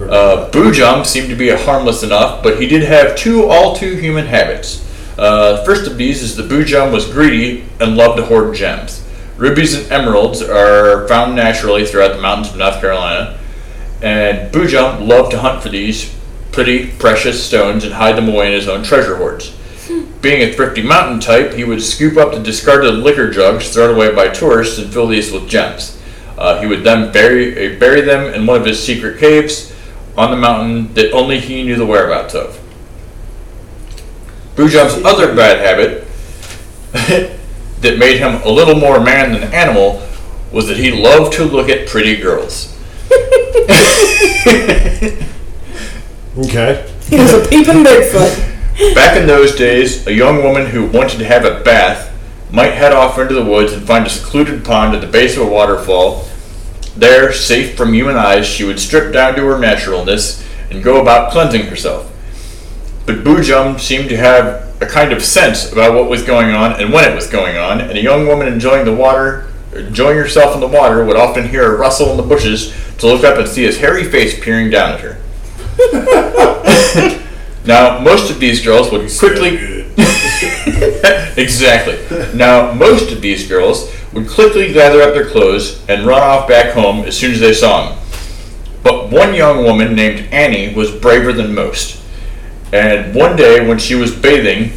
Uh, 0.00 0.50
Boojum 0.50 1.04
seemed 1.04 1.28
to 1.28 1.36
be 1.36 1.50
harmless 1.50 2.02
enough, 2.02 2.42
but 2.42 2.60
he 2.60 2.66
did 2.66 2.82
have 2.82 3.14
two 3.14 3.46
all 3.46 3.76
too 3.76 3.94
human 3.96 4.26
habits. 4.26 4.88
Uh, 5.18 5.62
first 5.64 5.86
of 5.88 5.98
these 5.98 6.22
is 6.22 6.34
the 6.34 6.42
Boojum 6.42 6.90
was 6.90 7.06
greedy 7.06 7.66
and 7.78 7.94
loved 7.94 8.16
to 8.16 8.24
hoard 8.24 8.54
gems. 8.54 9.06
Rubies 9.36 9.74
and 9.74 9.92
emeralds 9.92 10.40
are 10.40 11.06
found 11.08 11.36
naturally 11.36 11.84
throughout 11.86 12.16
the 12.16 12.22
mountains 12.22 12.48
of 12.48 12.56
North 12.56 12.80
Carolina, 12.80 13.38
and 14.00 14.52
Boojum 14.52 15.06
loved 15.06 15.30
to 15.32 15.40
hunt 15.40 15.62
for 15.62 15.68
these 15.68 16.16
pretty 16.52 16.90
precious 16.92 17.44
stones 17.44 17.84
and 17.84 17.92
hide 17.92 18.16
them 18.16 18.28
away 18.28 18.46
in 18.46 18.52
his 18.54 18.68
own 18.68 18.82
treasure 18.82 19.16
hoards. 19.16 19.54
Being 20.20 20.42
a 20.42 20.52
thrifty 20.52 20.82
mountain 20.82 21.20
type, 21.20 21.52
he 21.52 21.64
would 21.64 21.82
scoop 21.82 22.16
up 22.16 22.32
the 22.32 22.40
discarded 22.40 22.94
liquor 22.94 23.30
jugs 23.30 23.72
thrown 23.72 23.94
away 23.94 24.14
by 24.14 24.28
tourists 24.28 24.78
and 24.78 24.92
fill 24.92 25.08
these 25.08 25.32
with 25.32 25.48
gems. 25.48 26.00
Uh, 26.38 26.60
he 26.60 26.66
would 26.66 26.84
then 26.84 27.12
bury, 27.12 27.74
uh, 27.74 27.78
bury 27.78 28.00
them 28.00 28.32
in 28.32 28.46
one 28.46 28.60
of 28.60 28.66
his 28.66 28.82
secret 28.82 29.18
caves 29.18 29.72
on 30.16 30.30
the 30.30 30.36
mountain 30.36 30.92
that 30.94 31.12
only 31.12 31.40
he 31.40 31.62
knew 31.62 31.76
the 31.76 31.86
whereabouts 31.86 32.34
of. 32.34 32.58
Boojum's 34.54 35.04
other 35.04 35.34
bad 35.34 35.58
habit 35.58 36.06
that 37.80 37.98
made 37.98 38.18
him 38.18 38.40
a 38.42 38.48
little 38.48 38.76
more 38.76 39.00
man 39.00 39.32
than 39.32 39.52
animal 39.52 40.06
was 40.52 40.68
that 40.68 40.76
he 40.76 40.92
loved 40.92 41.32
to 41.32 41.44
look 41.44 41.68
at 41.68 41.88
pretty 41.88 42.16
girls. 42.16 42.68
Okay. 46.38 46.90
He 47.08 47.16
was 47.16 47.34
a 47.34 47.46
peeping 47.46 47.84
Bigfoot. 47.84 48.51
Back 48.94 49.18
in 49.18 49.26
those 49.26 49.54
days, 49.54 50.06
a 50.06 50.12
young 50.12 50.42
woman 50.42 50.66
who 50.66 50.86
wanted 50.86 51.18
to 51.18 51.26
have 51.26 51.44
a 51.44 51.60
bath 51.60 52.10
might 52.50 52.72
head 52.72 52.92
off 52.92 53.18
into 53.18 53.34
the 53.34 53.44
woods 53.44 53.72
and 53.72 53.86
find 53.86 54.06
a 54.06 54.10
secluded 54.10 54.64
pond 54.64 54.94
at 54.94 55.02
the 55.02 55.06
base 55.06 55.36
of 55.36 55.46
a 55.46 55.50
waterfall. 55.50 56.26
There, 56.96 57.32
safe 57.32 57.76
from 57.76 57.92
human 57.92 58.16
eyes, 58.16 58.46
she 58.46 58.64
would 58.64 58.80
strip 58.80 59.12
down 59.12 59.34
to 59.36 59.46
her 59.46 59.58
naturalness 59.58 60.46
and 60.70 60.82
go 60.82 61.00
about 61.00 61.32
cleansing 61.32 61.66
herself. 61.66 62.10
But 63.04 63.24
Boojum 63.24 63.78
seemed 63.78 64.08
to 64.08 64.16
have 64.16 64.80
a 64.82 64.86
kind 64.86 65.12
of 65.12 65.22
sense 65.22 65.70
about 65.70 65.94
what 65.94 66.08
was 66.08 66.22
going 66.22 66.54
on 66.54 66.80
and 66.80 66.92
when 66.92 67.10
it 67.10 67.14
was 67.14 67.26
going 67.26 67.56
on, 67.56 67.80
and 67.80 67.92
a 67.92 68.02
young 68.02 68.26
woman 68.26 68.48
enjoying 68.48 68.86
the 68.86 68.94
water, 68.94 69.48
enjoying 69.74 70.16
herself 70.16 70.54
in 70.54 70.60
the 70.60 70.68
water, 70.68 71.04
would 71.04 71.16
often 71.16 71.48
hear 71.48 71.74
a 71.74 71.78
rustle 71.78 72.10
in 72.10 72.16
the 72.16 72.22
bushes 72.22 72.74
to 72.98 73.06
look 73.06 73.22
up 73.22 73.38
and 73.38 73.48
see 73.48 73.64
his 73.64 73.78
hairy 73.78 74.04
face 74.04 74.38
peering 74.42 74.70
down 74.70 74.92
at 74.92 75.00
her. 75.00 75.18
now, 77.64 78.00
most 78.00 78.30
of 78.30 78.40
these 78.40 78.64
girls 78.64 78.90
would 78.90 79.10
quickly 79.18 79.82
exactly. 81.36 81.98
Now, 82.36 82.72
most 82.72 83.12
of 83.12 83.20
these 83.20 83.46
girls 83.48 83.92
would 84.12 84.28
quickly 84.28 84.72
gather 84.72 85.02
up 85.02 85.14
their 85.14 85.28
clothes 85.28 85.84
and 85.88 86.06
run 86.06 86.22
off 86.22 86.48
back 86.48 86.72
home 86.72 87.04
as 87.04 87.16
soon 87.16 87.32
as 87.32 87.40
they 87.40 87.52
saw 87.52 87.90
him. 87.92 87.98
But 88.82 89.10
one 89.10 89.34
young 89.34 89.64
woman 89.64 89.94
named 89.94 90.32
Annie 90.32 90.74
was 90.74 90.90
braver 90.90 91.32
than 91.32 91.54
most. 91.54 92.02
And 92.72 93.14
one 93.14 93.36
day, 93.36 93.66
when 93.66 93.78
she 93.78 93.94
was 93.94 94.14
bathing 94.14 94.72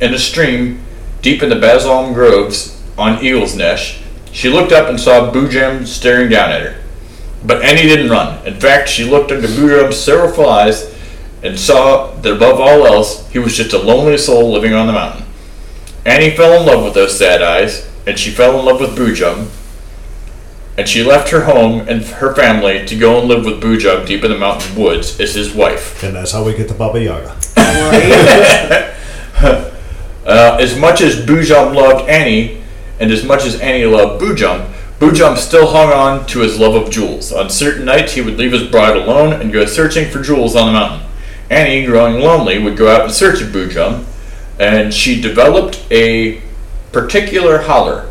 in 0.00 0.12
a 0.12 0.18
stream 0.18 0.80
deep 1.22 1.42
in 1.42 1.48
the 1.48 1.56
Balsam 1.56 2.12
Groves 2.12 2.82
on 2.98 3.24
Eagle's 3.24 3.54
Nest, 3.54 4.02
she 4.32 4.48
looked 4.48 4.72
up 4.72 4.88
and 4.88 5.00
saw 5.00 5.32
Boojum 5.32 5.86
staring 5.86 6.28
down 6.28 6.50
at 6.50 6.62
her. 6.62 6.82
But 7.44 7.62
Annie 7.62 7.82
didn't 7.82 8.10
run. 8.10 8.44
In 8.44 8.58
fact, 8.58 8.88
she 8.88 9.04
looked 9.04 9.30
into 9.30 9.46
Boojum's 9.46 9.96
sorrowful 9.96 10.48
eyes 10.48 10.94
and 11.42 11.58
saw 11.58 12.12
that 12.12 12.32
above 12.34 12.60
all 12.60 12.86
else, 12.86 13.28
he 13.30 13.38
was 13.38 13.56
just 13.56 13.72
a 13.72 13.78
lonely 13.78 14.18
soul 14.18 14.50
living 14.52 14.72
on 14.74 14.86
the 14.86 14.92
mountain. 14.92 15.24
Annie 16.04 16.30
fell 16.36 16.60
in 16.60 16.66
love 16.66 16.84
with 16.84 16.94
those 16.94 17.16
sad 17.18 17.42
eyes, 17.42 17.88
and 18.06 18.18
she 18.18 18.30
fell 18.30 18.58
in 18.58 18.64
love 18.64 18.80
with 18.80 18.96
Boojum. 18.96 19.48
and 20.76 20.88
she 20.88 21.02
left 21.02 21.30
her 21.30 21.42
home 21.44 21.80
and 21.88 22.04
her 22.04 22.32
family 22.34 22.86
to 22.86 22.96
go 22.96 23.18
and 23.18 23.28
live 23.28 23.44
with 23.44 23.60
Boojum 23.60 24.06
deep 24.06 24.22
in 24.24 24.30
the 24.30 24.38
mountain 24.38 24.76
woods 24.76 25.18
as 25.20 25.34
his 25.34 25.52
wife. 25.52 26.02
And 26.04 26.14
that's 26.14 26.30
how 26.32 26.44
we 26.44 26.56
get 26.56 26.68
to 26.68 26.74
Baba 26.74 27.00
Yaga. 27.02 27.36
Uh, 30.28 30.58
as 30.60 30.76
much 30.78 31.00
as 31.00 31.24
Boojum 31.24 31.74
loved 31.74 32.06
Annie, 32.06 32.60
and 33.00 33.10
as 33.10 33.24
much 33.24 33.46
as 33.46 33.58
Annie 33.60 33.86
loved 33.86 34.20
Boojum, 34.20 34.70
Boojum 34.98 35.38
still 35.38 35.68
hung 35.70 35.90
on 35.90 36.26
to 36.26 36.40
his 36.40 36.58
love 36.58 36.74
of 36.74 36.90
jewels. 36.90 37.32
On 37.32 37.48
certain 37.48 37.86
nights, 37.86 38.12
he 38.12 38.20
would 38.20 38.36
leave 38.36 38.52
his 38.52 38.64
bride 38.68 38.94
alone 38.94 39.32
and 39.32 39.50
go 39.50 39.64
searching 39.64 40.10
for 40.10 40.20
jewels 40.20 40.54
on 40.54 40.66
the 40.66 40.72
mountain. 40.72 41.07
Annie, 41.50 41.86
growing 41.86 42.22
lonely, 42.22 42.58
would 42.58 42.76
go 42.76 42.88
out 42.94 43.04
in 43.04 43.10
search 43.10 43.40
of 43.40 43.48
Boojum, 43.48 44.04
and 44.58 44.92
she 44.92 45.20
developed 45.20 45.84
a 45.90 46.42
particular 46.92 47.58
holler. 47.62 48.10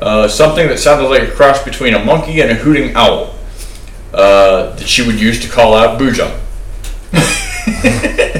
Uh, 0.00 0.28
something 0.28 0.68
that 0.68 0.78
sounded 0.78 1.08
like 1.08 1.22
a 1.22 1.30
cross 1.30 1.62
between 1.64 1.94
a 1.94 2.04
monkey 2.04 2.40
and 2.40 2.50
a 2.50 2.54
hooting 2.54 2.94
owl 2.94 3.34
uh, 4.12 4.74
that 4.76 4.86
she 4.86 5.06
would 5.06 5.18
use 5.18 5.40
to 5.40 5.48
call 5.48 5.74
out 5.74 5.98
Boojum. 5.98 6.40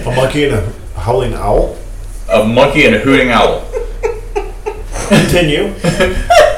A 0.06 0.14
monkey 0.14 0.44
and 0.44 0.54
a 0.54 0.72
howling 1.00 1.34
owl. 1.34 1.76
A 2.30 2.44
monkey 2.44 2.86
and 2.86 2.94
a 2.94 2.98
hooting 2.98 3.30
owl. 3.30 3.64
Continue. 5.08 5.74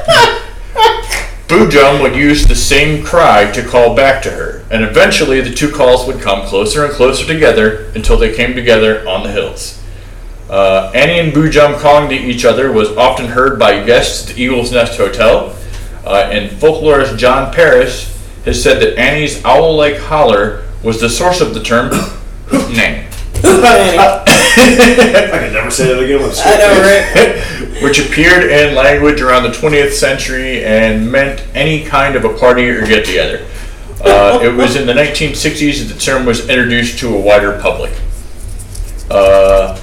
Boojum 1.49 1.99
would 2.03 2.15
use 2.15 2.45
the 2.45 2.53
same 2.53 3.03
cry 3.03 3.49
to 3.53 3.65
call 3.65 3.95
back 3.95 4.21
to 4.21 4.29
her, 4.29 4.63
and 4.69 4.83
eventually 4.83 5.41
the 5.41 5.51
two 5.51 5.71
calls 5.71 6.05
would 6.05 6.21
come 6.21 6.45
closer 6.45 6.85
and 6.85 6.93
closer 6.93 7.25
together 7.25 7.91
until 7.95 8.17
they 8.17 8.35
came 8.35 8.53
together 8.53 9.07
on 9.09 9.23
the 9.23 9.31
hills. 9.31 9.81
Uh, 10.47 10.91
Annie 10.93 11.17
and 11.17 11.33
Boojum 11.33 11.79
calling 11.79 12.07
to 12.09 12.15
each 12.15 12.45
other 12.45 12.71
was 12.71 12.95
often 12.95 13.25
heard 13.25 13.57
by 13.57 13.83
guests 13.83 14.29
at 14.29 14.35
the 14.35 14.43
Eagle's 14.43 14.71
Nest 14.71 14.99
Hotel, 14.99 15.57
uh, 16.05 16.29
and 16.31 16.51
folklorist 16.51 17.17
John 17.17 17.51
Parris 17.51 18.15
has 18.45 18.61
said 18.61 18.79
that 18.83 18.99
Annie's 18.99 19.43
owl-like 19.43 19.97
holler 19.97 20.67
was 20.83 21.01
the 21.01 21.09
source 21.09 21.41
of 21.41 21.55
the 21.55 21.63
term 21.63 21.89
hootenang, 22.45 23.08
I 23.43 25.29
can 25.31 25.53
never 25.53 25.71
say 25.71 25.93
that 25.93 26.03
again 26.03 26.21
with 26.21 26.37
a 26.37 26.41
I 26.45 26.57
know, 26.57 26.81
right? 26.81 27.83
which 27.83 27.99
appeared 27.99 28.51
in 28.51 28.75
language 28.75 29.21
around 29.21 29.43
the 29.43 29.49
20th 29.49 29.91
century 29.91 30.63
and 30.65 31.09
meant 31.11 31.45
any 31.53 31.85
kind 31.85 32.15
of 32.15 32.25
a 32.25 32.33
party 32.37 32.69
or 32.69 32.85
get-together. 32.85 33.45
Uh, 34.03 34.39
it 34.41 34.53
was 34.53 34.75
in 34.75 34.85
the 34.85 34.93
1960s 34.93 35.79
that 35.79 35.93
the 35.93 35.99
term 35.99 36.25
was 36.25 36.49
introduced 36.49 36.99
to 36.99 37.15
a 37.15 37.19
wider 37.19 37.59
public. 37.59 37.91
Uh, 39.09 39.79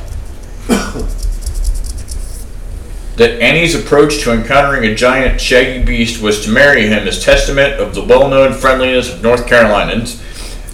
that 3.17 3.41
Annie's 3.41 3.75
approach 3.75 4.23
to 4.23 4.33
encountering 4.33 4.85
a 4.85 4.95
giant 4.95 5.41
shaggy 5.41 5.83
beast 5.83 6.23
was 6.23 6.45
to 6.45 6.51
marry 6.51 6.87
him 6.87 7.09
is 7.09 7.25
testament 7.25 7.75
of 7.81 7.95
the 7.95 8.05
well-known 8.05 8.53
friendliness 8.53 9.13
of 9.13 9.23
North 9.23 9.47
Carolinians. 9.47 10.23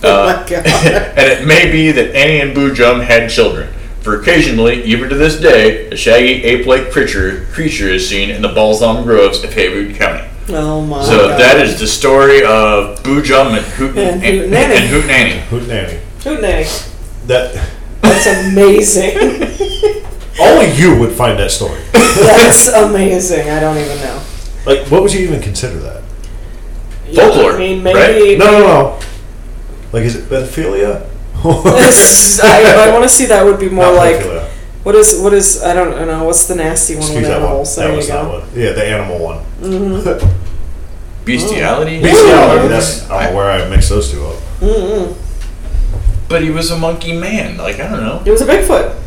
Oh 0.04 0.24
Uh, 0.28 0.42
my 0.42 0.48
god. 0.48 0.66
and 0.66 1.28
it 1.32 1.46
may 1.46 1.70
be 1.70 1.92
that 1.92 2.14
Annie 2.16 2.40
and 2.40 2.56
Boojum 2.56 3.04
had 3.04 3.30
children, 3.30 3.72
for 4.00 4.20
occasionally, 4.20 4.82
even 4.84 5.08
to 5.08 5.14
this 5.14 5.38
day, 5.38 5.88
a 5.90 5.96
shaggy 5.96 6.42
ape-like 6.42 6.90
creature 6.90 7.46
creature 7.52 7.88
is 7.88 8.08
seen 8.08 8.28
in 8.30 8.42
the 8.42 8.48
Balsam 8.48 9.04
Groves 9.04 9.44
of 9.44 9.52
Haywood 9.52 9.94
County. 9.96 10.28
Oh 10.48 10.80
my 10.84 11.04
So 11.04 11.28
god. 11.28 11.38
that 11.40 11.64
is 11.64 11.78
the 11.78 11.86
story 11.86 12.42
of 12.44 13.00
Boojum 13.04 13.56
and 13.56 13.64
Hoot 13.64 13.96
And 13.96 14.24
and, 14.24 14.36
Hoot 14.40 14.50
Nanny. 14.50 14.88
Hoot 14.88 15.06
Nanny. 15.06 15.40
Hoot 15.48 15.68
nanny. 15.68 15.98
Hootenanny. 16.24 17.26
That 17.28 17.70
That's 18.00 18.26
amazing. 18.26 19.14
only 20.40 20.72
you 20.74 20.98
would 20.98 21.12
find 21.12 21.38
that 21.38 21.52
story. 21.52 21.80
That's 21.92 22.66
amazing. 22.68 23.48
I 23.50 23.60
don't 23.60 23.78
even 23.78 23.96
know. 23.98 24.20
Like, 24.66 24.90
what 24.90 25.02
would 25.02 25.12
you 25.12 25.20
even 25.20 25.40
consider 25.40 25.78
that? 25.78 26.02
Yeah, 27.08 27.24
Folklore, 27.28 27.52
I 27.54 27.58
mean, 27.58 27.84
right? 27.84 27.94
maybe. 27.94 28.36
No, 28.36 28.50
no, 28.50 28.58
no. 28.60 29.00
Like, 29.92 30.04
is 30.04 30.16
it 30.16 30.24
pedophilia? 30.28 31.08
I, 31.44 32.86
I 32.88 32.92
want 32.92 33.02
to 33.02 33.08
see 33.08 33.26
that 33.26 33.44
would 33.44 33.58
be 33.60 33.68
more 33.68 33.84
Not 33.86 33.94
like 33.94 34.16
pedophilia. 34.16 34.48
what 34.84 34.94
is 34.94 35.20
what 35.20 35.32
is 35.34 35.62
I 35.62 35.74
don't 35.74 35.90
know 36.06 36.24
what's 36.24 36.46
the 36.46 36.54
nasty 36.54 36.94
one 36.94 37.02
Excuse 37.02 37.22
with 37.22 37.28
that 37.30 37.40
one. 37.40 37.48
animals. 37.48 37.76
That 37.76 37.86
There 37.88 37.96
was 37.96 38.06
you 38.08 38.12
that 38.14 38.22
go. 38.24 38.38
one. 38.38 38.48
Yeah, 38.54 38.72
the 38.72 38.84
animal 38.84 39.18
one. 39.18 39.38
Mm-hmm. 39.60 41.24
Bestiality? 41.24 41.98
Oh. 41.98 42.02
Bestiality. 42.02 42.68
That's 42.68 43.10
I 43.10 43.24
don't 43.24 43.30
know 43.32 43.36
where 43.36 43.50
I 43.50 43.68
mixed 43.68 43.88
those 43.90 44.10
two 44.10 44.24
up. 44.24 44.36
Mm-hmm. 44.60 46.28
But 46.28 46.42
he 46.42 46.50
was 46.50 46.70
a 46.70 46.78
monkey 46.78 47.12
man. 47.18 47.58
Like, 47.58 47.78
I 47.78 47.88
don't 47.88 48.00
know. 48.00 48.22
It 48.24 48.30
was 48.30 48.40
a 48.40 48.46
Bigfoot. 48.46 48.98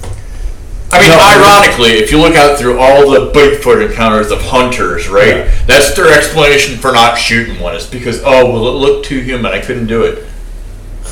I 0.91 0.99
mean, 1.01 1.09
No. 1.09 1.17
ironically, 1.19 1.89
if 1.97 2.11
you 2.11 2.19
look 2.19 2.36
out 2.36 2.57
through 2.59 2.77
all 2.79 3.09
the 3.09 3.31
Bigfoot 3.31 3.86
encounters 3.89 4.31
of 4.31 4.39
hunters, 4.41 5.09
right? 5.09 5.38
Yeah. 5.38 5.51
That's 5.65 5.93
their 5.95 6.15
explanation 6.15 6.77
for 6.77 6.91
not 6.91 7.17
shooting 7.17 7.59
one. 7.59 7.75
Is 7.75 7.88
because, 7.88 8.21
oh, 8.23 8.51
well, 8.51 8.67
it 8.67 8.71
looked 8.79 9.07
too 9.07 9.19
human. 9.21 9.51
I 9.51 9.59
couldn't 9.59 9.88
do 9.88 10.03
it. 10.03 10.23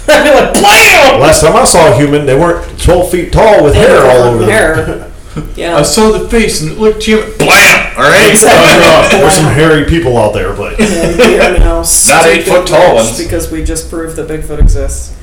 I'd 0.08 0.24
be 0.24 0.32
like, 0.34 0.54
blam! 0.54 1.20
Last 1.22 1.42
time 1.42 1.56
I 1.56 1.64
saw 1.66 1.92
a 1.94 1.96
human, 1.96 2.26
they 2.26 2.36
weren't 2.38 2.80
12 2.80 3.12
feet 3.12 3.34
tall 3.34 3.64
with 3.64 3.74
hair 3.76 3.98
all 4.06 4.24
over 4.30 4.40
them. 4.40 4.50
Hair. 4.50 5.10
Yeah. 5.56 5.78
I 5.78 5.82
saw 5.82 6.12
the 6.12 6.30
face 6.30 6.62
and 6.62 6.72
it 6.74 6.78
looked 6.78 7.04
human. 7.04 7.36
Blam! 7.38 7.98
All 7.98 8.04
right? 8.04 8.30
Exactly. 8.30 9.18
Uh, 9.18 9.22
there's 9.22 9.34
some 9.36 9.46
hairy 9.52 9.86
people 9.86 10.18
out 10.18 10.34
there, 10.34 10.54
but 10.56 10.80
and 10.80 11.18
we 11.18 11.40
are 11.40 11.58
now 11.58 11.82
Not 11.82 12.26
eight 12.28 12.44
foot 12.44 12.68
tall 12.68 12.96
ones. 12.96 13.18
because 13.18 13.52
we 13.52 13.64
just 13.64 13.90
proved 13.90 14.16
that 14.18 14.28
Bigfoot 14.28 14.60
exists. 14.60 15.18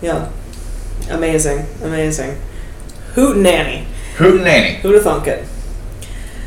Yeah. 0.00 0.30
Amazing. 1.10 1.66
Amazing. 1.82 2.40
Hoot 3.14 3.36
nanny. 3.36 3.86
Hoot 4.16 4.42
Nanny. 4.42 4.76
Who'da 4.76 5.00
thunk 5.00 5.26
it? 5.26 5.44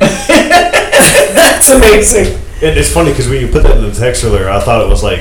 That's 0.00 1.70
amazing. 1.70 2.34
and 2.62 2.78
it's 2.78 2.92
funny 2.92 3.10
because 3.10 3.28
when 3.28 3.40
you 3.40 3.48
put 3.48 3.62
that 3.64 3.76
in 3.76 3.84
the 3.84 3.92
text 3.92 4.24
earlier, 4.24 4.48
I 4.48 4.58
thought 4.60 4.82
it 4.84 4.88
was 4.88 5.02
like, 5.02 5.20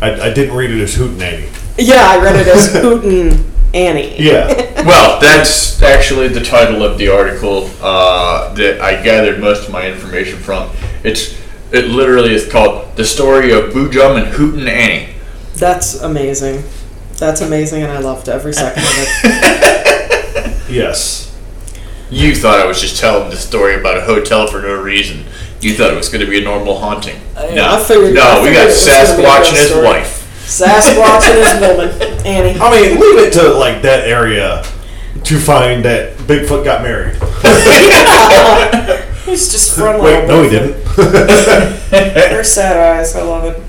I, 0.00 0.12
I 0.28 0.32
didn't 0.32 0.54
read 0.56 0.70
it 0.70 0.80
as 0.82 0.94
Hoot 0.94 1.16
Nanny. 1.16 1.48
Yeah, 1.78 2.06
I 2.08 2.18
read 2.22 2.36
it 2.36 2.46
as 2.48 2.72
Hootin' 2.82 3.44
Annie. 3.74 4.16
Yeah. 4.22 4.72
Well, 4.86 5.18
that's 5.20 5.82
actually 5.82 6.28
the 6.28 6.44
title 6.44 6.84
of 6.84 6.96
the 6.96 7.08
article 7.08 7.68
uh, 7.82 8.54
that 8.54 8.80
I 8.80 9.02
gathered 9.02 9.40
most 9.40 9.66
of 9.66 9.72
my 9.72 9.88
information 9.90 10.38
from. 10.38 10.70
It's 11.02 11.34
it 11.72 11.86
literally 11.86 12.32
is 12.32 12.46
called 12.48 12.94
"The 12.94 13.04
Story 13.04 13.50
of 13.50 13.72
Boojum 13.72 14.16
and 14.16 14.28
Hootin' 14.28 14.68
Annie." 14.68 15.14
That's 15.56 16.00
amazing. 16.02 16.62
That's 17.18 17.40
amazing, 17.40 17.82
and 17.82 17.90
I 17.90 17.98
loved 17.98 18.28
every 18.28 18.52
second 18.52 18.84
of 18.84 18.94
it. 19.24 20.68
yes. 20.70 21.36
You 22.10 22.36
thought 22.36 22.60
I 22.60 22.66
was 22.66 22.80
just 22.80 23.00
telling 23.00 23.30
the 23.30 23.36
story 23.36 23.74
about 23.74 23.96
a 23.96 24.02
hotel 24.02 24.46
for 24.46 24.62
no 24.62 24.80
reason. 24.80 25.24
You 25.60 25.74
thought 25.74 25.90
it 25.92 25.96
was 25.96 26.08
going 26.08 26.24
to 26.24 26.30
be 26.30 26.38
a 26.38 26.44
normal 26.44 26.78
haunting. 26.78 27.18
I- 27.36 27.50
no, 27.54 27.74
I 27.74 27.82
figured- 27.82 28.14
no, 28.14 28.22
I 28.22 28.42
we 28.44 28.52
got 28.52 28.64
it 28.64 28.66
was 28.68 28.86
gonna 28.86 29.16
be 29.16 29.24
a 29.24 29.26
Sasquatch 29.26 29.48
and 29.48 29.56
his 29.56 29.68
story. 29.70 29.84
wife. 29.84 30.15
Sasquatch 30.46 31.26
and 31.28 31.38
his 31.42 31.54
woman, 31.60 31.90
Annie. 32.24 32.56
I 32.60 32.70
mean, 32.70 33.00
leave 33.00 33.18
it 33.18 33.32
to 33.34 33.52
like 33.54 33.82
that 33.82 34.06
area 34.08 34.62
to 35.24 35.38
find 35.38 35.84
that 35.84 36.16
Bigfoot 36.18 36.64
got 36.64 36.82
married. 36.82 37.14
He's 39.24 39.50
just 39.50 39.74
friendly. 39.76 40.04
Wait, 40.04 40.28
no, 40.28 40.42
he 40.44 40.50
didn't. 40.50 40.84
Their 41.90 42.44
sad 42.44 42.76
eyes. 42.76 43.16
I 43.16 43.22
love 43.22 43.44
it. 43.44 43.60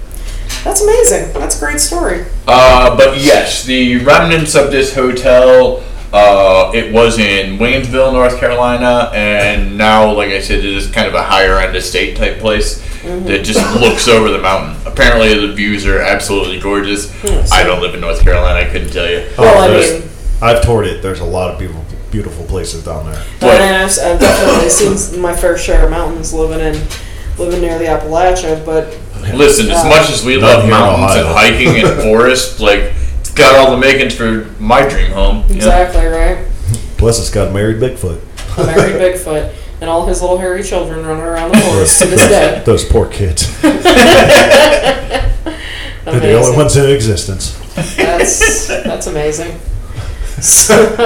That's 0.63 0.81
amazing. 0.81 1.33
That's 1.33 1.57
a 1.57 1.59
great 1.65 1.79
story. 1.79 2.25
Uh, 2.47 2.95
but 2.95 3.17
yes, 3.19 3.63
the 3.65 3.97
remnants 4.03 4.53
of 4.53 4.69
this 4.69 4.93
hotel. 4.93 5.83
Uh, 6.13 6.71
it 6.73 6.93
was 6.93 7.19
in 7.19 7.57
Waynesville, 7.57 8.13
North 8.13 8.39
Carolina, 8.39 9.11
and 9.13 9.77
now, 9.77 10.13
like 10.13 10.29
I 10.29 10.39
said, 10.39 10.59
it 10.59 10.65
is 10.65 10.89
kind 10.89 11.07
of 11.07 11.13
a 11.13 11.23
higher 11.23 11.57
end 11.57 11.75
estate 11.75 12.15
type 12.15 12.39
place 12.39 12.81
mm-hmm. 13.01 13.25
that 13.25 13.43
just 13.43 13.59
looks 13.81 14.07
over 14.07 14.29
the 14.29 14.41
mountain. 14.41 14.75
Apparently, 14.89 15.47
the 15.47 15.53
views 15.53 15.85
are 15.85 15.99
absolutely 15.99 16.59
gorgeous. 16.59 17.11
Hmm. 17.21 17.41
I 17.51 17.63
don't 17.63 17.81
live 17.81 17.93
in 17.93 18.01
North 18.01 18.23
Carolina; 18.23 18.65
I 18.65 18.71
couldn't 18.71 18.91
tell 18.91 19.09
you. 19.09 19.27
Well, 19.37 19.63
I 19.63 19.67
oh, 19.67 19.99
mean, 19.99 20.09
I've 20.41 20.63
toured 20.63 20.87
it. 20.87 21.01
There's 21.01 21.19
a 21.19 21.25
lot 21.25 21.51
of 21.51 21.59
beautiful, 21.59 21.83
beautiful 22.09 22.45
places 22.45 22.85
down 22.85 23.05
there. 23.05 23.21
What? 23.39 23.59
And 23.59 23.75
I've, 23.75 23.91
I've 23.99 24.19
definitely 24.19 24.69
seen 24.95 25.21
my 25.21 25.35
fair 25.35 25.57
share 25.57 25.85
of 25.85 25.91
mountains 25.91 26.33
living 26.33 26.61
in 26.61 26.87
living 27.37 27.61
near 27.61 27.77
the 27.77 27.85
Appalachia, 27.85 28.65
but 28.65 28.97
Listen, 29.33 29.69
as 29.69 29.83
uh, 29.83 29.89
much 29.89 30.09
as 30.09 30.23
we 30.23 30.37
love 30.37 30.63
here 30.63 30.71
in 30.73 30.79
mountains 30.79 31.15
and 31.15 31.27
hiking 31.27 31.75
and 31.83 32.01
forests, 32.01 32.59
like 32.59 32.79
it's 32.79 33.06
got 33.37 33.55
all 33.55 33.71
the 33.71 33.77
makings 33.77 34.15
for 34.15 34.45
my 34.59 34.87
dream 34.87 35.11
home. 35.11 35.43
you 35.47 35.49
know? 35.49 35.55
exactly 35.55 36.05
right. 36.05 36.45
Plus, 36.97 37.19
it's 37.19 37.29
got 37.29 37.53
married 37.53 37.77
Bigfoot. 37.77 38.19
A 38.57 38.65
married 38.65 38.95
Bigfoot 38.95 39.53
and 39.79 39.89
all 39.89 40.05
his 40.05 40.21
little 40.21 40.37
hairy 40.37 40.63
children 40.63 41.05
running 41.05 41.23
around 41.23 41.51
the 41.51 41.59
forest 41.59 42.01
to 42.01 42.07
this 42.07 42.27
day. 42.27 42.61
Those 42.65 42.83
poor 42.83 43.07
kids. 43.07 43.61
They're 43.61 43.79
the 46.21 46.33
only 46.39 46.55
ones 46.57 46.75
in 46.77 46.89
existence. 46.89 47.55
That's 47.95 48.67
that's 48.67 49.07
amazing. 49.07 49.59
So, 50.39 50.95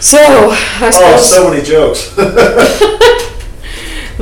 so 0.00 0.18
I 0.18 0.80
oh, 0.82 0.90
suppose 0.90 1.02
Oh, 1.02 1.16
so 1.18 1.50
many 1.50 1.62
jokes. 1.62 2.14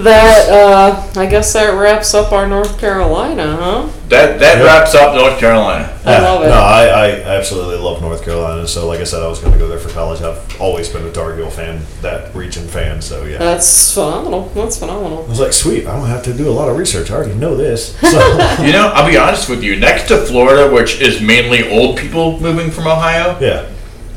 That 0.05 0.49
uh, 0.49 1.21
I 1.21 1.27
guess 1.27 1.53
that 1.53 1.71
wraps 1.79 2.15
up 2.15 2.33
our 2.33 2.47
North 2.49 2.79
Carolina, 2.79 3.57
huh? 3.57 3.89
That 4.09 4.39
that 4.41 4.59
Yep. 4.59 4.65
wraps 4.67 4.95
up 4.95 5.15
North 5.15 5.39
Carolina. 5.39 5.93
I 6.05 6.19
love 6.21 6.43
it. 6.43 6.49
No, 6.49 6.55
I, 6.55 6.85
I 6.87 7.11
absolutely 7.37 7.77
love 7.77 8.01
North 8.01 8.25
Carolina. 8.25 8.67
So, 8.67 8.87
like 8.87 9.01
I 9.01 9.05
said, 9.05 9.23
I 9.23 9.29
was 9.29 9.39
going 9.41 9.53
to 9.53 9.59
go 9.59 9.69
there 9.69 9.79
for 9.79 9.91
college. 9.91 10.23
I've 10.23 10.61
always 10.61 10.89
been 10.89 11.05
a 11.05 11.13
Tar 11.13 11.37
Heel 11.37 11.51
fan, 11.51 11.83
that 12.01 12.35
region 12.35 12.67
fan. 12.67 13.03
So, 13.03 13.25
yeah. 13.25 13.37
That's 13.39 13.93
phenomenal. 13.93 14.51
That's 14.55 14.79
phenomenal. 14.79 15.25
I 15.27 15.29
was 15.29 15.41
like, 15.41 15.53
sweet, 15.53 15.87
I 15.87 15.95
don't 15.95 16.09
have 16.09 16.23
to 16.25 16.33
do 16.33 16.49
a 16.49 16.53
lot 16.53 16.71
of 16.71 16.79
research. 16.79 17.11
I 17.11 17.15
already 17.17 17.35
know 17.35 17.55
this. 17.57 17.95
So, 18.01 18.09
You 18.65 18.73
know, 18.73 18.91
I'll 18.95 19.09
be 19.11 19.19
honest 19.19 19.51
with 19.51 19.63
you. 19.63 19.77
Next 19.77 20.09
to 20.09 20.17
Florida, 20.25 20.73
which 20.73 21.01
is 21.03 21.21
mainly 21.21 21.69
old 21.71 21.99
people 21.99 22.41
moving 22.41 22.71
from 22.71 22.87
Ohio, 22.87 23.39
yeah. 23.41 23.69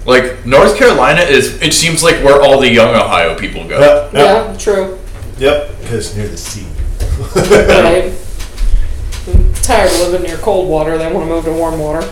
like 0.05 0.45
North 0.45 0.77
Carolina 0.77 1.21
is. 1.21 1.61
It 1.61 1.73
seems 1.73 2.01
like 2.01 2.23
where 2.23 2.41
all 2.41 2.59
the 2.61 2.71
young 2.71 2.95
Ohio 2.95 3.37
people 3.37 3.67
go. 3.67 3.79
Yep. 3.79 4.13
Yep. 4.13 4.13
Yeah, 4.13 4.57
true. 4.57 4.97
Yep. 5.41 5.81
Because 5.81 6.15
near 6.15 6.27
the 6.27 6.37
sea. 6.37 6.67
Right. 7.35 8.13
I'm 9.27 9.53
tired 9.55 9.91
of 9.91 10.11
living 10.11 10.27
near 10.27 10.37
cold 10.37 10.69
water. 10.69 10.99
They 10.99 11.11
want 11.11 11.25
to 11.25 11.33
move 11.33 11.45
to 11.45 11.51
warm 11.51 11.79
water. 11.79 12.07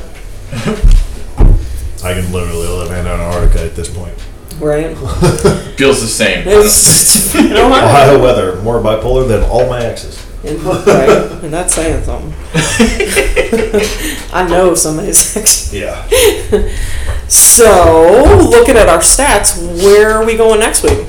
I 2.03 2.13
can 2.15 2.31
literally 2.31 2.67
live 2.67 2.89
in 2.89 3.05
Antarctica 3.05 3.65
at 3.65 3.75
this 3.75 3.95
point. 3.95 4.15
Right. 4.59 4.97
Feels 5.77 6.01
the 6.01 6.07
same. 6.07 6.43
It's, 6.47 7.35
you 7.35 7.49
know, 7.49 7.71
I- 7.71 7.85
Ohio 7.85 8.19
weather, 8.19 8.59
more 8.63 8.81
bipolar 8.81 9.27
than 9.27 9.43
all 9.43 9.69
my 9.69 9.79
exes. 9.79 10.25
and, 10.43 10.59
right. 10.63 11.43
and 11.43 11.53
that's 11.53 11.75
saying 11.75 12.03
something. 12.03 12.33
I 14.33 14.47
know 14.49 14.73
some 14.73 14.97
of 14.97 15.05
his 15.05 15.37
ex. 15.37 15.71
Yeah. 15.71 16.03
So, 17.27 18.47
looking 18.49 18.75
at 18.75 18.89
our 18.89 19.01
stats, 19.01 19.55
where 19.83 20.13
are 20.13 20.25
we 20.25 20.35
going 20.35 20.59
next 20.59 20.81
week? 20.81 21.05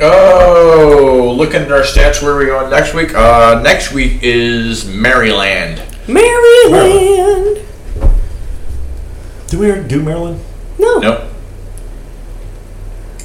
Oh, 0.00 1.34
looking 1.36 1.62
at 1.62 1.72
our 1.72 1.80
stats, 1.82 2.22
where 2.22 2.32
are 2.34 2.38
we 2.38 2.46
going 2.46 2.70
next 2.70 2.94
week? 2.94 3.14
Uh, 3.14 3.60
next 3.62 3.92
week 3.92 4.20
is 4.22 4.86
Maryland. 4.86 5.82
Maryland. 6.06 7.64
Did 9.48 9.58
we 9.58 9.70
already 9.70 9.88
do 9.88 10.02
Maryland? 10.02 10.40
No, 10.78 10.98
Nope. 10.98 11.24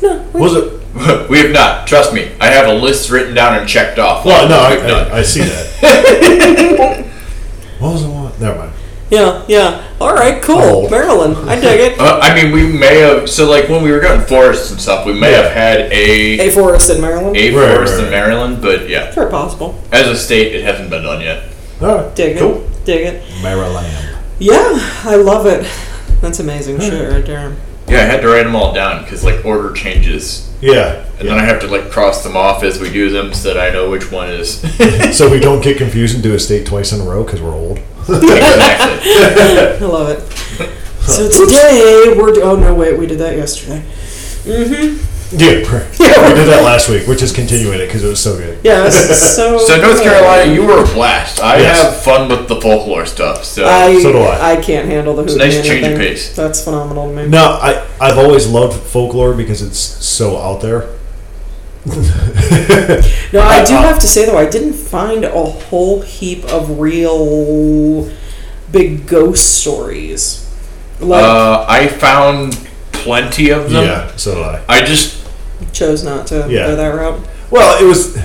no. 0.01 0.28
we- 0.34 0.41
Was 0.41 0.55
it? 0.55 0.74
we 1.30 1.39
have 1.39 1.51
not. 1.51 1.88
Trust 1.88 2.13
me. 2.13 2.32
I 2.39 2.47
have 2.47 2.67
a 2.67 2.74
list 2.74 3.09
written 3.11 3.34
down 3.36 3.57
and 3.57 3.67
checked 3.69 3.99
off. 3.99 4.26
Well, 4.26 4.47
no, 4.49 4.69
We've. 4.76 4.86
I, 4.91 5.15
I, 5.15 5.17
I 5.19 5.21
see 5.24 5.41
that. 5.41 7.05
what 7.80 7.91
was 7.93 8.03
the 8.03 8.09
one? 8.09 8.32
Never 8.39 8.57
mind. 8.59 8.71
Yeah, 9.14 9.43
yeah. 9.47 9.84
All 10.01 10.14
right, 10.16 10.41
cool. 10.41 10.57
Oh. 10.59 10.89
Maryland. 10.89 11.38
I 11.49 11.59
dig 11.59 11.80
it. 11.80 11.99
Uh, 11.99 12.20
I 12.22 12.34
mean, 12.34 12.51
we 12.51 12.66
may 12.66 12.97
have. 12.99 13.30
So, 13.30 13.47
like, 13.49 13.70
when 13.70 13.84
we 13.84 13.91
were 13.91 13.99
going 13.99 14.22
forests 14.26 14.72
and 14.72 14.82
stuff, 14.82 15.05
we 15.05 15.14
may 15.14 15.32
Yeah. 15.32 15.43
have 15.43 15.51
had 15.51 15.80
a 15.91 16.39
A 16.47 16.51
forest 16.51 16.89
in 16.89 16.99
Maryland. 16.99 17.38
a 17.38 17.55
Right, 17.55 17.76
forest 17.76 17.93
right, 17.95 18.05
in. 18.05 18.09
Maryland, 18.09 18.61
but 18.61 18.89
yeah, 18.89 19.11
Very 19.11 19.30
possible. 19.30 19.76
as 19.91 20.07
a 20.07 20.18
state, 20.18 20.55
it 20.55 20.64
hasn't 20.64 20.89
been 20.89 21.03
done 21.03 21.22
yet. 21.22 21.43
All 21.82 21.95
right. 21.95 22.16
Dig 22.16 22.38
cool. 22.39 22.55
it. 22.64 22.86
Dig 22.86 23.05
it. 23.05 23.24
Maryland. 23.43 23.86
Yeah, 24.39 24.80
I 25.05 25.16
love 25.16 25.45
it. 25.45 25.66
That's 26.22 26.39
amazing 26.39 26.80
shit 26.80 27.11
right 27.11 27.26
there. 27.26 27.51
Yeah, 27.88 27.98
I 28.00 28.06
had 28.06 28.22
to 28.22 28.28
write 28.28 28.44
them 28.44 28.56
all 28.56 28.74
down 28.74 29.04
because 29.04 29.24
like 29.24 29.44
order 29.46 29.72
changes, 29.74 30.52
Yeah. 30.62 31.06
and 31.20 31.28
then 31.28 31.38
I 31.38 31.44
have 31.44 31.60
to 31.62 31.68
like 31.68 31.92
cross 31.92 32.24
them 32.24 32.36
off 32.38 32.64
as 32.64 32.80
we 32.80 32.90
do 32.92 33.10
them 33.10 33.34
so 33.34 33.54
that 33.54 33.60
I 33.60 33.72
know 33.74 33.90
which 33.90 34.12
one 34.12 34.30
is 34.30 34.62
so 35.18 35.30
we 35.30 35.40
don't 35.40 35.62
get 35.64 35.78
confused 35.78 36.14
and 36.16 36.24
do 36.24 36.34
a 36.34 36.40
state 36.40 36.66
twice 36.66 36.92
in 36.94 37.02
a 37.02 37.04
row 37.04 37.24
because 37.24 37.42
we're 37.42 37.54
old. 37.54 37.80
exactly. 38.08 39.12
I 39.86 39.90
love 39.90 40.10
it. 40.10 40.70
So 41.04 41.28
today 41.30 42.16
we're. 42.18 42.42
Oh 42.42 42.56
no, 42.56 42.74
wait, 42.74 42.98
we 42.98 43.06
did 43.08 43.18
that 43.20 43.36
yesterday. 43.36 43.84
Mm-hmm. 44.46 44.98
Yeah, 45.36 45.48
right. 45.72 45.90
we 46.00 46.34
did 46.36 46.48
that 46.48 46.62
last 46.64 46.90
week. 46.90 47.08
We're 47.08 47.16
just 47.16 47.34
continuing 47.36 47.80
it 47.80 47.88
because 47.88 48.04
it 48.04 48.08
was 48.08 48.20
so 48.22 48.38
good. 48.38 48.60
Yeah, 48.64 48.90
so. 48.90 49.58
So 49.68 49.78
North. 49.82 50.02
Carolina, 50.04 50.52
you 50.54 50.66
were 50.66 50.84
a 50.84 50.86
blast. 50.86 51.40
I 51.42 51.58
Yes. 51.58 51.82
have 51.82 52.04
fun 52.04 52.30
with 52.30 52.48
the 52.48 52.60
folklore 52.62 53.06
stuff. 53.06 53.44
So 53.44 53.66
I, 53.66 54.00
So 54.02 54.12
do 54.12 54.20
I. 54.20 54.52
I 54.54 54.56
can't 54.62 54.88
handle 54.88 55.16
the 55.16 55.24
It's 55.24 55.34
a 55.34 55.38
hooting 55.40 55.48
nice 55.48 55.58
and 55.58 55.66
change 55.68 55.86
of 55.86 55.92
everything. 55.94 56.14
pace. 56.16 56.36
That's 56.36 56.64
phenomenal 56.64 57.08
to 57.10 57.14
me. 57.24 57.28
No, 57.30 57.44
I 57.62 57.86
I've 58.00 58.18
always 58.18 58.48
loved 58.48 58.80
folklore 58.82 59.34
because 59.34 59.62
it's 59.62 59.80
so 59.80 60.38
out 60.38 60.62
there. 60.62 60.90
No, 61.86 61.94
I 63.42 63.64
do 63.66 63.74
Uh, 63.76 63.82
have 63.82 64.00
to 64.00 64.08
say 64.08 64.26
though, 64.26 64.38
I 64.38 64.50
didn't 64.50 64.74
find 64.74 65.26
a 65.26 65.44
whole 65.44 66.02
heap 66.02 66.46
of 66.46 66.80
real 66.80 68.10
big 68.72 69.06
ghost 69.08 69.60
stories. 69.62 70.40
Like, 71.00 71.24
uh, 71.24 71.66
I 71.68 71.88
found 71.88 72.58
plenty 72.94 73.50
of 73.50 73.70
them. 73.72 73.84
Yeah, 73.86 74.16
so 74.16 74.36
did 74.36 74.44
I. 74.46 74.64
I 74.70 74.82
just 74.86 75.22
chose 75.74 76.03
not 76.03 76.28
to 76.28 76.45
Yeah. 76.49 76.67
go 76.67 76.76
that 76.78 76.88
route. 76.95 77.19
Well, 77.51 77.82
it 77.84 77.86
was. 77.88 78.15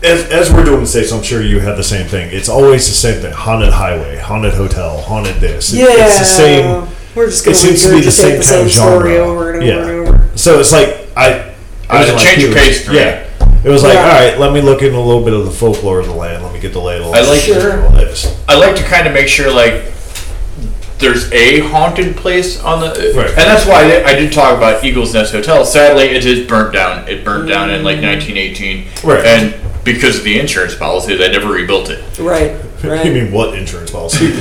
As, 0.00 0.24
as 0.30 0.52
we're 0.52 0.64
doing 0.64 0.80
the 0.80 0.86
states, 0.86 1.10
I'm 1.12 1.24
sure 1.24 1.42
you 1.42 1.58
had 1.58 1.76
the 1.76 1.82
same 1.82 2.06
thing. 2.06 2.30
It's 2.32 2.48
always 2.48 2.86
the 2.86 2.94
same 2.94 3.20
thing: 3.20 3.32
haunted 3.32 3.72
highway, 3.72 4.16
haunted 4.16 4.54
hotel, 4.54 5.00
haunted 5.00 5.36
this. 5.36 5.72
It- 5.72 5.78
Yeah, 5.78 6.06
it's 6.06 6.18
the 6.20 6.24
same. 6.24 6.88
We're 7.16 7.26
just 7.26 7.42
It 7.42 7.46
going 7.46 7.56
seems 7.56 7.82
to 7.82 7.90
be 7.96 8.00
the 8.02 8.10
same 8.12 8.38
the 8.38 8.44
kind 8.44 8.44
of 8.44 8.44
same 8.44 8.68
story 8.68 9.14
genre. 9.14 9.26
over 9.26 9.52
and 9.54 9.62
over 9.62 9.66
Yeah. 9.66 9.88
and 9.88 10.08
over. 10.08 10.28
So 10.36 10.60
it's 10.60 10.70
like 10.72 11.08
I. 11.16 11.30
It 11.30 11.52
was 11.90 12.08
a 12.10 12.18
change 12.24 12.44
of 12.44 12.54
pace 12.54 12.84
for 12.84 12.92
me. 12.92 12.98
Yeah, 12.98 13.24
it 13.64 13.68
was 13.70 13.82
like, 13.82 13.94
Yeah. 13.94 14.02
all 14.02 14.08
right, 14.30 14.38
let 14.38 14.52
me 14.52 14.60
look 14.60 14.82
into 14.82 14.98
a 14.98 15.00
little 15.00 15.24
bit 15.24 15.32
of 15.32 15.46
the 15.46 15.50
folklore 15.50 15.98
of 16.00 16.06
the 16.06 16.12
land. 16.12 16.44
Let 16.44 16.52
me 16.52 16.60
get 16.60 16.74
the 16.74 16.80
lay 16.80 16.98
of 16.98 17.04
the 17.04 17.08
I 17.10 17.22
land. 17.22 17.28
like- 17.28 17.40
Sure. 17.40 17.82
all 17.86 17.90
this. 17.92 18.36
I 18.48 18.54
like 18.56 18.76
to 18.76 18.82
kind 18.84 19.06
of 19.08 19.14
make 19.14 19.26
sure 19.26 19.50
like 19.50 19.84
there's 20.98 21.30
a 21.32 21.60
haunted 21.60 22.16
place 22.16 22.60
on 22.60 22.80
the, 22.80 23.12
Right. 23.14 23.28
and 23.28 23.36
that's 23.36 23.66
why 23.66 23.84
I 23.84 23.88
did, 23.88 24.06
I 24.06 24.14
did 24.14 24.32
talk 24.32 24.56
about 24.56 24.84
Eagles 24.84 25.14
Nest 25.14 25.32
Hotel. 25.32 25.64
Sadly, 25.64 26.04
it 26.04 26.26
is 26.26 26.46
burnt 26.46 26.72
down. 26.72 27.08
It 27.08 27.24
burnt 27.24 27.48
down 27.48 27.70
in 27.70 27.84
like 27.84 27.98
mm. 27.98 28.08
1918, 28.34 28.86
Right. 29.04 29.24
and 29.24 29.54
because 29.84 30.18
of 30.18 30.24
the 30.24 30.38
insurance 30.38 30.74
policy, 30.74 31.16
they 31.16 31.30
never 31.30 31.50
rebuilt 31.52 31.88
it. 31.90 32.02
Right, 32.18 32.56
You 32.82 32.90
right. 32.92 33.12
mean 33.12 33.32
what 33.32 33.56
insurance 33.56 33.90
policy? 33.90 34.26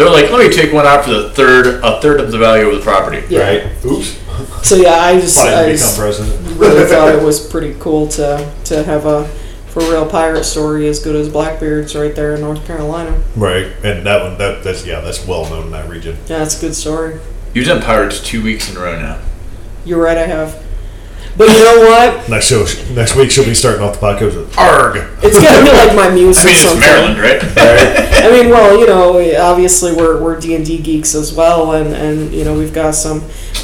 They're 0.00 0.10
like, 0.10 0.30
let 0.30 0.46
me 0.46 0.54
take 0.54 0.72
one 0.72 0.86
out 0.86 1.04
for 1.04 1.10
the 1.10 1.30
third, 1.30 1.80
a 1.82 2.00
third 2.00 2.20
of 2.20 2.30
the 2.32 2.38
value 2.38 2.68
of 2.68 2.76
the 2.76 2.82
property. 2.82 3.22
Yeah. 3.28 3.40
Right. 3.40 3.84
Oops. 3.84 4.18
So 4.62 4.76
yeah, 4.76 4.94
I 4.94 5.20
just, 5.20 5.38
I 5.38 5.70
just 5.72 5.98
really 5.98 6.86
thought 6.86 7.14
it 7.14 7.22
was 7.22 7.46
pretty 7.46 7.76
cool 7.78 8.08
to 8.08 8.50
to 8.64 8.82
have 8.84 9.04
a 9.04 9.28
for 9.70 9.80
real 9.80 10.08
pirate 10.08 10.44
story 10.44 10.88
as 10.88 10.98
good 10.98 11.16
as 11.16 11.28
Blackbeard's 11.28 11.94
right 11.94 12.14
there 12.14 12.34
in 12.34 12.40
North 12.40 12.64
Carolina. 12.66 13.22
Right, 13.36 13.66
and 13.84 14.04
that 14.06 14.22
one, 14.22 14.38
that 14.38 14.64
that's 14.64 14.84
yeah, 14.86 15.00
that's 15.00 15.26
well 15.26 15.48
known 15.48 15.66
in 15.66 15.70
that 15.72 15.88
region. 15.88 16.16
Yeah, 16.26 16.42
it's 16.42 16.58
a 16.58 16.60
good 16.66 16.74
story. 16.74 17.20
You've 17.54 17.66
done 17.66 17.80
pirates 17.82 18.20
two 18.20 18.42
weeks 18.42 18.70
in 18.70 18.76
a 18.76 18.80
row 18.80 19.00
now. 19.00 19.20
You're 19.84 20.02
right, 20.02 20.18
I 20.18 20.26
have. 20.26 20.64
But 21.36 21.48
you 21.48 21.64
know 21.64 21.88
what? 21.88 22.28
Next 22.28 22.46
show, 22.46 22.66
next 22.92 23.14
week 23.14 23.30
she'll 23.30 23.44
be 23.44 23.54
starting 23.54 23.82
off 23.82 23.94
the 23.98 24.06
podcast 24.06 24.36
with 24.36 24.58
"Arg." 24.58 24.96
It's 25.22 25.40
gonna 25.40 25.64
be 25.64 25.70
like 25.70 25.94
my 25.96 26.10
muse 26.10 26.38
I 26.40 26.42
or 26.42 26.44
mean, 26.46 26.54
it's 26.54 26.62
something. 26.64 26.80
Maryland, 26.80 27.18
right? 27.20 27.42
I 28.24 28.30
mean, 28.30 28.50
well, 28.50 28.78
you 28.78 28.86
know, 28.86 29.40
obviously 29.40 29.94
we're 29.94 30.20
we're 30.20 30.38
D 30.38 30.54
and 30.56 30.66
D 30.66 30.78
geeks 30.78 31.14
as 31.14 31.32
well, 31.32 31.72
and 31.72 31.94
and 31.94 32.32
you 32.32 32.44
know 32.44 32.58
we've 32.58 32.74
got 32.74 32.94
some 32.94 33.22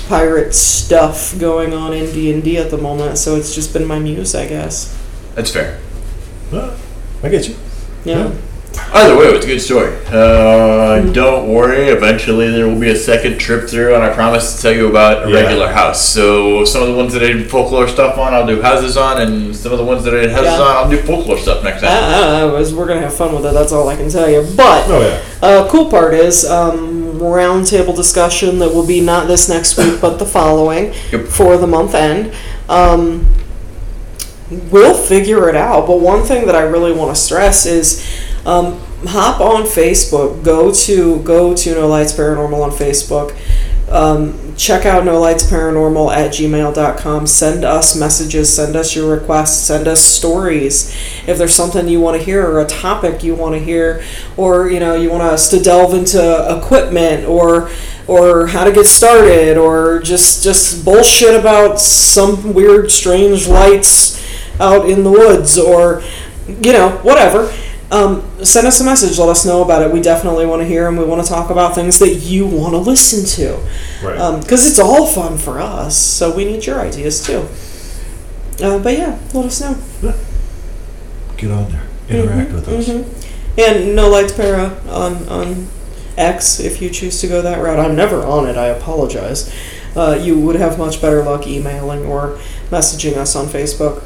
pirate 0.09 0.55
stuff 0.55 1.37
going 1.39 1.75
on 1.75 1.93
in 1.93 2.07
D 2.13 2.33
and 2.33 2.43
D 2.43 2.57
at 2.57 2.71
the 2.71 2.79
moment. 2.79 3.19
So 3.19 3.35
it's 3.35 3.55
just 3.55 3.73
been 3.73 3.85
my 3.85 3.99
muse, 3.99 4.35
I 4.35 4.47
guess. 4.47 4.97
That's 5.35 5.51
fair. 5.51 5.81
Well, 6.53 6.77
I 7.23 7.29
get 7.29 7.49
you. 7.49 7.57
Yeah. 8.05 8.31
Either 8.93 9.17
way, 9.17 9.25
it's 9.27 9.45
a 9.45 9.49
good 9.49 9.61
story. 9.61 9.97
Uh, 10.07 11.01
don't 11.13 11.49
worry. 11.49 11.89
Eventually, 11.89 12.51
there 12.51 12.69
will 12.69 12.79
be 12.79 12.91
a 12.91 12.97
second 12.97 13.39
trip 13.39 13.69
through, 13.69 13.95
and 13.95 14.05
I 14.05 14.13
promise 14.13 14.55
to 14.57 14.63
tell 14.63 14.73
you 14.73 14.89
about 14.89 15.27
a 15.27 15.31
Yeah. 15.31 15.41
regular 15.41 15.69
house. 15.69 16.05
So, 16.07 16.63
some 16.67 16.83
of 16.83 16.89
the 16.89 16.95
ones 16.95 17.15
that 17.15 17.23
I 17.23 17.29
did 17.29 17.51
folklore 17.51 17.89
stuff 17.89 18.19
on, 18.19 18.35
I'll 18.35 18.47
do 18.47 18.61
houses 18.61 18.99
on, 18.99 19.21
and 19.21 19.57
some 19.57 19.73
of 19.73 19.79
the 19.79 19.85
ones 19.85 20.05
that 20.05 20.15
I 20.15 20.21
did 20.21 20.31
houses 20.31 20.53
Yeah. 20.53 20.61
on, 20.61 20.77
I'll 20.77 20.91
do 20.91 20.99
folklore 20.99 21.39
stuff 21.39 21.65
next 21.65 21.81
time. 21.81 21.91
I 21.91 22.21
don't 22.21 22.31
know. 22.51 22.57
it's- 22.57 22.73
We're 22.73 22.87
gonna 22.87 23.01
have 23.01 23.15
fun 23.15 23.35
with 23.35 23.47
it. 23.47 23.55
That's 23.55 23.73
all 23.73 23.89
I 23.89 23.97
can 23.97 24.11
tell 24.11 24.29
you. 24.31 24.47
But 24.55 24.85
Oh 24.89 25.01
yeah. 25.01 25.19
Uh, 25.43 25.69
cool 25.69 25.87
part 25.87 26.13
is 26.13 26.49
um, 26.49 27.15
roundtable 27.19 27.97
discussion 27.97 28.59
that 28.59 28.75
will 28.75 28.87
be 28.87 29.01
not 29.01 29.27
this 29.27 29.49
next 29.49 29.79
week, 29.79 30.01
but 30.03 30.19
the 30.19 30.27
following 30.27 30.93
Yep. 31.13 31.29
for 31.29 31.57
the 31.57 31.67
month 31.67 31.95
end. 31.95 32.31
Um, 32.69 33.27
we'll 34.51 34.95
figure 34.95 35.49
it 35.49 35.57
out. 35.57 35.87
But 35.87 36.01
one 36.01 36.23
thing 36.23 36.47
that 36.47 36.55
I 36.55 36.63
really 36.63 36.93
want 36.93 37.15
to 37.15 37.21
stress 37.21 37.67
is 37.67 38.05
um, 38.45 38.79
hop 39.05 39.41
on 39.41 39.63
Facebook. 39.63 40.45
Go 40.45 40.73
to 40.73 41.23
go 41.23 41.55
to 41.55 41.75
No 41.75 41.89
Lights 41.89 42.13
Paranormal 42.13 42.63
on 42.63 42.71
Facebook. 42.71 43.37
Um, 43.89 44.57
check 44.57 44.85
out 44.85 45.05
No 45.05 45.21
Lights 45.21 45.45
Paranormal 45.45 46.13
at 46.13 46.33
gmail.com. 46.33 47.27
Send 47.27 47.65
us 47.65 47.95
messages, 47.95 48.55
send 48.55 48.75
us 48.75 48.97
your 48.97 49.15
requests, 49.15 49.65
send 49.65 49.87
us 49.87 50.01
stories. 50.01 50.91
If 51.27 51.39
there's 51.39 51.55
something 51.55 51.89
you 51.89 52.01
want 52.01 52.17
to 52.19 52.25
hear 52.25 52.45
or 52.45 52.61
a 52.61 52.67
topic 52.67 53.23
you 53.23 53.37
want 53.37 53.55
to 53.55 53.61
hear, 53.61 54.03
or 54.37 54.69
you 54.69 54.81
know, 54.81 54.95
you 54.95 55.11
want 55.11 55.23
us 55.23 55.51
to 55.51 55.61
delve 55.61 55.95
into 55.95 56.59
equipment 56.59 57.27
or 57.27 57.71
or 58.09 58.47
how 58.49 58.65
to 58.65 58.73
get 58.73 58.87
started 58.87 59.57
or 59.57 60.01
just 60.01 60.43
just 60.43 60.85
bullshit 60.85 61.39
about 61.39 61.81
some 61.81 62.55
weird 62.55 62.91
strange 62.91 63.47
lights 63.49 64.17
out 64.61 64.89
in 64.89 65.05
the 65.05 65.11
woods 65.11 65.59
or 65.59 66.03
you 66.49 66.73
know, 66.73 66.91
whatever 67.03 67.53
um, 67.91 68.29
send 68.45 68.67
us 68.67 68.81
a 68.81 68.85
message. 68.85 69.19
Let 69.19 69.29
us 69.29 69.47
know 69.47 69.63
about 69.63 69.83
it. 69.83 69.93
We 69.93 70.01
definitely 70.01 70.47
want 70.47 70.63
to 70.63 70.67
hear 70.67 70.89
and 70.89 70.99
we 70.99 71.05
want 71.05 71.23
to 71.25 71.29
talk 71.29 71.51
about 71.51 71.75
things 71.75 71.99
that 72.01 72.15
you 72.15 72.47
want 72.47 72.73
to 72.73 72.79
listen 72.79 73.25
to. 73.45 73.59
Right. 74.05 74.41
Because 74.41 74.67
it's 74.69 74.79
all 74.79 75.07
fun 75.07 75.39
for 75.39 75.61
us. 75.61 75.97
So 75.97 76.35
we 76.35 76.45
need 76.45 76.67
your 76.67 76.81
ideas 76.81 77.25
too. 77.25 77.47
Uh, 78.63 78.79
but 78.79 78.97
yeah, 78.97 79.19
let 79.35 79.47
us 79.47 79.61
know. 79.61 80.15
Get 81.37 81.51
on 81.51 81.71
there, 81.71 81.87
interact 82.09 82.53
with 82.53 82.69
us. 82.69 82.89
Mhm. 82.89 83.05
And 83.59 83.95
no 83.95 84.09
lights 84.09 84.33
para 84.33 84.75
on 84.89 85.29
on 85.29 85.69
X 86.17 86.59
if 86.61 86.81
you 86.81 86.89
choose 86.89 87.21
to 87.21 87.27
go 87.27 87.43
that 87.43 87.61
route. 87.61 87.79
I'm 87.79 87.95
never 87.95 88.25
on 88.25 88.49
it. 88.49 88.57
I 88.57 88.67
apologize. 88.69 89.53
Uh, 89.95 90.19
you 90.21 90.39
would 90.39 90.57
have 90.57 90.79
much 90.79 91.01
better 91.03 91.23
luck 91.23 91.47
emailing 91.47 92.07
or 92.07 92.39
messaging 92.71 93.17
us 93.17 93.37
on 93.37 93.47
Facebook. 93.47 94.03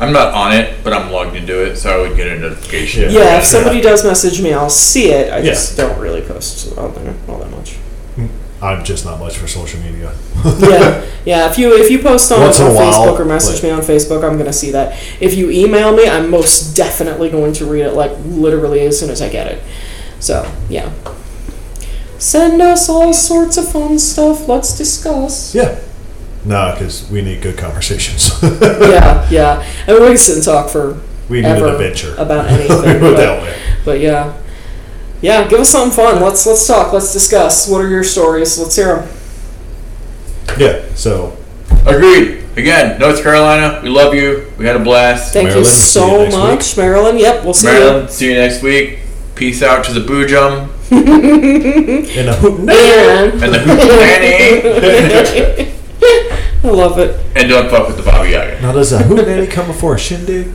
I'm 0.00 0.12
not 0.14 0.32
on 0.32 0.52
it, 0.54 0.82
but 0.82 0.92
I'm 0.94 1.12
logged 1.12 1.36
into 1.36 1.62
it, 1.62 1.76
so 1.76 1.90
I 1.90 2.08
would 2.08 2.16
get 2.16 2.26
a 2.26 2.38
notification. 2.38 3.02
Yeah. 3.10 3.18
Yeah, 3.18 3.38
if 3.38 3.44
somebody 3.44 3.80
does 3.82 4.02
message 4.04 4.40
me, 4.40 4.52
I'll 4.54 4.70
see 4.70 5.10
it. 5.10 5.30
I 5.32 5.38
Yeah. 5.38 5.50
just 5.50 5.76
don't 5.76 5.98
really 6.00 6.22
post 6.22 6.76
on 6.78 6.94
there 6.94 7.14
all 7.28 7.38
that 7.38 7.50
much. 7.50 7.72
Hmm. 8.16 8.26
I'm 8.62 8.82
just 8.84 9.04
not 9.04 9.18
much 9.20 9.36
for 9.36 9.46
social 9.46 9.78
media. 9.80 10.12
yeah, 10.58 11.04
yeah. 11.24 11.50
If 11.50 11.58
you 11.58 11.74
if 11.76 11.90
you 11.90 11.98
post 11.98 12.32
on, 12.32 12.40
Once 12.40 12.58
in 12.58 12.66
on 12.66 12.72
a 12.72 12.74
while, 12.74 12.92
Facebook 13.14 13.20
or 13.20 13.24
message 13.26 13.60
but- 13.60 13.66
me 13.68 13.70
on 13.70 13.80
Facebook, 13.82 14.24
I'm 14.24 14.38
gonna 14.38 14.52
see 14.52 14.70
that. 14.70 14.98
If 15.20 15.34
you 15.34 15.50
email 15.50 15.94
me, 15.94 16.08
I'm 16.08 16.30
most 16.30 16.74
definitely 16.74 17.28
going 17.30 17.52
to 17.54 17.66
read 17.66 17.82
it 17.82 17.92
like 17.92 18.12
literally 18.24 18.80
as 18.86 18.98
soon 18.98 19.10
as 19.10 19.20
I 19.20 19.28
get 19.28 19.46
it. 19.48 19.62
So 20.18 20.50
yeah. 20.70 20.90
Send 22.18 22.60
us 22.60 22.88
all 22.90 23.12
sorts 23.14 23.56
of 23.56 23.70
fun 23.72 23.98
stuff. 23.98 24.46
Let's 24.46 24.76
discuss. 24.76 25.54
Yeah. 25.54 25.78
No, 26.44 26.72
because 26.72 27.08
we 27.10 27.22
need 27.22 27.42
good 27.42 27.58
conversations. 27.58 28.30
yeah, 28.62 29.28
yeah. 29.30 29.62
And 29.86 30.00
we 30.00 30.06
can 30.08 30.16
sit 30.16 30.36
and 30.36 30.44
talk 30.44 30.70
for 30.70 30.98
we 31.28 31.42
need 31.42 31.46
ever 31.46 31.66
an 31.68 31.74
adventure. 31.74 32.14
about 32.14 32.46
anything. 32.50 33.00
But, 33.00 33.16
that 33.16 33.42
way. 33.42 33.56
but 33.84 34.00
yeah, 34.00 34.40
yeah. 35.20 35.46
Give 35.48 35.60
us 35.60 35.68
something 35.68 35.94
fun. 35.94 36.22
Let's 36.22 36.46
let's 36.46 36.66
talk. 36.66 36.92
Let's 36.92 37.12
discuss. 37.12 37.68
What 37.68 37.82
are 37.82 37.88
your 37.88 38.04
stories? 38.04 38.58
Let's 38.58 38.76
hear 38.76 38.96
them. 38.96 39.08
Yeah. 40.58 40.82
So 40.94 41.36
Agreed. 41.86 42.38
Again, 42.56 42.98
North 43.00 43.22
Carolina, 43.22 43.80
we 43.82 43.88
love 43.88 44.14
you. 44.14 44.52
We 44.58 44.66
had 44.66 44.76
a 44.76 44.80
blast. 44.80 45.32
Thank 45.32 45.46
Maryland, 45.46 45.66
you 45.66 45.72
see 45.72 46.00
you 46.00 46.06
so 46.06 46.22
next 46.24 46.36
much, 46.36 46.76
Maryland. 46.76 47.18
Yep, 47.18 47.44
we'll 47.44 47.54
see 47.54 47.68
you. 47.68 47.72
Maryland, 47.72 48.10
see 48.10 48.28
you 48.28 48.34
next 48.34 48.62
week. 48.62 48.98
Peace 49.34 49.62
out 49.62 49.82
to 49.84 49.92
the 49.94 50.00
Boojum 50.00 50.68
in 50.90 51.08
a 52.28 52.34
hoot 52.34 52.60
And 52.60 53.42
and 53.42 53.54
the 53.54 53.58
Hootenanny. 53.58 55.72
I 56.62 56.68
love 56.68 56.98
it. 56.98 57.18
and 57.36 57.48
don't 57.48 57.70
fuck 57.70 57.88
with 57.88 57.96
the 57.96 58.02
Baba 58.02 58.28
Yaga. 58.28 58.60
Now 58.60 58.72
does 58.72 58.92
a 58.92 58.98
hootenanny 58.98 59.50
come 59.50 59.66
before 59.66 59.94
a 59.94 59.98
shindig? 59.98 60.48